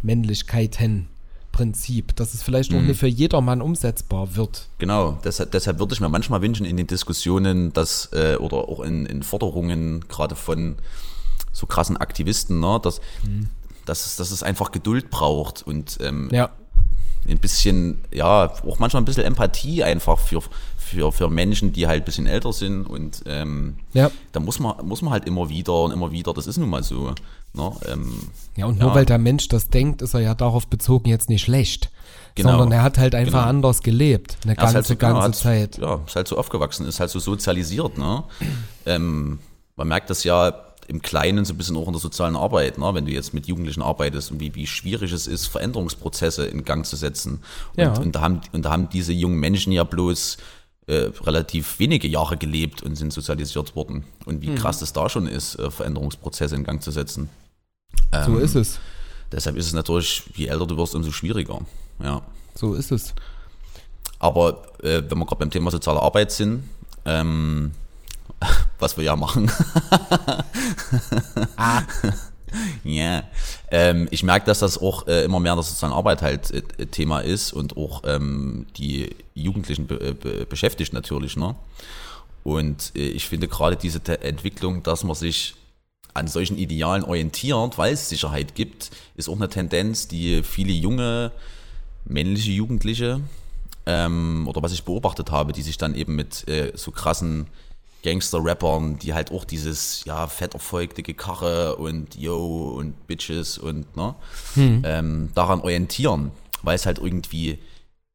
[1.60, 2.78] Männlichkeiten-Prinzip, dass es vielleicht Mhm.
[2.78, 4.68] auch nicht für jedermann umsetzbar wird.
[4.78, 8.82] Genau, deshalb, deshalb würde ich mir manchmal wünschen in den Diskussionen, dass, äh, oder auch
[8.82, 10.76] in, in Forderungen, gerade von
[11.52, 13.02] so krassen Aktivisten, ne, dass,
[13.86, 16.50] dass, es, dass es einfach Geduld braucht und ähm, Ja,
[17.28, 20.42] ein bisschen, ja, auch manchmal ein bisschen Empathie einfach für,
[20.78, 24.10] für, für Menschen, die halt ein bisschen älter sind und ähm, ja.
[24.32, 26.82] da muss man, muss man halt immer wieder und immer wieder, das ist nun mal
[26.84, 27.14] so.
[27.54, 28.14] Ne, ähm,
[28.56, 28.96] Ja, und nur Ja.
[28.96, 31.90] weil der Mensch das denkt, ist er ja darauf bezogen jetzt nicht schlecht.
[32.36, 32.52] Genau.
[32.52, 33.50] Sondern er hat halt einfach Genau.
[33.50, 35.36] anders gelebt, eine Ja, ist ganze, halt so, genau, ganze hat-
[35.74, 35.78] Zeit.
[35.80, 37.98] Ja, ist halt so aufgewachsen, ist halt so sozialisiert.
[37.98, 38.24] Ne?
[38.86, 39.40] ähm,
[39.76, 40.54] man merkt das ja
[40.88, 42.94] im Kleinen so ein bisschen auch in der sozialen Arbeit, ne?
[42.94, 46.86] wenn du jetzt mit Jugendlichen arbeitest und wie, wie schwierig es ist, Veränderungsprozesse in Gang
[46.86, 47.42] zu setzen.
[47.76, 47.94] Und, Ja.
[47.98, 50.38] und, da, haben, und da haben diese jungen Menschen ja bloß
[50.90, 54.06] äh, relativ wenige Jahre gelebt und sind sozialisiert worden.
[54.26, 57.30] Und wie krass es da schon ist, äh, Veränderungsprozesse in Gang zu setzen.
[58.12, 58.80] So Ähm, ist es.
[59.32, 61.60] Deshalb ist es natürlich, je älter du wirst, umso schwieriger.
[62.04, 62.24] Ja.
[62.56, 63.14] So ist es.
[64.18, 66.64] Aber äh, wenn wir gerade beim Thema soziale Arbeit sind,
[67.06, 67.72] ähm,
[68.80, 69.52] was wir ja machen.
[71.56, 71.84] Ah.
[72.84, 73.24] Ja,
[73.72, 77.20] ähm, ich merke, dass das auch äh, immer mehr der sozialen Arbeit halt äh, Thema
[77.20, 81.36] ist und auch ähm, die Jugendlichen be äh, be beschäftigt natürlich.
[81.36, 81.56] Ne?
[82.44, 85.56] Und äh, ich finde gerade diese Entwicklung, dass man sich
[86.14, 91.32] an solchen Idealen orientiert, weil es Sicherheit gibt, ist auch eine Tendenz, die viele junge
[92.06, 93.22] männliche Jugendliche
[93.86, 97.48] ähm, oder was ich beobachtet habe, die sich dann eben mit äh, so krassen
[98.04, 104.16] Gangster-Rappern, die halt auch dieses, ja, fett erfolgte Gekarre und Yo und Bitches und, ne,
[104.56, 106.32] ähm, daran orientieren,
[106.64, 107.60] weil es halt irgendwie,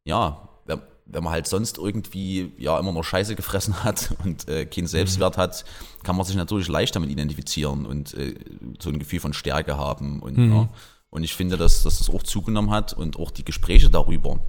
[0.04, 4.64] ja, wenn, wenn man halt sonst irgendwie, ja, immer nur Scheiße gefressen hat und äh,
[4.66, 5.64] keinen Selbstwert hat,
[6.02, 8.34] kann man sich natürlich leicht damit identifizieren und äh,
[8.80, 10.68] so ein Gefühl von Stärke haben und, ne,
[11.10, 14.40] und ich finde, dass, dass das auch zugenommen hat und auch die Gespräche darüber,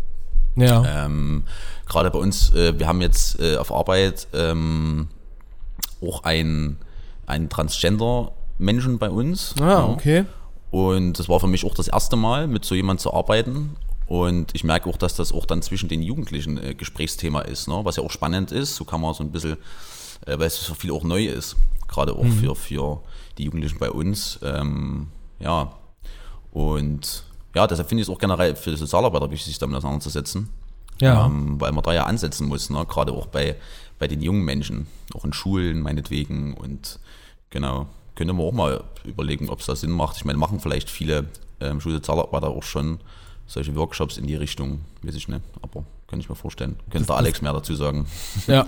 [0.56, 1.06] Ja.
[1.06, 1.44] ähm,
[1.86, 5.10] Gerade bei uns, äh, wir haben jetzt äh, auf Arbeit ähm,
[6.02, 6.78] auch einen,
[7.26, 9.56] einen Transgender-Menschen bei uns.
[9.60, 9.86] ah, Ja.
[9.86, 10.26] okay.
[10.72, 13.76] Und das war für mich auch das erste Mal, mit so jemandem zu arbeiten.
[14.08, 17.80] Und ich merke auch, dass das auch dann zwischen den Jugendlichen äh, Gesprächsthema ist, ne?
[17.84, 18.76] was ja auch spannend ist.
[18.76, 19.54] So kann man so ein bisschen,
[20.26, 21.56] äh, weil es für viele auch neu ist,
[21.88, 22.34] gerade auch Mhm.
[22.34, 23.02] für, für
[23.38, 24.40] die Jugendlichen bei uns.
[24.44, 25.08] Ähm,
[25.40, 25.72] ja,
[26.52, 27.24] und
[27.56, 30.50] ja, deshalb finde ich es auch generell für die Sozialarbeiter wichtig, sich damit auseinanderzusetzen.
[31.02, 31.26] Ja.
[31.26, 32.86] Ähm, weil man da ja ansetzen muss, ne?
[32.86, 33.56] gerade auch bei,
[34.00, 36.54] bei den jungen Menschen, auch in Schulen meinetwegen.
[36.54, 37.00] Und
[37.50, 40.18] genau, könnte man auch mal überlegen, ob es da Sinn macht.
[40.18, 41.26] Ich meine, machen vielleicht viele
[41.60, 43.00] ähm, Schulsozialarbeiter auch schon
[43.48, 46.78] solche Workshops in die Richtung, weiß ich nicht, aber kann ich mir vorstellen.
[46.90, 48.08] Könnte der Alex mehr dazu sagen.
[48.48, 48.68] Ja.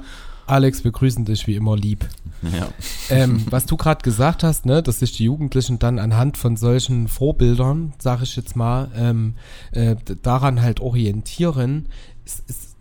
[0.49, 2.07] Alex, wir grüßen dich wie immer lieb.
[2.41, 2.69] ja.
[3.09, 7.09] ähm, was du gerade gesagt hast, ne, dass sich die Jugendlichen dann anhand von solchen
[7.09, 9.35] Vorbildern, sage ich jetzt mal, ähm,
[9.73, 11.89] äh, daran halt orientieren,
[12.23, 12.76] ist, ist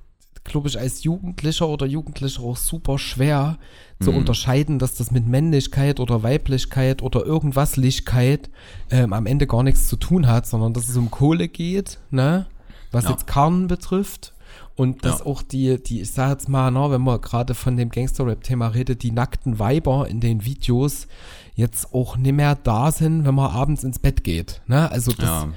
[0.47, 3.59] glaube ich, als Jugendlicher oder Jugendlicher auch super schwer
[4.01, 8.51] zu unterscheiden, dass das mit Männlichkeit oder Weiblichkeit oder irgendwas Lichkeit
[8.91, 12.47] ähm, am Ende gar nichts zu tun hat, sondern dass es um Kohle geht, ne?
[12.93, 13.11] Was Ja.
[13.11, 14.33] jetzt Karnen betrifft.
[14.75, 15.27] Und dass Ja.
[15.27, 19.03] auch die, die, ich sag jetzt mal, na, wenn man gerade von dem Gangster-Rap-Thema redet,
[19.03, 21.07] die nackten Weiber in den Videos
[21.55, 24.61] jetzt auch nicht mehr da sind, wenn man abends ins Bett geht.
[24.67, 24.91] Ne?
[24.91, 25.49] Also das, Ja.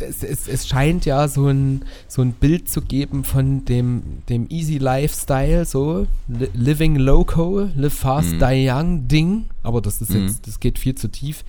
[0.00, 4.46] Es, es, es scheint ja so ein, so ein Bild zu geben von dem, dem
[4.50, 8.38] Easy Lifestyle, so li Living Loco, Live Fast, Mhm.
[8.40, 11.44] Die Young Ding, aber das ist jetzt, das geht viel zu tief,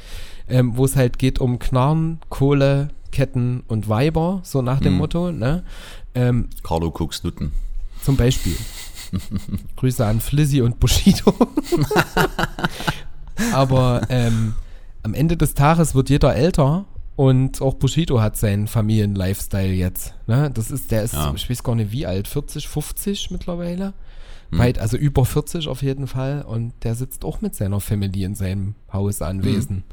[0.48, 4.98] ähm, wo es halt geht um Knarren, Kohle, Ketten und Weiber, so nach dem Mhm.
[5.00, 5.64] Motto, ne?
[6.14, 7.52] Ähm, Carlo Cooks Nutten.
[8.04, 8.56] zum Beispiel.
[9.78, 11.34] Grüße an Flizzy und Bushido.
[13.54, 14.54] Aber ähm,
[15.04, 16.86] am Ende des Tages wird jeder älter
[17.18, 20.14] und auch Bushido hat seinen Familienlifestyle jetzt.
[20.28, 20.50] Ne?
[20.54, 21.34] Das ist, der ist, Ja.
[21.36, 23.94] ich weiß gar nicht wie alt, 40, 50 mittlerweile.
[24.50, 26.44] Weit, also über 40 auf jeden Fall.
[26.48, 29.84] Und der sitzt auch mit seiner Family in seinem Haus anwesend.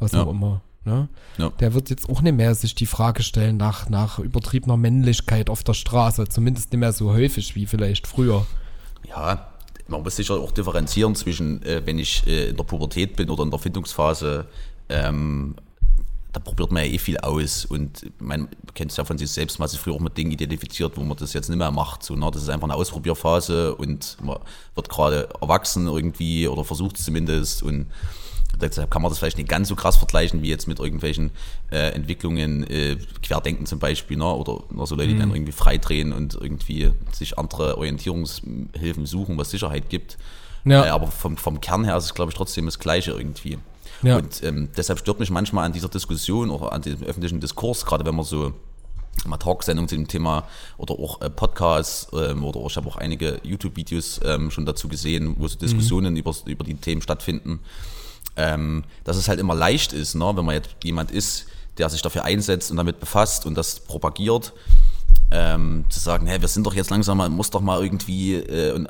[0.00, 0.24] Was Ja.
[0.24, 0.60] auch immer.
[0.84, 1.08] Ne?
[1.38, 1.48] Ja.
[1.60, 5.62] Der wird jetzt auch nicht mehr sich die Frage stellen nach, nach übertriebener Männlichkeit auf
[5.62, 6.28] der Straße.
[6.28, 8.44] Zumindest nicht mehr so häufig wie vielleicht früher.
[9.08, 9.48] Ja,
[9.88, 13.44] man muss sicher auch differenzieren zwischen, äh, wenn ich äh, in der Pubertät bin oder
[13.44, 14.46] in der Findungsphase,
[14.90, 15.54] ähm,
[16.32, 19.58] da probiert man ja eh viel aus und man kennt es ja von sich selbst,
[19.58, 22.02] man hat sich früher auch mit Dingen identifiziert, wo man das jetzt nicht mehr macht.
[22.02, 22.30] So, ne?
[22.32, 24.38] Das ist einfach eine Ausprobierphase und man
[24.74, 27.86] wird gerade erwachsen irgendwie oder versucht es zumindest und
[28.60, 31.32] deshalb kann man das vielleicht nicht ganz so krass vergleichen wie jetzt mit irgendwelchen
[31.70, 34.24] äh, Entwicklungen, äh, Querdenken zum Beispiel, ne?
[34.24, 39.50] oder ne, so Leute, die dann irgendwie freidrehen und irgendwie sich andere Orientierungshilfen suchen, was
[39.50, 40.16] Sicherheit gibt.
[40.64, 40.86] Ja.
[40.86, 43.58] Äh, aber vom, vom Kern her ist es, glaube ich, trotzdem das Gleiche irgendwie.
[44.02, 44.16] Ja.
[44.16, 48.04] Und ähm, deshalb stört mich manchmal an dieser Diskussion oder an diesem öffentlichen Diskurs, gerade
[48.04, 48.52] wenn man so
[49.26, 50.44] mal Talksendungen zu dem Thema
[50.78, 55.36] oder auch äh, Podcasts ähm, oder ich habe auch einige YouTube-Videos ähm, schon dazu gesehen,
[55.38, 57.60] wo so Diskussionen über, über die Themen stattfinden,
[58.36, 61.46] ähm, dass es halt immer leicht ist, ne, wenn man jetzt jemand ist,
[61.78, 64.52] der sich dafür einsetzt und damit befasst und das propagiert,
[65.30, 68.84] ähm, zu sagen, hey, wir sind doch jetzt langsam, man muss doch mal irgendwie, äh,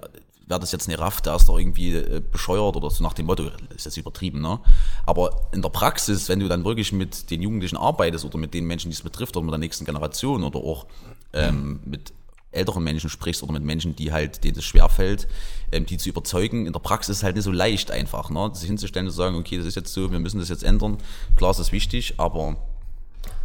[0.46, 3.26] wer das jetzt nicht rafft, der ist doch irgendwie äh, bescheuert oder so nach dem
[3.26, 4.60] Motto, ist jetzt übertrieben, ne?
[5.06, 8.66] Aber in der Praxis, wenn du dann wirklich mit den Jugendlichen arbeitest oder mit den
[8.66, 10.86] Menschen, die es betrifft oder mit der nächsten Generation oder auch
[11.32, 12.12] ähm, mit
[12.52, 15.26] älteren Menschen sprichst oder mit Menschen, die halt, denen es schwerfällt,
[15.72, 18.50] ähm, die zu überzeugen, in der Praxis ist halt nicht so leicht einfach, ne?
[18.54, 20.98] Sich hinzustellen und zu sagen, okay, das ist jetzt so, wir müssen das jetzt ändern.
[21.36, 22.56] Klar ist das wichtig, aber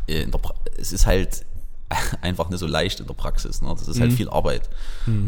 [0.07, 0.41] äh, in der
[0.77, 1.45] es ist halt
[2.21, 3.61] einfach nicht so leicht in der Praxis.
[3.61, 3.69] Ne?
[3.69, 4.01] Das ist Mhm.
[4.01, 4.69] halt viel Arbeit.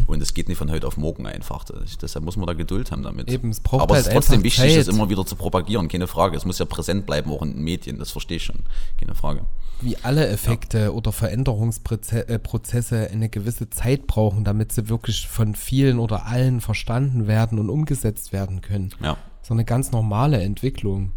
[0.07, 1.64] Und es geht nicht von heute auf morgen einfach.
[1.64, 3.30] Das, deshalb muss man da Geduld haben damit.
[3.32, 4.78] Eben, es Aber halt es ist trotzdem einfach wichtig, Zeit.
[4.80, 6.36] das immer wieder zu propagieren, keine Frage.
[6.36, 8.60] Es muss ja präsent bleiben, auch in den Medien, das verstehe ich schon.
[8.99, 9.45] Keine Frage.
[9.82, 16.26] wie alle Effekte oder Veränderungsprozesse eine gewisse Zeit brauchen, damit sie wirklich von vielen oder
[16.26, 18.89] allen verstanden werden und umgesetzt werden können.
[19.01, 19.18] Ja.
[19.41, 21.12] So eine ganz normale Entwicklung.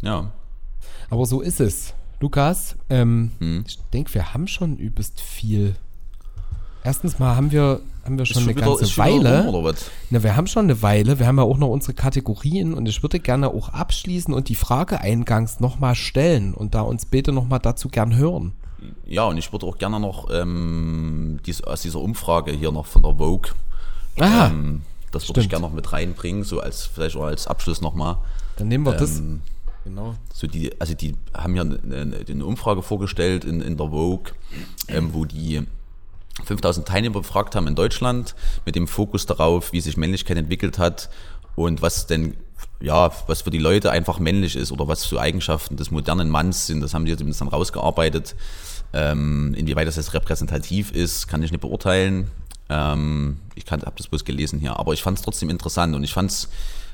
[0.00, 0.32] Ja.
[1.10, 1.92] Aber so ist es.
[2.20, 3.64] Lukas, ähm, Hm.
[3.66, 5.76] ich denke, wir haben schon übelst viel.
[6.82, 9.46] Erstens mal haben wir, haben wir schon eine wieder- ganze schon Weile.
[9.48, 9.74] rum?
[10.10, 11.18] Na, wir haben schon eine Weile.
[11.18, 14.54] Wir haben ja auch noch unsere Kategorien und ich würde gerne auch abschließen und die
[14.54, 18.52] Frage eingangs nochmal stellen und da uns bitte nochmal dazu gern hören.
[19.04, 23.02] Ja, und ich würde auch gerne noch ähm, dies, aus dieser Umfrage hier noch von
[23.02, 23.50] der Vogue,
[24.18, 27.80] Ah, ähm, das würde ich gerne noch mit reinbringen, so als vielleicht auch als Abschluss
[27.82, 28.16] nochmal.
[28.56, 29.20] dann nehmen wir das.
[29.86, 30.16] Genau.
[30.34, 34.32] so die, also die haben ja eine, eine, Umfrage vorgestellt in, in der Vogue,
[34.88, 35.62] ähm, wo die
[36.44, 38.34] 5000 Teilnehmer befragt haben in Deutschland
[38.64, 41.08] mit dem Fokus darauf, wie sich Männlichkeit entwickelt hat
[41.54, 42.34] und was denn,
[42.80, 46.66] ja, was für die Leute einfach männlich ist oder was für Eigenschaften des modernen Manns
[46.66, 46.80] sind.
[46.80, 48.34] Das haben die zumindest dann rausgearbeitet.
[48.92, 52.28] Ähm, inwieweit das jetzt repräsentativ ist, kann ich nicht beurteilen.
[52.68, 56.12] Ähm, ich habe das bloß gelesen hier, aber ich fand es trotzdem interessant und ich
[56.12, 56.48] fand es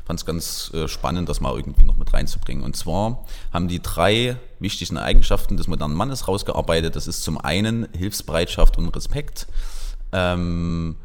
[0.05, 2.65] fand es ganz äh, spannend, das mal irgendwie noch mit reinzubringen.
[2.65, 6.97] Und zwar haben die drei wichtigsten Eigenschaften des modernen Mannes rausgearbeitet.
[6.97, 9.47] Das ist zum einen Hilfsbereitschaft und Respekt.
[10.13, 10.97] Ähm,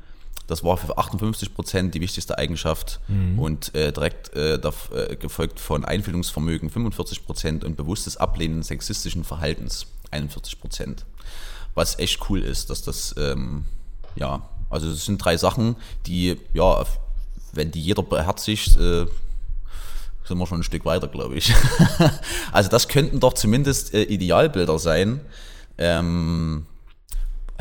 [0.48, 3.02] das war für 58 Prozent die wichtigste Eigenschaft
[3.38, 9.26] und äh, direkt äh, darf, äh, gefolgt von Einfühlungsvermögen 45 Prozent und bewusstes Ablehnen sexistischen
[9.26, 11.06] Verhaltens 41 Prozent.
[11.76, 13.66] Was echt cool ist, dass das, ähm,
[14.16, 15.76] ja, also es sind drei Sachen,
[16.06, 16.86] die, ja,
[17.54, 19.06] wenn die jeder beherzigt, äh,
[20.24, 21.54] sind wir schon ein Stück weiter, glaube ich.
[22.52, 25.22] also das könnten doch zumindest äh, Idealbilder sein,
[25.78, 26.66] ähm,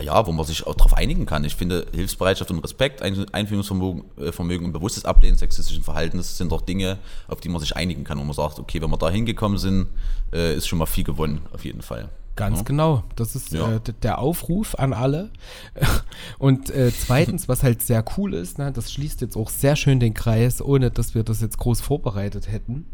[0.01, 1.45] ja, wo man sich auch darauf einigen kann.
[1.45, 6.61] Ich finde, Hilfsbereitschaft und Respekt, Ein- Einfühlungsvermögen äh, und bewusstes Ablehnen sexistischen Verhaltens sind doch
[6.61, 9.59] Dinge, auf die man sich einigen kann, wo man sagt, okay, wenn wir da hingekommen
[9.59, 9.89] sind,
[10.33, 12.09] äh, ist schon mal viel gewonnen, auf jeden Fall.
[12.37, 12.65] Ganz Ja.
[12.65, 13.03] genau.
[13.17, 13.77] Das ist Ja.
[13.77, 15.31] äh, der Aufruf an alle.
[16.39, 19.99] Und äh, zweitens, was halt sehr cool ist, ne, das schließt jetzt auch sehr schön
[20.01, 22.87] den Kreis, ohne dass wir das jetzt groß vorbereitet hätten.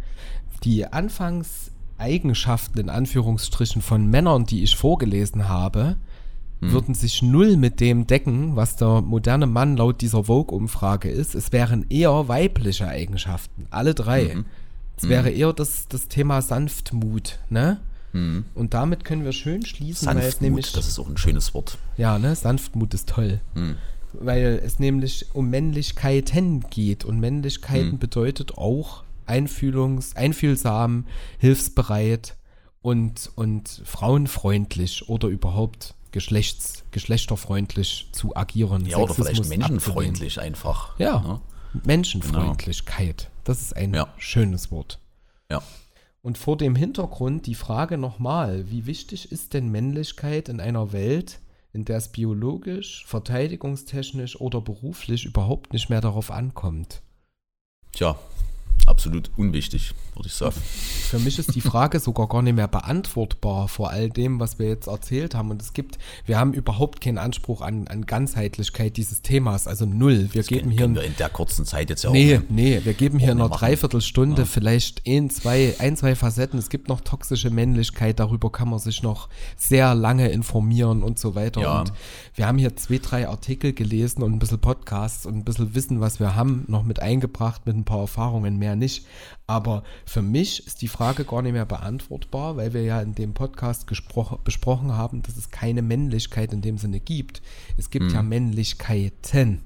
[0.64, 5.97] Die Anfangseigenschaften in Anführungsstrichen von Männern, die ich vorgelesen habe,
[6.64, 11.34] würden sich null mit dem decken, was der moderne Mann laut dieser Vogue-Umfrage ist.
[11.34, 14.36] Es wären eher weibliche Eigenschaften, alle drei.
[14.97, 17.80] Es wäre eher das, das Thema Sanftmut, ne?
[18.12, 21.54] Und damit können wir schön schließen, weil es Sanftmut, nämlich, das ist auch ein schönes
[21.54, 21.78] Wort.
[21.96, 23.40] ja, ne, Sanftmut ist toll.
[24.12, 31.06] Weil es nämlich um Männlichkeiten geht und Männlichkeiten bedeutet auch einfühlungs, einfühlsam,
[31.38, 32.36] hilfsbereit
[32.82, 38.84] und, und frauenfreundlich oder überhaupt geschlechts, geschlechterfreundlich zu agieren.
[38.84, 40.90] Ja, oder vielleicht Sexismus menschenfreundlich einfach.
[40.90, 41.22] abzulehnen.
[41.22, 41.28] Ne?
[41.30, 41.40] Ja,
[41.86, 43.30] Menschenfreundlichkeit.
[43.44, 44.08] Das ist ein Ja.
[44.18, 44.98] schönes Wort.
[45.50, 45.62] Ja.
[46.23, 51.41] Und vor dem Hintergrund die Frage nochmal, wie wichtig ist denn Männlichkeit in einer Welt,
[51.73, 57.03] in der es biologisch, verteidigungstechnisch oder beruflich überhaupt nicht mehr darauf ankommt?
[57.93, 58.16] Tja,
[58.87, 60.55] absolut unwichtig, würde ich sagen.
[60.55, 64.68] Für mich ist die Frage sogar gar nicht mehr beantwortbar vor all dem, was wir
[64.68, 65.51] jetzt erzählt haben.
[65.51, 70.29] Und es gibt, wir haben überhaupt keinen Anspruch an, an Ganzheitlichkeit dieses Themas, also null.
[70.33, 72.43] Wir geben hier wir in der kurzen Zeit jetzt ja Nee, auch.
[72.49, 73.59] nee, wir geben hier nicht machen.
[73.59, 76.59] Dreiviertelstunde, vielleicht ein, zwei, ein, zwei Facetten.
[76.59, 81.35] Es gibt noch toxische Männlichkeit, darüber kann man sich noch sehr lange informieren und so
[81.35, 81.61] weiter.
[81.61, 81.81] Ja.
[81.81, 81.93] Und
[82.35, 86.01] wir haben hier zwei, drei Artikel gelesen und ein bisschen Podcasts und ein bisschen Wissen,
[86.01, 89.07] was wir haben, noch mit eingebracht, mit ein paar Erfahrungen, mehr nicht.
[89.47, 93.32] Aber für mich ist die Frage gar nicht mehr beantwortbar, weil wir ja in dem
[93.32, 97.40] Podcast besprochen haben, dass es keine Männlichkeit in dem Sinne gibt.
[97.78, 98.14] Es gibt Hm.
[98.14, 99.62] ja Männlichkeiten.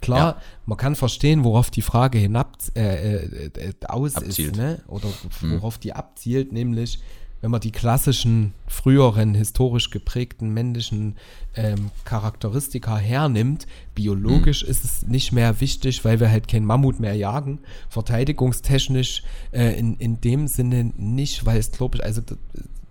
[0.00, 0.42] Klar, Ja.
[0.66, 4.52] man kann verstehen, worauf die Frage hinab äh, äh, äh, aus Abzielt.
[4.52, 4.82] ist, ne?
[4.88, 5.08] Oder
[5.42, 6.98] worauf die abzielt, nämlich
[7.40, 11.16] wenn man die klassischen, früheren, historisch geprägten männlichen
[11.54, 17.14] ähm, Charakteristika hernimmt, biologisch ist es nicht mehr wichtig, weil wir halt kein Mammut mehr
[17.14, 17.60] jagen.
[17.88, 19.22] Verteidigungstechnisch
[19.52, 22.22] äh, in, in dem Sinne nicht, weil es, glaube ich, also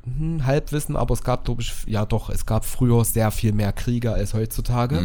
[0.04, 3.74] hm, Halbwissen, aber es gab, glaube ich, ja doch, es gab früher sehr viel mehr
[3.74, 5.00] Kriege als heutzutage.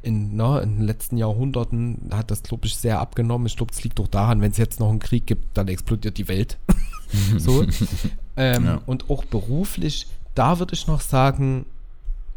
[0.00, 3.46] In, na, in den letzten Jahrhunderten hat das, glaube ich, sehr abgenommen.
[3.46, 6.16] Ich glaube, es liegt doch daran, wenn es jetzt noch einen Krieg gibt, dann explodiert
[6.18, 6.56] die Welt.
[7.36, 7.66] so.
[8.38, 8.80] Ähm, Ja.
[8.86, 11.66] Und auch beruflich, da würde ich noch sagen,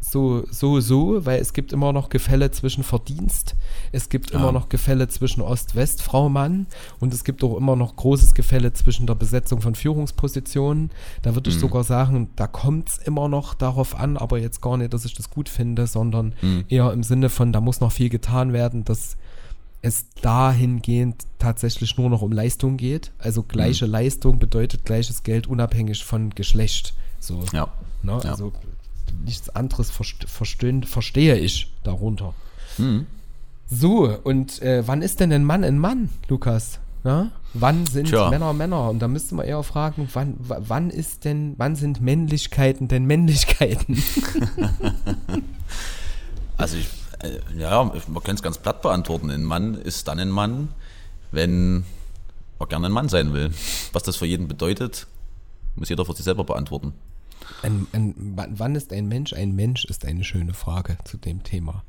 [0.04, 3.54] so, so, so, weil es gibt immer noch Gefälle zwischen Verdienst,
[3.92, 4.52] es gibt immer Ja.
[4.52, 6.66] noch Gefälle zwischen Ost-West, Frau, Mann
[6.98, 10.90] und es gibt auch immer noch großes Gefälle zwischen der Besetzung von Führungspositionen.
[11.22, 14.76] Da würde ich sogar sagen, da kommt es immer noch darauf an, aber jetzt gar
[14.76, 16.32] nicht, dass ich das gut finde, sondern
[16.68, 19.16] eher im Sinne von, da muss noch viel getan werden, dass
[19.82, 23.10] es dahingehend tatsächlich nur noch um Leistung geht.
[23.18, 26.94] Also gleiche Leistung bedeutet gleiches Geld unabhängig von Geschlecht.
[27.18, 27.44] So.
[27.52, 27.68] Ja.
[28.02, 28.20] Ne?
[28.22, 28.30] Ja.
[28.30, 28.52] Also
[29.24, 32.34] nichts anderes verste verstehen, verstehe ich darunter.
[32.78, 33.06] Mhm.
[33.68, 36.78] So, und äh, wann ist denn ein Mann ein Mann, Lukas?
[37.04, 37.32] Na?
[37.54, 38.30] Wann sind Tja.
[38.30, 38.88] Männer Männer?
[38.88, 44.02] Und da müssten wir eher fragen, wann, wann ist denn, wann sind Männlichkeiten denn Männlichkeiten?
[46.58, 46.86] Also ich,
[47.56, 49.30] ja, ich- man kann es ganz platt beantworten.
[49.30, 50.68] Ein Mann ist dann ein Mann,
[51.30, 51.84] wenn
[52.58, 53.52] er gerne ein Mann sein will.
[53.92, 55.06] Was das für jeden bedeutet,
[55.76, 56.92] muss jeder für sich selber beantworten.
[57.62, 58.14] Ein, ein,
[58.56, 61.82] wann, ist ein Mensch ein Mensch, ist eine schöne Frage zu dem Thema.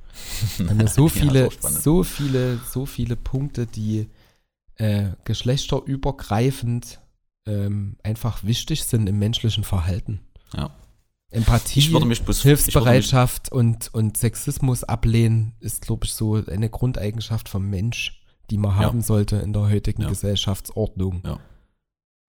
[0.60, 1.82] Haben ja so viele, spannend.
[1.82, 4.10] so viele, so viele Punkte, die
[4.78, 7.00] äh, geschlechterübergreifend
[7.46, 10.22] ähm, einfach wichtig sind im menschlichen Verhalten.
[10.56, 10.72] Ja.
[11.34, 18.22] Empathie, bloß- Hilfsbereitschaft und, und Sexismus ablehnen ist, glaube ich, so eine Grundeigenschaft vom Mensch,
[18.50, 18.88] die man Ja.
[18.88, 20.10] haben sollte in der heutigen Ja.
[20.10, 21.22] Gesellschaftsordnung.
[21.26, 21.40] Ja.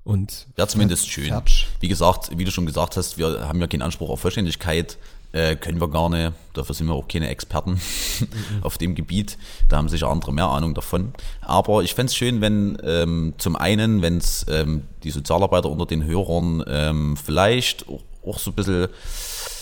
[0.04, 1.28] Und Wäre zumindest schön.
[1.28, 1.66] Fertig.
[1.80, 4.98] Wie gesagt, wie du schon gesagt hast, wir haben ja keinen Anspruch auf Vollständigkeit,
[5.32, 6.32] äh, können wir gar nicht.
[6.52, 7.80] Dafür sind wir auch keine Experten
[8.62, 9.38] auf dem Gebiet.
[9.68, 11.14] Da haben sicher andere mehr Ahnung davon.
[11.40, 15.86] Aber ich fände es schön, wenn ähm, zum einen, wenn es ähm, die Sozialarbeiter unter
[15.86, 17.86] den Hörern ähm, vielleicht
[18.26, 18.88] auch, so ein bisschen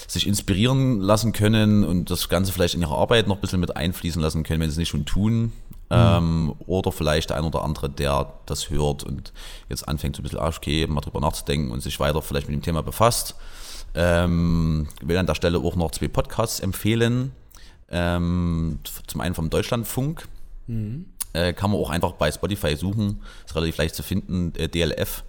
[0.06, 3.76] sich inspirieren lassen können und das Ganze vielleicht in ihre Arbeit noch ein bisschen mit
[3.76, 5.52] einfließen lassen können, wenn sie es nicht schon tun.
[5.90, 9.32] Ähm, oder vielleicht der ein oder andere, der das hört und
[9.68, 12.56] jetzt anfängt, so ein bisschen, ah, okay, mal drüber nachzudenken und sich weiter vielleicht mit
[12.56, 13.34] dem Thema befasst.
[13.94, 17.32] Ähm, ich will an der Stelle auch noch zwei Podcasts empfehlen.
[17.90, 20.26] Ähm, zum einen vom Deutschlandfunk.
[21.34, 23.20] Äh, kann man auch einfach bei Spotify suchen.
[23.44, 24.54] Ist relativ leicht zu finden.
[24.56, 25.24] Äh, DLF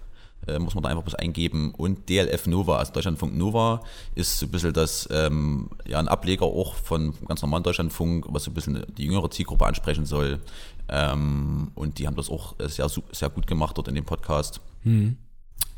[0.46, 1.72] äh, muss man da einfach bloß eingeben.
[1.76, 3.82] Und DLF Nova, also Deutschlandfunk Nova,
[4.14, 8.44] ist so ein bisschen das, ähm, ja, ein Ableger auch von ganz normalen Deutschlandfunk, was
[8.44, 10.40] so ein bisschen die jüngere Zielgruppe ansprechen soll.
[10.88, 14.60] Ähm, und die haben das auch sehr, sehr gut gemacht dort in dem Podcast.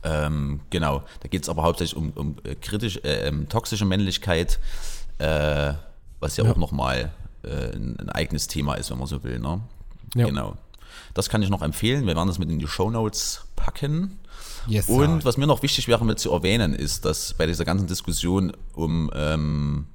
[0.02, 4.58] Ähm, genau, da geht es aber hauptsächlich um, um äh, kritisch, äh, ähm, toxische Männlichkeit,
[5.18, 5.72] äh,
[6.20, 6.52] was ja, Ja.
[6.52, 7.12] auch nochmal
[7.42, 9.38] äh, ein, ein eigenes Thema ist, wenn man so will.
[9.38, 9.60] Ne?
[10.14, 10.26] Ja.
[10.26, 10.56] Genau.
[11.14, 12.06] Das kann ich noch empfehlen.
[12.06, 14.18] Wir werden das mit in die Shownotes packen.
[14.66, 17.86] Yes, Und was mir noch wichtig wäre mit zu erwähnen, ist, dass bei dieser ganzen
[17.86, 19.86] Diskussion um ähm,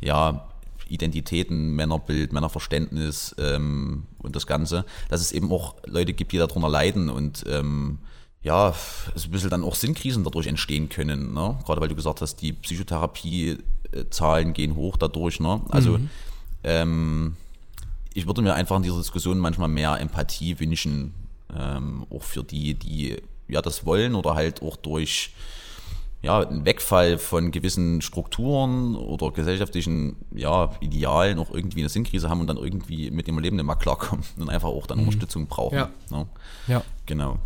[0.00, 0.48] ja,
[0.88, 6.68] Identitäten, Männerbild, Männerverständnis ähm, und das Ganze, dass es eben auch Leute gibt, die darunter
[6.68, 7.98] leiden und ähm,
[8.42, 8.74] ja,
[9.14, 11.32] es ein bisschen dann auch Sinnkrisen dadurch entstehen können.
[11.32, 11.56] Ne?
[11.64, 15.38] Gerade weil du gesagt hast, die Psychotherapie-Zahlen gehen hoch dadurch.
[15.38, 15.60] Ne?
[15.70, 16.00] Also
[16.64, 17.36] ähm,
[18.14, 21.14] ich würde mir einfach in dieser Diskussion manchmal mehr Empathie wünschen,
[21.56, 25.32] ähm, auch für die, die ja das wollen oder halt auch durch
[26.22, 32.40] ja, einen Wegfall von gewissen Strukturen oder gesellschaftlichen ja, Idealen auch irgendwie eine Sinnkrise haben
[32.40, 35.74] und dann irgendwie mit dem Leben nicht mehr klarkommen und einfach auch dann Unterstützung brauchen.
[35.78, 35.90] Ja.
[36.10, 36.26] Ne?
[36.68, 36.84] ja.
[37.06, 37.38] Genau.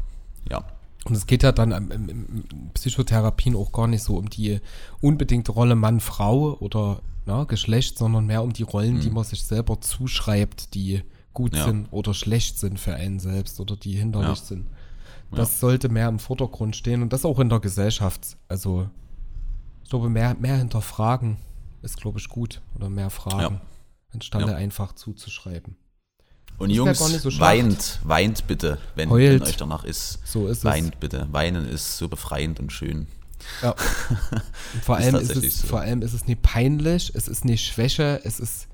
[0.51, 0.63] Ja.
[1.07, 2.45] Und es geht ja dann im
[2.75, 4.61] Psychotherapien auch gar nicht so um die
[5.01, 9.81] unbedingte Rolle Mann-Frau oder na, Geschlecht, sondern mehr um die Rollen, die man sich selber
[9.81, 11.59] zuschreibt, die gut Mhm.
[11.59, 11.65] Ja.
[11.65, 14.45] sind oder schlecht sind für einen selbst oder die hinderlich Ja.
[14.45, 14.67] sind.
[15.33, 18.37] Das sollte mehr im Vordergrund stehen und das auch in der Gesellschaft.
[18.49, 18.89] Also,
[19.83, 21.37] ich glaube, mehr, mehr hinterfragen
[21.83, 22.63] ist, glaube ich, gut.
[22.75, 23.61] Oder mehr Fragen, Ja.
[24.15, 24.57] anstande Ja.
[24.57, 25.77] einfach zuzuschreiben.
[26.59, 30.21] Und Ist ja Jungs, gar nicht so weint, weint bitte, wenn, wenn euch danach ist.
[30.25, 30.65] So ist es.
[30.65, 31.29] Weint bitte.
[31.31, 33.07] Weinen ist so befreiend und schön.
[33.63, 33.73] Ja.
[34.73, 35.67] Und vor, Ist allem ist tatsächlich es, so.
[35.69, 38.67] vor allem ist es nicht peinlich, es ist nicht Schwäche, es ist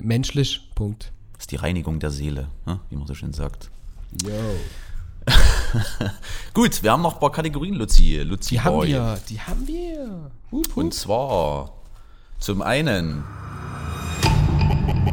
[0.00, 0.68] menschlich.
[0.74, 1.12] Punkt.
[1.34, 2.80] Das ist die Reinigung der Seele, ne?
[2.90, 3.70] wie man so schön sagt.
[4.24, 4.30] Yo.
[6.54, 8.18] Gut, wir haben noch ein paar Kategorien, Luzi.
[8.18, 8.88] Luzi Die haben Boy.
[8.88, 10.30] wir, die haben wir.
[10.50, 10.76] Hup, hup.
[10.76, 11.72] Und zwar
[12.38, 13.24] zum einen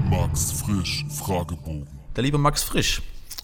[0.09, 1.87] Max Frisch Fragebogen.
[2.15, 3.01] der liebe Max Frisch.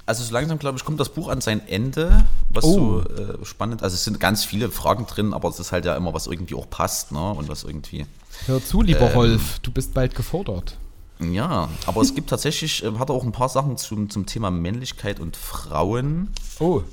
[0.07, 3.01] Also so langsam, glaube ich, kommt das Buch an sein Ende, was Oh.
[3.01, 5.95] so äh, spannend, also es sind ganz viele Fragen drin, aber es ist halt ja
[5.95, 7.31] immer, was irgendwie auch passt, ne?
[7.31, 8.05] Und was irgendwie,
[8.45, 9.13] Hör zu, lieber Ähm.
[9.17, 10.77] Rolf, du bist bald gefordert.
[11.19, 14.51] Ja, aber es gibt tatsächlich, äh, hat er auch ein paar Sachen zum, zum Thema
[14.51, 16.29] Männlichkeit und Frauen.
[16.59, 16.83] Oh,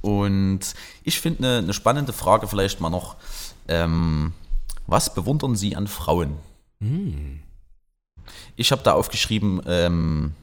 [0.00, 0.60] Und
[1.02, 3.16] ich finde eine, eine spannende Frage vielleicht mal noch,
[3.68, 4.32] ähm,
[4.86, 6.36] was bewundern Sie an Frauen?
[8.56, 10.34] Ich habe da aufgeschrieben, ähm,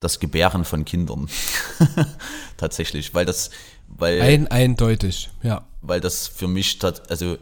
[0.00, 1.28] das Gebären von Kindern.
[2.56, 3.50] Tatsächlich, weil das,
[3.88, 5.66] weil, ein, eindeutig, ja.
[5.82, 6.78] weil das für mich,
[7.08, 7.36] also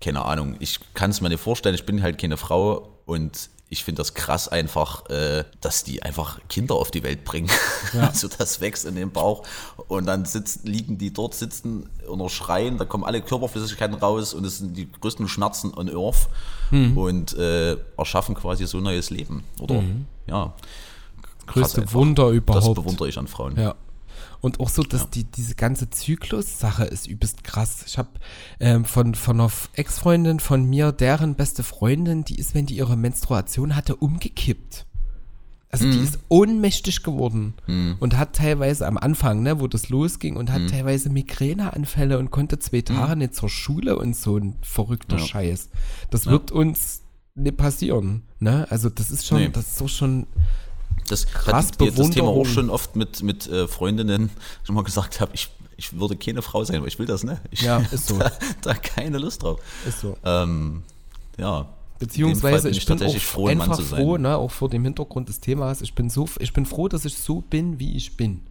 [0.00, 3.84] keine Ahnung, ich kann es mir nicht vorstellen, ich bin halt keine Frau und ich
[3.84, 7.48] finde das krass einfach, äh, dass die einfach Kinder auf die Welt bringen.
[7.92, 8.08] Ja.
[8.08, 9.42] Also das wächst in den Bauch
[9.88, 14.44] und dann sitzen, liegen die dort, sitzen oder schreien, da kommen alle Körperflüssigkeiten raus und
[14.44, 16.28] es sind die größten Schmerzen on Earth
[16.72, 16.96] Mhm.
[16.96, 19.42] und äh, erschaffen quasi so ein neues Leben.
[19.60, 19.82] Oder
[20.28, 20.52] ja.
[21.46, 21.94] Krass Größte einfach.
[21.94, 22.74] Wunder Das überhaupt.
[22.76, 23.56] bewundere ich an Frauen.
[23.58, 23.74] Ja.
[24.40, 27.84] Und auch so, dass die, diese ganze Zyklus-Sache ist übelst krass.
[27.86, 28.08] Ich habe
[28.58, 32.96] ähm, von, von einer Ex-Freundin von mir, deren beste Freundin, die ist, wenn die ihre
[32.96, 34.86] Menstruation hatte, umgekippt.
[35.72, 37.54] Also die ist ohnmächtig geworden
[38.00, 42.58] und hat teilweise am Anfang, ne, wo das losging, und hat teilweise Migräneanfälle und konnte
[42.58, 45.24] zwei Tage nicht zur Schule und so ein verrückter Ja.
[45.24, 45.68] Scheiß.
[46.10, 47.02] Das wird uns
[47.36, 48.22] nicht passieren.
[48.40, 48.66] Ne?
[48.68, 49.50] Also das ist schon, Nee.
[49.52, 50.26] das ist so schon
[51.08, 54.30] Das Krass, hatte ich das Thema auch schon oft mit, mit äh, Freundinnen
[54.64, 57.40] schon mal gesagt habe, ich, ich würde keine Frau sein, aber ich will das, ne?
[57.50, 58.18] Ich Ja, ist so.
[58.18, 58.30] Da,
[58.62, 59.60] da keine Lust drauf.
[59.86, 60.16] ist so.
[60.24, 60.82] Ähm,
[61.36, 61.68] ja.
[61.98, 64.00] Beziehungsweise bin ich, bin auch tatsächlich froh, ein Mann einfach zu sein.
[64.02, 67.04] froh, ne, auch vor dem Hintergrund des Themas, ich bin so, ich bin froh, dass
[67.04, 68.42] ich so bin, wie ich bin.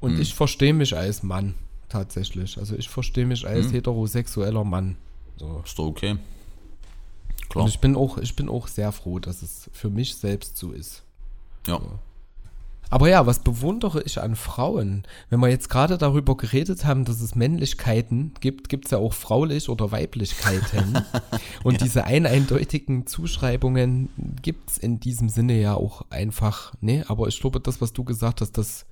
[0.00, 0.20] Und Hm.
[0.22, 1.54] ich verstehe mich als Mann,
[1.88, 2.56] tatsächlich.
[2.58, 3.72] Also ich verstehe mich als Hm.
[3.72, 4.96] heterosexueller Mann.
[5.36, 5.62] So.
[5.64, 6.16] Ist doch okay.
[7.50, 7.64] Klar.
[7.64, 10.72] Und ich bin auch, ich bin auch sehr froh, dass es für mich selbst so
[10.72, 11.02] ist.
[11.66, 11.80] Ja.
[12.92, 15.04] Aber ja, was bewundere ich an Frauen?
[15.28, 19.12] Wenn wir jetzt gerade darüber geredet haben, dass es Männlichkeiten gibt, gibt es ja auch
[19.12, 20.98] fraulich oder Weiblichkeiten.
[21.62, 24.08] Und diese eineindeutigen Zuschreibungen
[24.42, 27.04] gibt es in diesem Sinne ja auch einfach, ne?
[27.06, 28.86] Aber ich glaube, das, was du gesagt hast, das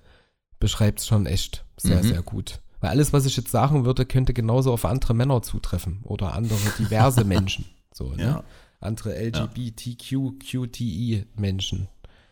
[0.61, 2.09] beschreibt es schon echt sehr, Mhm.
[2.09, 2.61] sehr gut.
[2.81, 6.57] Weil alles, was ich jetzt sagen würde, könnte genauso auf andere Männer zutreffen oder andere
[6.78, 7.65] diverse Menschen.
[7.93, 8.23] So, ne?
[8.23, 8.45] Ja.
[8.81, 11.89] Andere LGBTQ, QTI-Menschen.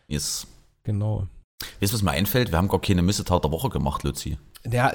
[0.07, 0.47] Yes.
[0.83, 1.27] Genau.
[1.81, 2.51] Weißt du, was mir einfällt?
[2.51, 4.37] Wir haben gar keine Missetat der Woche gemacht, Luzi.
[4.69, 4.91] Ja,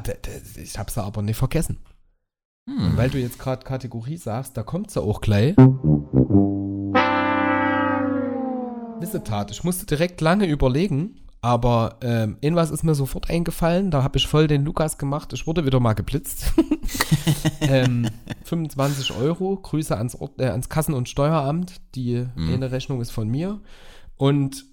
[0.57, 1.79] ich hab's ja aber nicht vergessen.
[2.69, 2.97] Hm.
[2.97, 5.57] Weil du jetzt gerade Kategorie sagst, da kommt sie auch gleich.
[9.01, 9.51] Missetat.
[9.51, 13.91] Ich musste direkt lange überlegen, aber ähm, irgendwas ist mir sofort eingefallen.
[13.91, 15.33] Da habe ich voll den Lukas gemacht.
[15.33, 16.53] Ich wurde wieder mal geblitzt.
[17.61, 18.09] ähm,
[18.45, 19.57] 25 Euro.
[19.57, 21.81] Grüße ans, Ort, äh, ans Kassen- und Steueramt.
[21.97, 22.55] Die Mhm.
[22.55, 23.61] eine Rechnung ist von mir.
[24.17, 24.65] Und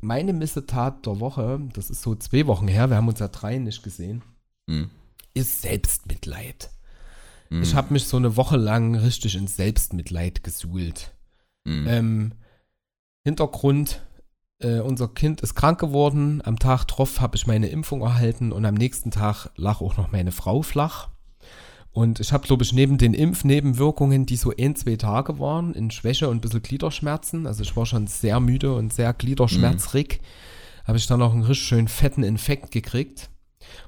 [0.00, 3.58] meine Missetat der Woche, das ist so zwei Wochen her, wir haben uns ja drei
[3.58, 4.22] nicht gesehen.
[4.68, 4.90] Hm.
[5.34, 6.70] ist Selbstmitleid.
[7.62, 11.12] Ich habe mich so eine Woche lang richtig in Selbstmitleid gesuhlt.
[11.88, 12.32] Ähm,
[13.24, 14.02] Hintergrund,
[14.60, 16.42] äh, unser Kind ist krank geworden.
[16.44, 20.12] Am Tag drauf habe ich meine Impfung erhalten und am nächsten Tag lag auch noch
[20.12, 21.08] meine Frau flach.
[21.92, 25.90] Und ich habe, glaube ich, neben den Impfnebenwirkungen, die so ein, zwei Tage waren, in
[25.90, 30.20] Schwäche und ein bisschen Gliederschmerzen, also ich war schon sehr müde und sehr gliederschmerzrig,
[30.84, 33.30] habe ich dann noch einen richtig schön fetten Infekt gekriegt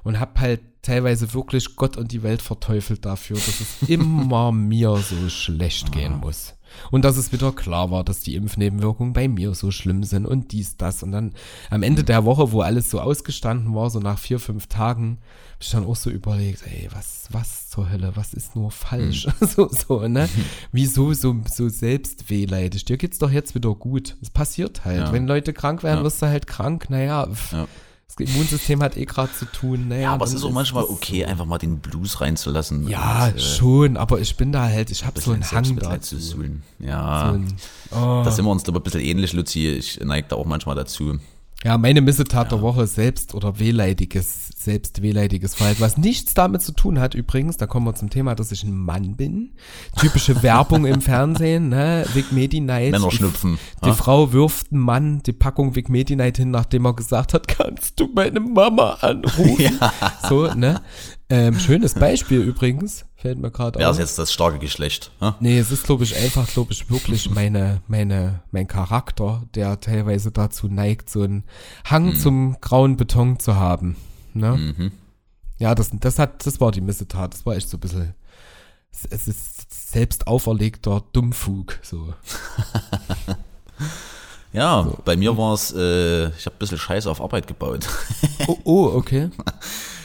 [0.03, 4.97] und habe halt teilweise wirklich Gott und die Welt verteufelt dafür, dass es immer mir
[4.97, 6.55] so schlecht gehen muss.
[6.91, 10.51] Und dass es wieder klar war, dass die Impfnebenwirkungen bei mir so schlimm sind und
[10.51, 11.03] dies, das.
[11.03, 11.33] Und dann
[11.69, 15.19] am Ende der Woche, wo alles so ausgestanden war, so nach vier, fünf Tagen,
[15.53, 19.27] hab ich dann auch so überlegt, ey, was, was zur Hölle, was ist nur falsch?
[19.41, 20.27] so, so, ne?
[20.71, 22.85] Wieso so, so selbstwehleidig?
[22.85, 24.15] Dir geht's doch jetzt wieder gut.
[24.21, 24.99] Es passiert halt.
[24.99, 25.11] Ja.
[25.13, 26.03] Wenn Leute krank werden, Ja.
[26.03, 26.89] wirst du halt krank.
[26.89, 27.67] Naja, pff, Ja.
[28.15, 29.87] Das Immunsystem hat eh gerade zu tun.
[29.87, 31.29] Naja, Ja, aber es ist auch manchmal okay, so.
[31.29, 32.87] einfach mal den Blues reinzulassen.
[32.87, 36.17] Ja, und, äh, schon, aber ich bin da halt, ich habe so einen Hang dazu.
[36.17, 36.37] zu So.
[36.79, 37.55] Ja, ein,
[37.91, 38.21] oh.
[38.23, 39.67] da sind wir uns aber ein bisschen ähnlich, Luzi.
[39.67, 41.17] Ich neige da auch manchmal dazu.
[41.63, 46.99] Ja, meine Missetat der Woche selbst oder wehleidiges, selbstwehleidiges Verhalten, was nichts damit zu tun
[46.99, 49.53] hat übrigens, da kommen wir zum Thema, dass ich ein Mann bin.
[49.97, 52.05] Typische Werbung im Fernsehen, ne?
[52.13, 52.91] Vic Medi-Night.
[52.91, 53.57] Männerschnupfen.
[53.81, 57.47] Die, die Frau wirft einem Mann die Packung Vic Medi-Night hin, nachdem er gesagt hat,
[57.47, 59.79] kannst du meine Mama anrufen?
[60.27, 60.81] So, ne?
[61.29, 63.95] Ähm, schönes Beispiel übrigens, fällt mir gerade Wer auf.
[63.95, 65.09] ist jetzt das starke Geschlecht?
[65.21, 65.31] hä?
[65.39, 70.33] Nee, es ist, glaube ich, einfach, glaube ich, wirklich meine, meine, mein Charakter, der teilweise
[70.33, 71.45] dazu neigt, so einen
[71.85, 73.95] Hang zum grauen Beton zu haben.
[74.33, 74.91] Ne?
[75.57, 77.33] Ja, das, das hat, das war die Missetat.
[77.33, 78.13] Das war echt so ein bisschen,
[78.91, 82.13] es, ist selbst auferlegter Dummfug, so.
[84.51, 87.87] Ja, bei mir war es, äh, ich habe ein bisschen Scheiße auf Arbeit gebaut.
[88.45, 89.31] Oh, oh okay.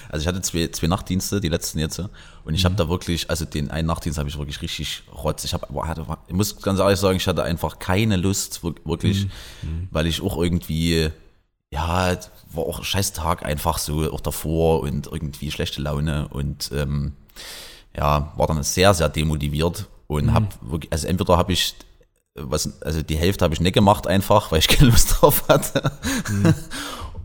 [0.08, 1.98] Also ich hatte zwei, zwei Nachtdienste, die letzten jetzt.
[2.44, 5.44] Und ich habe da wirklich, also den einen Nachtdienst habe ich wirklich richtig rotz.
[5.44, 5.68] Ich, hab,
[6.28, 9.26] ich muss ganz ehrlich sagen, ich hatte einfach keine Lust, wir- wirklich,
[9.90, 11.10] weil ich auch irgendwie,
[11.70, 12.16] ja,
[12.52, 17.12] war auch ein scheiß Tag einfach so, auch davor und irgendwie schlechte Laune und ähm,
[17.96, 21.74] ja, war dann sehr, sehr demotiviert und hab wirklich, also entweder habe ich
[22.40, 25.90] was, also die Hälfte habe ich nicht gemacht einfach, weil ich keine Lust drauf hatte.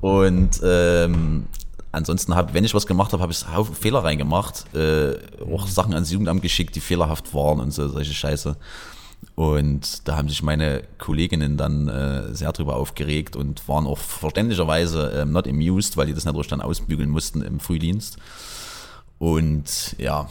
[0.01, 1.45] Und ähm,
[1.93, 5.93] ansonsten habe, wenn ich was gemacht habe, habe ich Haufen Fehler reingemacht, äh, auch Sachen
[5.93, 8.57] ans Jugendamt geschickt, die fehlerhaft waren und so solche Scheiße.
[9.35, 15.13] Und da haben sich meine Kolleginnen dann äh, sehr drüber aufgeregt und waren auch verständlicherweise
[15.15, 18.17] ähm, not amused, weil die das natürlich dann ausbügeln mussten im Frühdienst.
[19.19, 20.29] Und ja,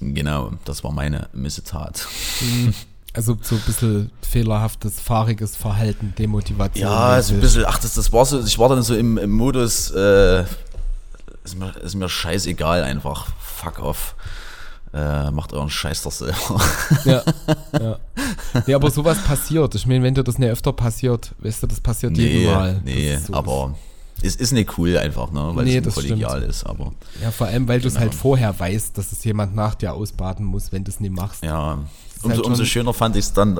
[0.00, 2.08] genau, das war meine Missetat.
[3.14, 6.82] Also so ein bisschen fehlerhaftes, fahriges Verhalten, Demotivation.
[6.88, 9.30] Ja, so ein bisschen, ach, das, das war so, ich war dann so im, im
[9.30, 10.42] Modus, äh,
[11.44, 14.14] ist, mir, ist mir scheißegal einfach, fuck off.
[14.94, 16.60] Äh, macht euren Scheiß doch selber.
[17.04, 17.22] Ja,
[17.80, 17.98] ja.
[18.66, 19.74] Nee, aber sowas passiert.
[19.74, 22.74] Ich meine, wenn dir das nicht öfter passiert, weißt du, das passiert jedem Mal.
[22.74, 23.74] Das nee, so- aber
[24.20, 26.50] es ist nicht cool einfach, ne, weil Nee, es kollegial stimmt.
[26.50, 28.02] ist, aber Ja, vor allem, weil du es Genau.
[28.04, 31.42] halt vorher weißt, dass es jemand nach dir ausbaden muss, wenn du es nicht machst.
[31.42, 31.78] ja,
[32.22, 33.58] umso, halt umso schöner fand ich es dann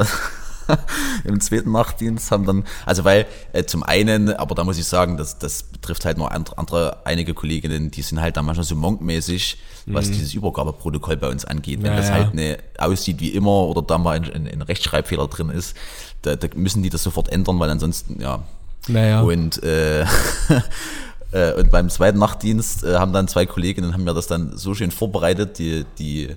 [1.25, 5.17] im zweiten Nachtdienst haben dann, also weil äh, zum einen, aber da muss ich sagen,
[5.17, 8.77] das, das betrifft halt nur andere, andere, einige Kolleginnen, die sind halt dann manchmal so
[8.77, 11.83] monkmäßig, was dieses Übergabeprotokoll bei uns angeht.
[11.83, 11.97] Wenn Mhm.
[11.97, 12.15] Ja, das ja.
[12.15, 15.77] halt ne, aussieht wie immer oder da mal ein, ein, ein Rechtschreibfehler drin ist,
[16.23, 18.43] da, da müssen die das sofort ändern, weil ansonsten, ja.
[18.89, 19.21] Naja.
[19.23, 20.03] Und, äh,
[21.33, 24.75] äh, und beim zweiten Nachtdienst äh, haben dann zwei Kolleginnen haben mir das dann so
[24.75, 26.37] schön vorbereitet, die, die,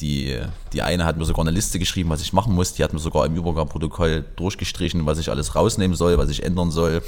[0.00, 0.38] die,
[0.72, 2.74] die eine hat mir sogar eine Liste geschrieben, was ich machen muss.
[2.74, 6.70] Die hat mir sogar im Übergabeprotokoll durchgestrichen, was ich alles rausnehmen soll, was ich ändern
[6.70, 7.02] soll.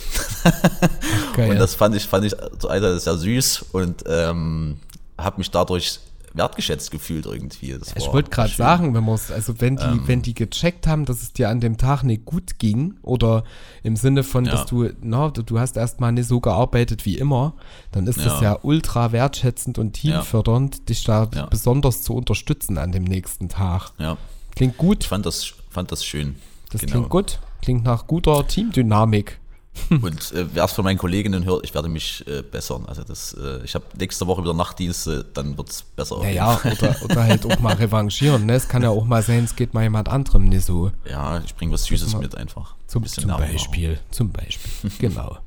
[1.36, 1.50] Geil.
[1.50, 4.78] Und das fand ich, fand ich zum einen sehr süß und ähm,
[5.18, 6.00] habe mich dadurch
[6.34, 7.72] wertgeschätzt gefühlt irgendwie.
[7.78, 10.02] Das ich wollte gerade sagen, wenn man es, also wenn die, Ähm.
[10.06, 13.44] wenn die gecheckt haben, dass es dir an dem Tag nicht gut ging, oder
[13.82, 14.52] im Sinne von, Ja.
[14.52, 17.54] dass du, na, du, hast erstmal nicht so gearbeitet wie immer,
[17.92, 18.52] dann ist das Ja.
[18.54, 21.46] ja ultra wertschätzend und teamfördernd, dich da Ja.
[21.46, 23.92] besonders zu unterstützen an dem nächsten Tag.
[23.98, 24.16] Ja,
[24.54, 26.36] Klingt ich gut, fand das, fand das schön.
[26.70, 26.92] das Genau.
[26.92, 29.38] klingt gut, klingt nach guter Teamdynamik.
[29.90, 32.84] Und äh, wer es von meinen Kolleginnen hört, ich werde mich äh, bessern.
[32.86, 36.18] Also das, äh, ich habe nächste Woche wieder Nachtdienste, dann wird es besser.
[36.18, 38.54] Naja, oder, oder halt auch mal revanchieren, ne?
[38.54, 40.90] Es kann ja auch mal sein, es geht mal jemand anderem nicht so.
[41.08, 42.74] Ja, ich bringe was Süßes mit einfach.
[42.86, 45.38] Zum, Ein zum Beispiel, zum Beispiel, genau.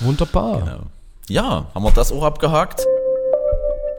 [0.00, 0.60] Wunderbar.
[0.60, 0.80] Genau.
[1.28, 2.86] Ja, haben wir das auch abgehakt?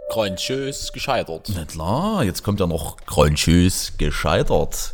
[0.09, 1.51] Grandios gescheitert.
[1.53, 4.93] Na klar, jetzt kommt ja noch Grandios gescheitert.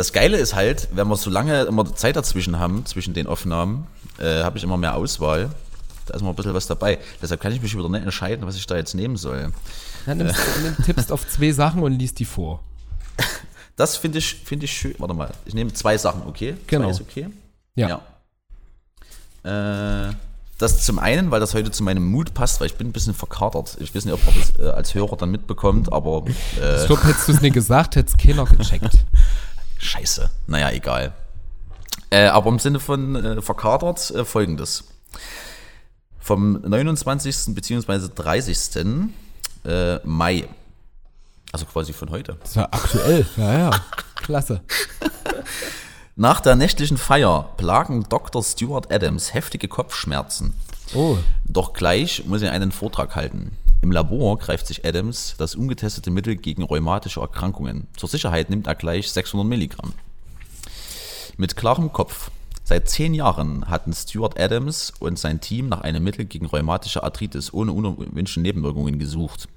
[0.00, 3.86] Das Geile ist halt, wenn wir so lange immer Zeit dazwischen haben, zwischen den Aufnahmen,
[4.18, 5.50] äh, habe ich immer mehr Auswahl.
[6.06, 6.98] Da ist mal ein bisschen was dabei.
[7.20, 9.52] Deshalb kann ich mich wieder nicht entscheiden, was ich da jetzt nehmen soll.
[10.06, 12.60] Dann nimmst, nimm, tippst auf zwei Sachen und liest die vor.
[13.76, 14.94] Das finde ich, finde ich schön.
[14.98, 16.54] Warte mal, ich nehme zwei Sachen, okay?
[16.66, 16.84] Genau.
[16.84, 17.28] Zwei ist okay.
[17.74, 18.02] Ja.
[19.44, 20.08] Ja.
[20.08, 20.14] Äh,
[20.56, 23.14] das zum einen, weil das heute zu meinem Mut passt, weil ich bin ein bisschen
[23.14, 23.76] verkatert.
[23.80, 26.24] Ich weiß nicht, ob man das äh, als Hörer dann mitbekommt, aber
[26.58, 28.98] äh, Ich glaube, hättest du es nicht gesagt, hätte es keiner gecheckt.
[29.80, 30.30] scheiße.
[30.46, 31.12] Naja, egal.
[32.10, 34.84] Äh, aber im Sinne von äh, verkatert äh, folgendes.
[36.18, 37.54] Vom 29.
[37.54, 38.08] bzw.
[38.14, 39.08] 30.
[39.64, 40.48] Äh, Mai,
[41.52, 43.26] also quasi von heute, Das ist ja aktuell.
[43.36, 43.70] Ja, ja.
[44.16, 44.60] Klasse.
[46.16, 48.42] Nach der nächtlichen Feier plagen Dr.
[48.42, 50.54] Stuart Adams heftige Kopfschmerzen.
[50.94, 51.16] Oh.
[51.44, 53.56] Doch gleich muss er einen Vortrag halten.
[53.82, 57.86] Im Labor greift sich Adams das ungetestete Mittel gegen rheumatische Erkrankungen.
[57.96, 59.94] Zur Sicherheit nimmt er gleich 600 Milligramm.
[61.38, 62.30] Mit klarem Kopf.
[62.64, 67.52] Seit zehn Jahren hatten Stuart Adams und sein Team nach einem Mittel gegen rheumatische Arthritis
[67.52, 69.48] ohne unerwünschte Nebenwirkungen gesucht.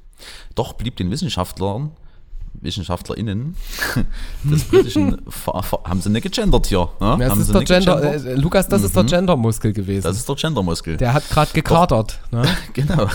[0.55, 1.91] Doch blieb den Wissenschaftlern,
[2.53, 3.55] WissenschaftlerInnen
[4.43, 5.21] des britischen,
[5.83, 6.89] haben sie nicht gegendert hier.
[6.99, 7.17] Ne?
[7.19, 8.25] Das haben ist sie der nicht Gender, gegendert?
[8.25, 10.03] äh, Lukas, das ist der Gendermuskel gewesen.
[10.03, 10.97] Das ist der Gendermuskel.
[10.97, 12.19] der hat gerade gekatert.
[12.31, 12.43] Ne?
[12.73, 13.07] Genau.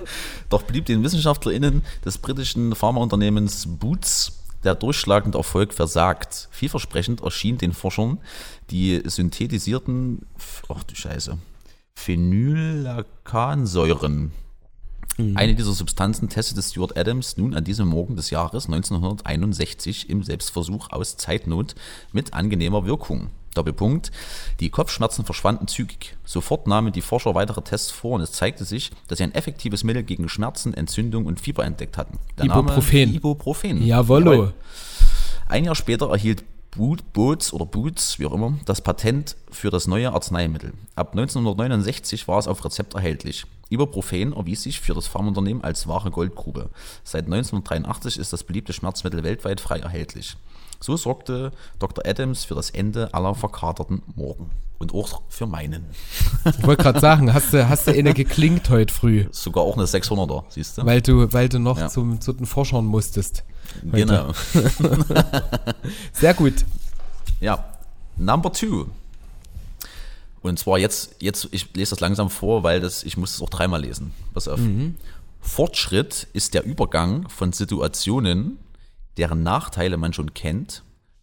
[0.52, 6.48] Doch blieb den WissenschaftlerInnen des britischen Pharmaunternehmens Boots der durchschlagende Erfolg versagt.
[6.50, 8.18] Vielversprechend erschien den Forschern
[8.70, 10.26] die synthetisierten,
[10.68, 11.38] ach du Scheiße,
[11.94, 14.32] Phenylalakansäuren.
[15.34, 20.90] Eine dieser Substanzen testete Stuart Adams nun an diesem Morgen des Jahres 1961 im Selbstversuch
[20.90, 21.74] aus Zeitnot
[22.12, 23.30] mit angenehmer Wirkung.
[23.54, 24.10] Doppelpunkt.
[24.60, 26.16] Die Kopfschmerzen verschwanden zügig.
[26.24, 29.84] Sofort nahmen die Forscher weitere Tests vor und es zeigte sich, dass sie ein effektives
[29.84, 32.18] Mittel gegen Schmerzen, Entzündung und Fieber entdeckt hatten.
[32.38, 33.14] Der Name Ibuprofen.
[33.14, 33.86] Ibuprofen.
[33.86, 34.32] Jawollo.
[34.32, 34.54] Jawohl.
[35.48, 39.86] Ein Jahr später erhielt Boot, Boots oder Boots, wie auch immer, das Patent für das
[39.86, 40.72] neue Arzneimittel.
[40.94, 43.44] Ab 1969 war es auf Rezept erhältlich.
[43.68, 46.70] Ibuprofen erwies sich für das Pharmaunternehmen als wahre Goldgrube.
[47.04, 50.36] Seit 1983 ist das beliebte Schmerzmittel weltweit frei erhältlich.
[50.82, 52.04] So sorgte Dr.
[52.06, 54.50] Adams für das Ende aller verkaterten Morgen.
[54.78, 55.84] Und auch für meinen.
[56.44, 59.86] Ich wollte gerade sagen, hast du, hast du eine geklingt heute früh, Sogar auch eine
[59.86, 60.84] 600er, siehst du?
[60.84, 61.88] weil du, weil du noch Ja.
[61.88, 63.44] zum, zu den Forschern musstest.
[63.84, 63.96] heute.
[63.96, 64.32] genau.
[66.12, 66.64] Sehr gut.
[67.40, 67.64] Ja,
[68.16, 68.86] Number Two.
[70.42, 73.50] Und zwar jetzt, jetzt, ich lese das langsam vor, weil das, ich muss es auch
[73.50, 74.12] dreimal lesen.
[74.34, 74.58] Pass auf.
[75.40, 78.58] Fortschritt ist der Übergang von Situationen,
[79.16, 80.82] deren Nachteile man schon kennt,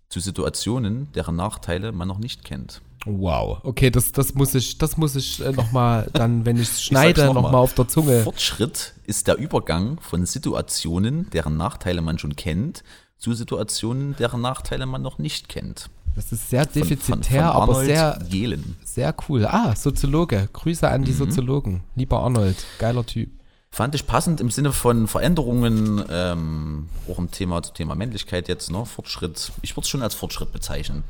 [0.09, 2.81] zu Situationen, deren Nachteile man noch nicht kennt.
[3.05, 3.59] Wow.
[3.63, 7.25] Okay, das, das muss ich, das muss ich äh, nochmal dann, wenn ich es schneide,
[7.33, 8.23] nochmal auf der Zunge.
[8.23, 12.83] Fortschritt ist der Übergang von Situationen, deren Nachteile man schon kennt,
[13.17, 15.89] zu Situationen, deren Nachteile man noch nicht kennt.
[16.15, 18.75] Das ist sehr Von- von- defizitär, von aber sehr, Gehlen.
[18.83, 19.45] sehr cool.
[19.45, 20.49] Ah, Soziologe.
[20.51, 21.05] Grüße an Mhm.
[21.05, 21.83] die Soziologen.
[21.95, 23.29] Lieber Arnold, geiler Typ.
[23.71, 28.71] Fand ich passend im Sinne von Veränderungen, ähm, auch im Thema zum Thema Männlichkeit jetzt,
[28.71, 28.85] ne?
[28.85, 29.51] Fortschritt.
[29.61, 31.03] Ich würde es schon als Fortschritt bezeichnen.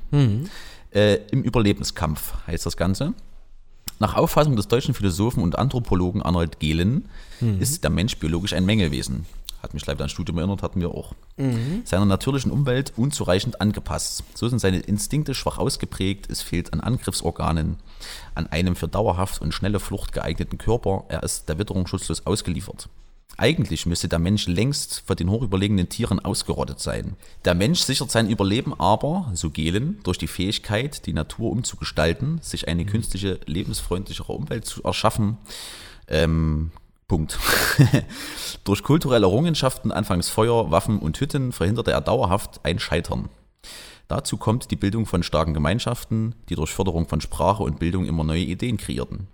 [0.94, 3.14] Äh, Im Überlebenskampf heißt das Ganze.
[4.00, 7.10] Nach Auffassung des deutschen Philosophen und Anthropologen Arnold Gehlen
[7.60, 9.26] ist der Mensch biologisch ein Mängelwesen.
[9.62, 11.14] Hat mich leider an ein Studium erinnert, hatten wir auch.
[11.86, 14.24] Seiner natürlichen Umwelt unzureichend angepasst.
[14.34, 17.78] So sind seine Instinkte schwach ausgeprägt, es fehlt an Angriffsorganen,
[18.36, 22.90] an einem für dauerhaft und schnelle Flucht geeigneten Körper, er ist der Witterung schutzlos ausgeliefert.
[23.38, 27.16] Eigentlich müsste der Mensch längst von den hochüberlegenen Tieren ausgerottet sein.
[27.46, 32.68] Der Mensch sichert sein Überleben aber, so Gehlen, durch die Fähigkeit, die Natur umzugestalten, sich
[32.68, 35.38] eine künstliche, lebensfreundlichere Umwelt zu erschaffen.
[36.10, 36.72] Ähm,
[37.10, 37.38] Punkt.
[38.64, 43.28] durch kulturelle Errungenschaften, anfangs Feuer, Waffen und Hütten, verhinderte er dauerhaft ein Scheitern.
[44.08, 48.24] Dazu kommt die Bildung von starken Gemeinschaften, die durch Förderung von Sprache und Bildung immer
[48.24, 49.28] neue Ideen kreierten.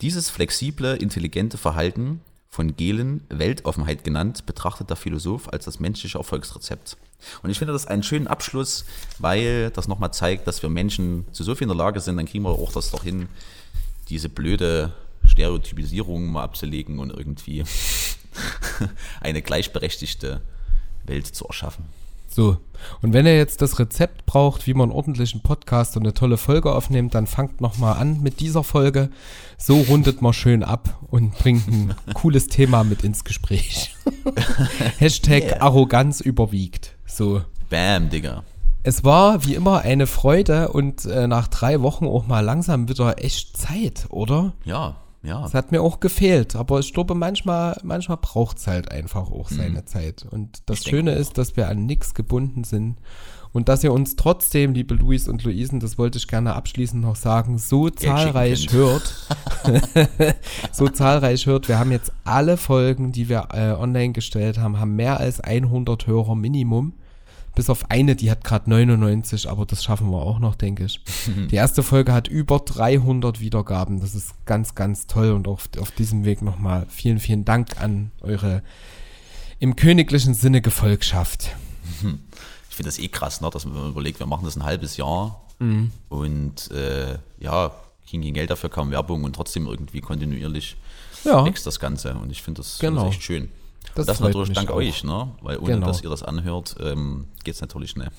[0.00, 6.96] Dieses flexible, intelligente Verhalten, von Gehlen Weltoffenheit genannt, betrachtet der Philosoph als das menschliche Erfolgsrezept.
[7.42, 8.86] Und ich finde das einen schönen Abschluss,
[9.18, 12.26] weil das nochmal zeigt, dass wir Menschen zu so viel in der Lage sind, dann
[12.26, 13.28] kriegen wir auch das doch hin,
[14.08, 14.94] diese blöde
[15.26, 17.64] Stereotypisierung mal abzulegen und irgendwie
[19.20, 20.42] eine gleichberechtigte
[21.04, 21.84] Welt zu erschaffen.
[22.28, 22.58] So.
[23.00, 26.36] Und wenn ihr jetzt das Rezept braucht, wie man einen ordentlichen Podcast und eine tolle
[26.36, 29.08] Folge aufnimmt, dann fangt nochmal an mit dieser Folge.
[29.56, 33.94] So rundet man schön ab und bringt ein cooles Thema mit ins Gespräch.
[34.98, 35.62] Hashtag Yeah.
[35.62, 36.96] Arroganz überwiegt.
[37.06, 37.42] So.
[37.70, 38.42] Bam, Digga.
[38.82, 43.22] Es war wie immer eine Freude und äh, nach drei Wochen auch mal langsam wieder
[43.24, 44.52] echt Zeit, oder?
[44.64, 45.42] Ja, Ja.
[45.42, 49.48] Das hat mir auch gefehlt, aber ich glaube, manchmal, manchmal braucht es halt einfach auch
[49.48, 50.24] seine Zeit.
[50.30, 50.82] Und das Mhm.
[50.82, 52.98] Ich Schöne ist, dass wir an nichts gebunden sind
[53.52, 57.16] und dass ihr uns trotzdem, liebe Luis und Luisen, das wollte ich gerne abschließend noch
[57.16, 59.26] sagen, so zahlreich hört.
[60.72, 61.66] so zahlreich hört.
[61.66, 66.06] Wir haben jetzt alle Folgen, die wir äh, online gestellt haben, haben mehr als 100
[66.06, 66.92] Hörer Minimum.
[67.56, 71.00] Bis auf eine, die hat gerade 99, aber das schaffen wir auch noch, denke ich.
[71.50, 73.98] Die erste Folge hat über 300 Wiedergaben.
[74.00, 75.32] Das ist ganz, ganz toll.
[75.32, 78.62] Und auf, auf diesem Weg nochmal vielen, vielen Dank an eure
[79.58, 81.56] im königlichen Sinne Gefolgschaft.
[82.68, 85.40] Ich finde das eh krass, ne, dass man überlegt, wir machen das ein halbes Jahr
[85.58, 85.90] Mhm.
[86.10, 87.72] und äh, ja,
[88.06, 90.76] kriegen kein Geld dafür, kaum Werbung und trotzdem irgendwie kontinuierlich
[91.24, 92.14] Ja, wächst das Ganze.
[92.16, 93.04] Und ich finde das, Genau.
[93.06, 93.48] das echt schön.
[93.96, 94.76] Das das natürlich dank auch.
[94.76, 95.28] euch, ne?
[95.42, 95.86] Weil ohne Genau.
[95.86, 98.10] dass ihr das anhört, ähm, geht es natürlich nicht.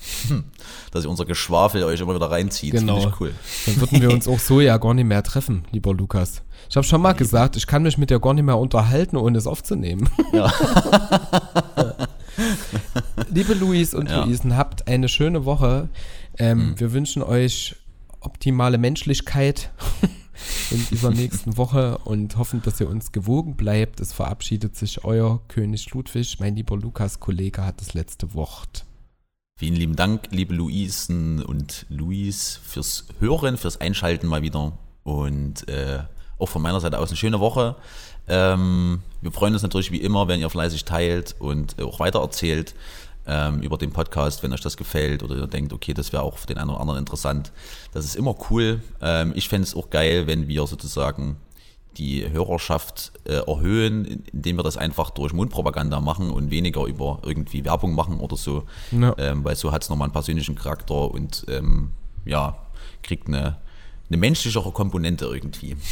[0.92, 2.72] dass ihr unser Geschwafel euch immer wieder reinzieht.
[2.74, 2.96] Genau.
[3.00, 3.34] Finde ich cool.
[3.66, 6.42] dann würden wir uns auch so ja gar nicht mehr treffen, lieber Lukas.
[6.70, 9.38] Ich habe schon mal gesagt, ich kann mich mit dir gar nicht mehr unterhalten, ohne
[9.38, 10.10] es aufzunehmen.
[10.34, 10.52] Ja.
[13.32, 14.24] Liebe Luis und Ja.
[14.24, 15.90] Luisen, habt eine schöne Woche.
[16.38, 17.76] Ähm, Wir wünschen euch
[18.20, 19.72] optimale Menschlichkeit
[20.72, 24.00] in dieser nächsten Woche und hoffen, dass ihr uns gewogen bleibt.
[24.00, 26.40] Es verabschiedet sich euer König Ludwig.
[26.40, 28.86] Mein lieber Lukas-Kollege hat das letzte Wort.
[29.60, 34.78] Vielen lieben Dank, liebe Luisen und Luis, fürs Hören, fürs Einschalten mal wieder.
[35.04, 36.00] Und äh,
[36.38, 37.76] auch von meiner Seite aus eine schöne Woche.
[38.28, 42.76] Ähm, wir freuen uns natürlich wie immer, wenn ihr fleißig teilt und auch weitererzählt
[43.28, 46.38] ähm, über den Podcast, wenn euch das gefällt oder ihr denkt, okay, das wäre auch
[46.38, 47.52] für den einen oder anderen interessant.
[47.94, 48.82] Das ist immer cool.
[49.02, 51.38] Ähm, ich fände es auch geil, wenn wir sozusagen
[51.98, 57.66] die Hörerschaft äh, erhöhen, indem wir das einfach durch Mundpropaganda machen und weniger über irgendwie
[57.66, 58.64] Werbung machen oder so.
[58.92, 59.16] Ja.
[59.18, 61.90] Ähm, weil so hat es nochmal einen persönlichen Charakter und ähm,
[62.24, 62.56] ja,
[63.02, 63.58] kriegt eine,
[64.10, 65.76] eine menschlichere Komponente irgendwie.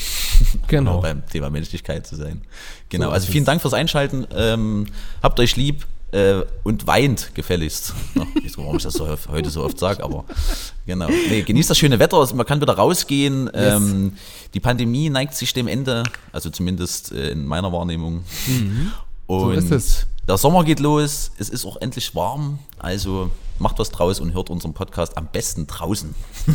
[0.67, 0.99] Genau.
[0.99, 2.41] Beim Thema Menschlichkeit zu sein.
[2.89, 3.45] Genau, So also vielen.
[3.45, 4.27] Dank fürs Einschalten.
[4.35, 4.87] Ähm,
[5.21, 7.93] habt euch lieb äh, und weint gefälligst.
[8.13, 10.23] Ich weiß nicht, warum ich das so, heute so oft sage, aber
[10.85, 11.07] genau.
[11.09, 13.49] Nee, genießt das schöne Wetter, man kann wieder rausgehen.
[13.53, 14.13] Ähm,
[14.53, 18.23] die Pandemie neigt sich dem Ende, also zumindest äh, in meiner Wahrnehmung.
[19.27, 19.57] Und Mhm.
[19.57, 20.07] ist es.
[20.27, 24.49] der Sommer geht los, es ist auch endlich warm, also macht was draus und hört
[24.49, 26.13] unseren Podcast am besten draußen.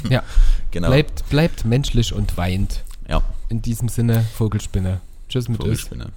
[0.09, 0.23] Ja.
[0.71, 0.87] Genau.
[0.87, 2.85] Bleibt, bleibt menschlich und weint.
[3.09, 5.01] Ja, In diesem Sinne, Vogelspinne.
[5.29, 5.67] Tschüss mit euch.
[5.67, 6.13] Vogelspinne.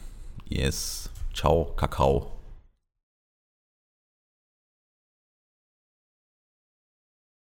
[0.48, 1.10] Yes.
[1.34, 2.33] Ciao, Kakao.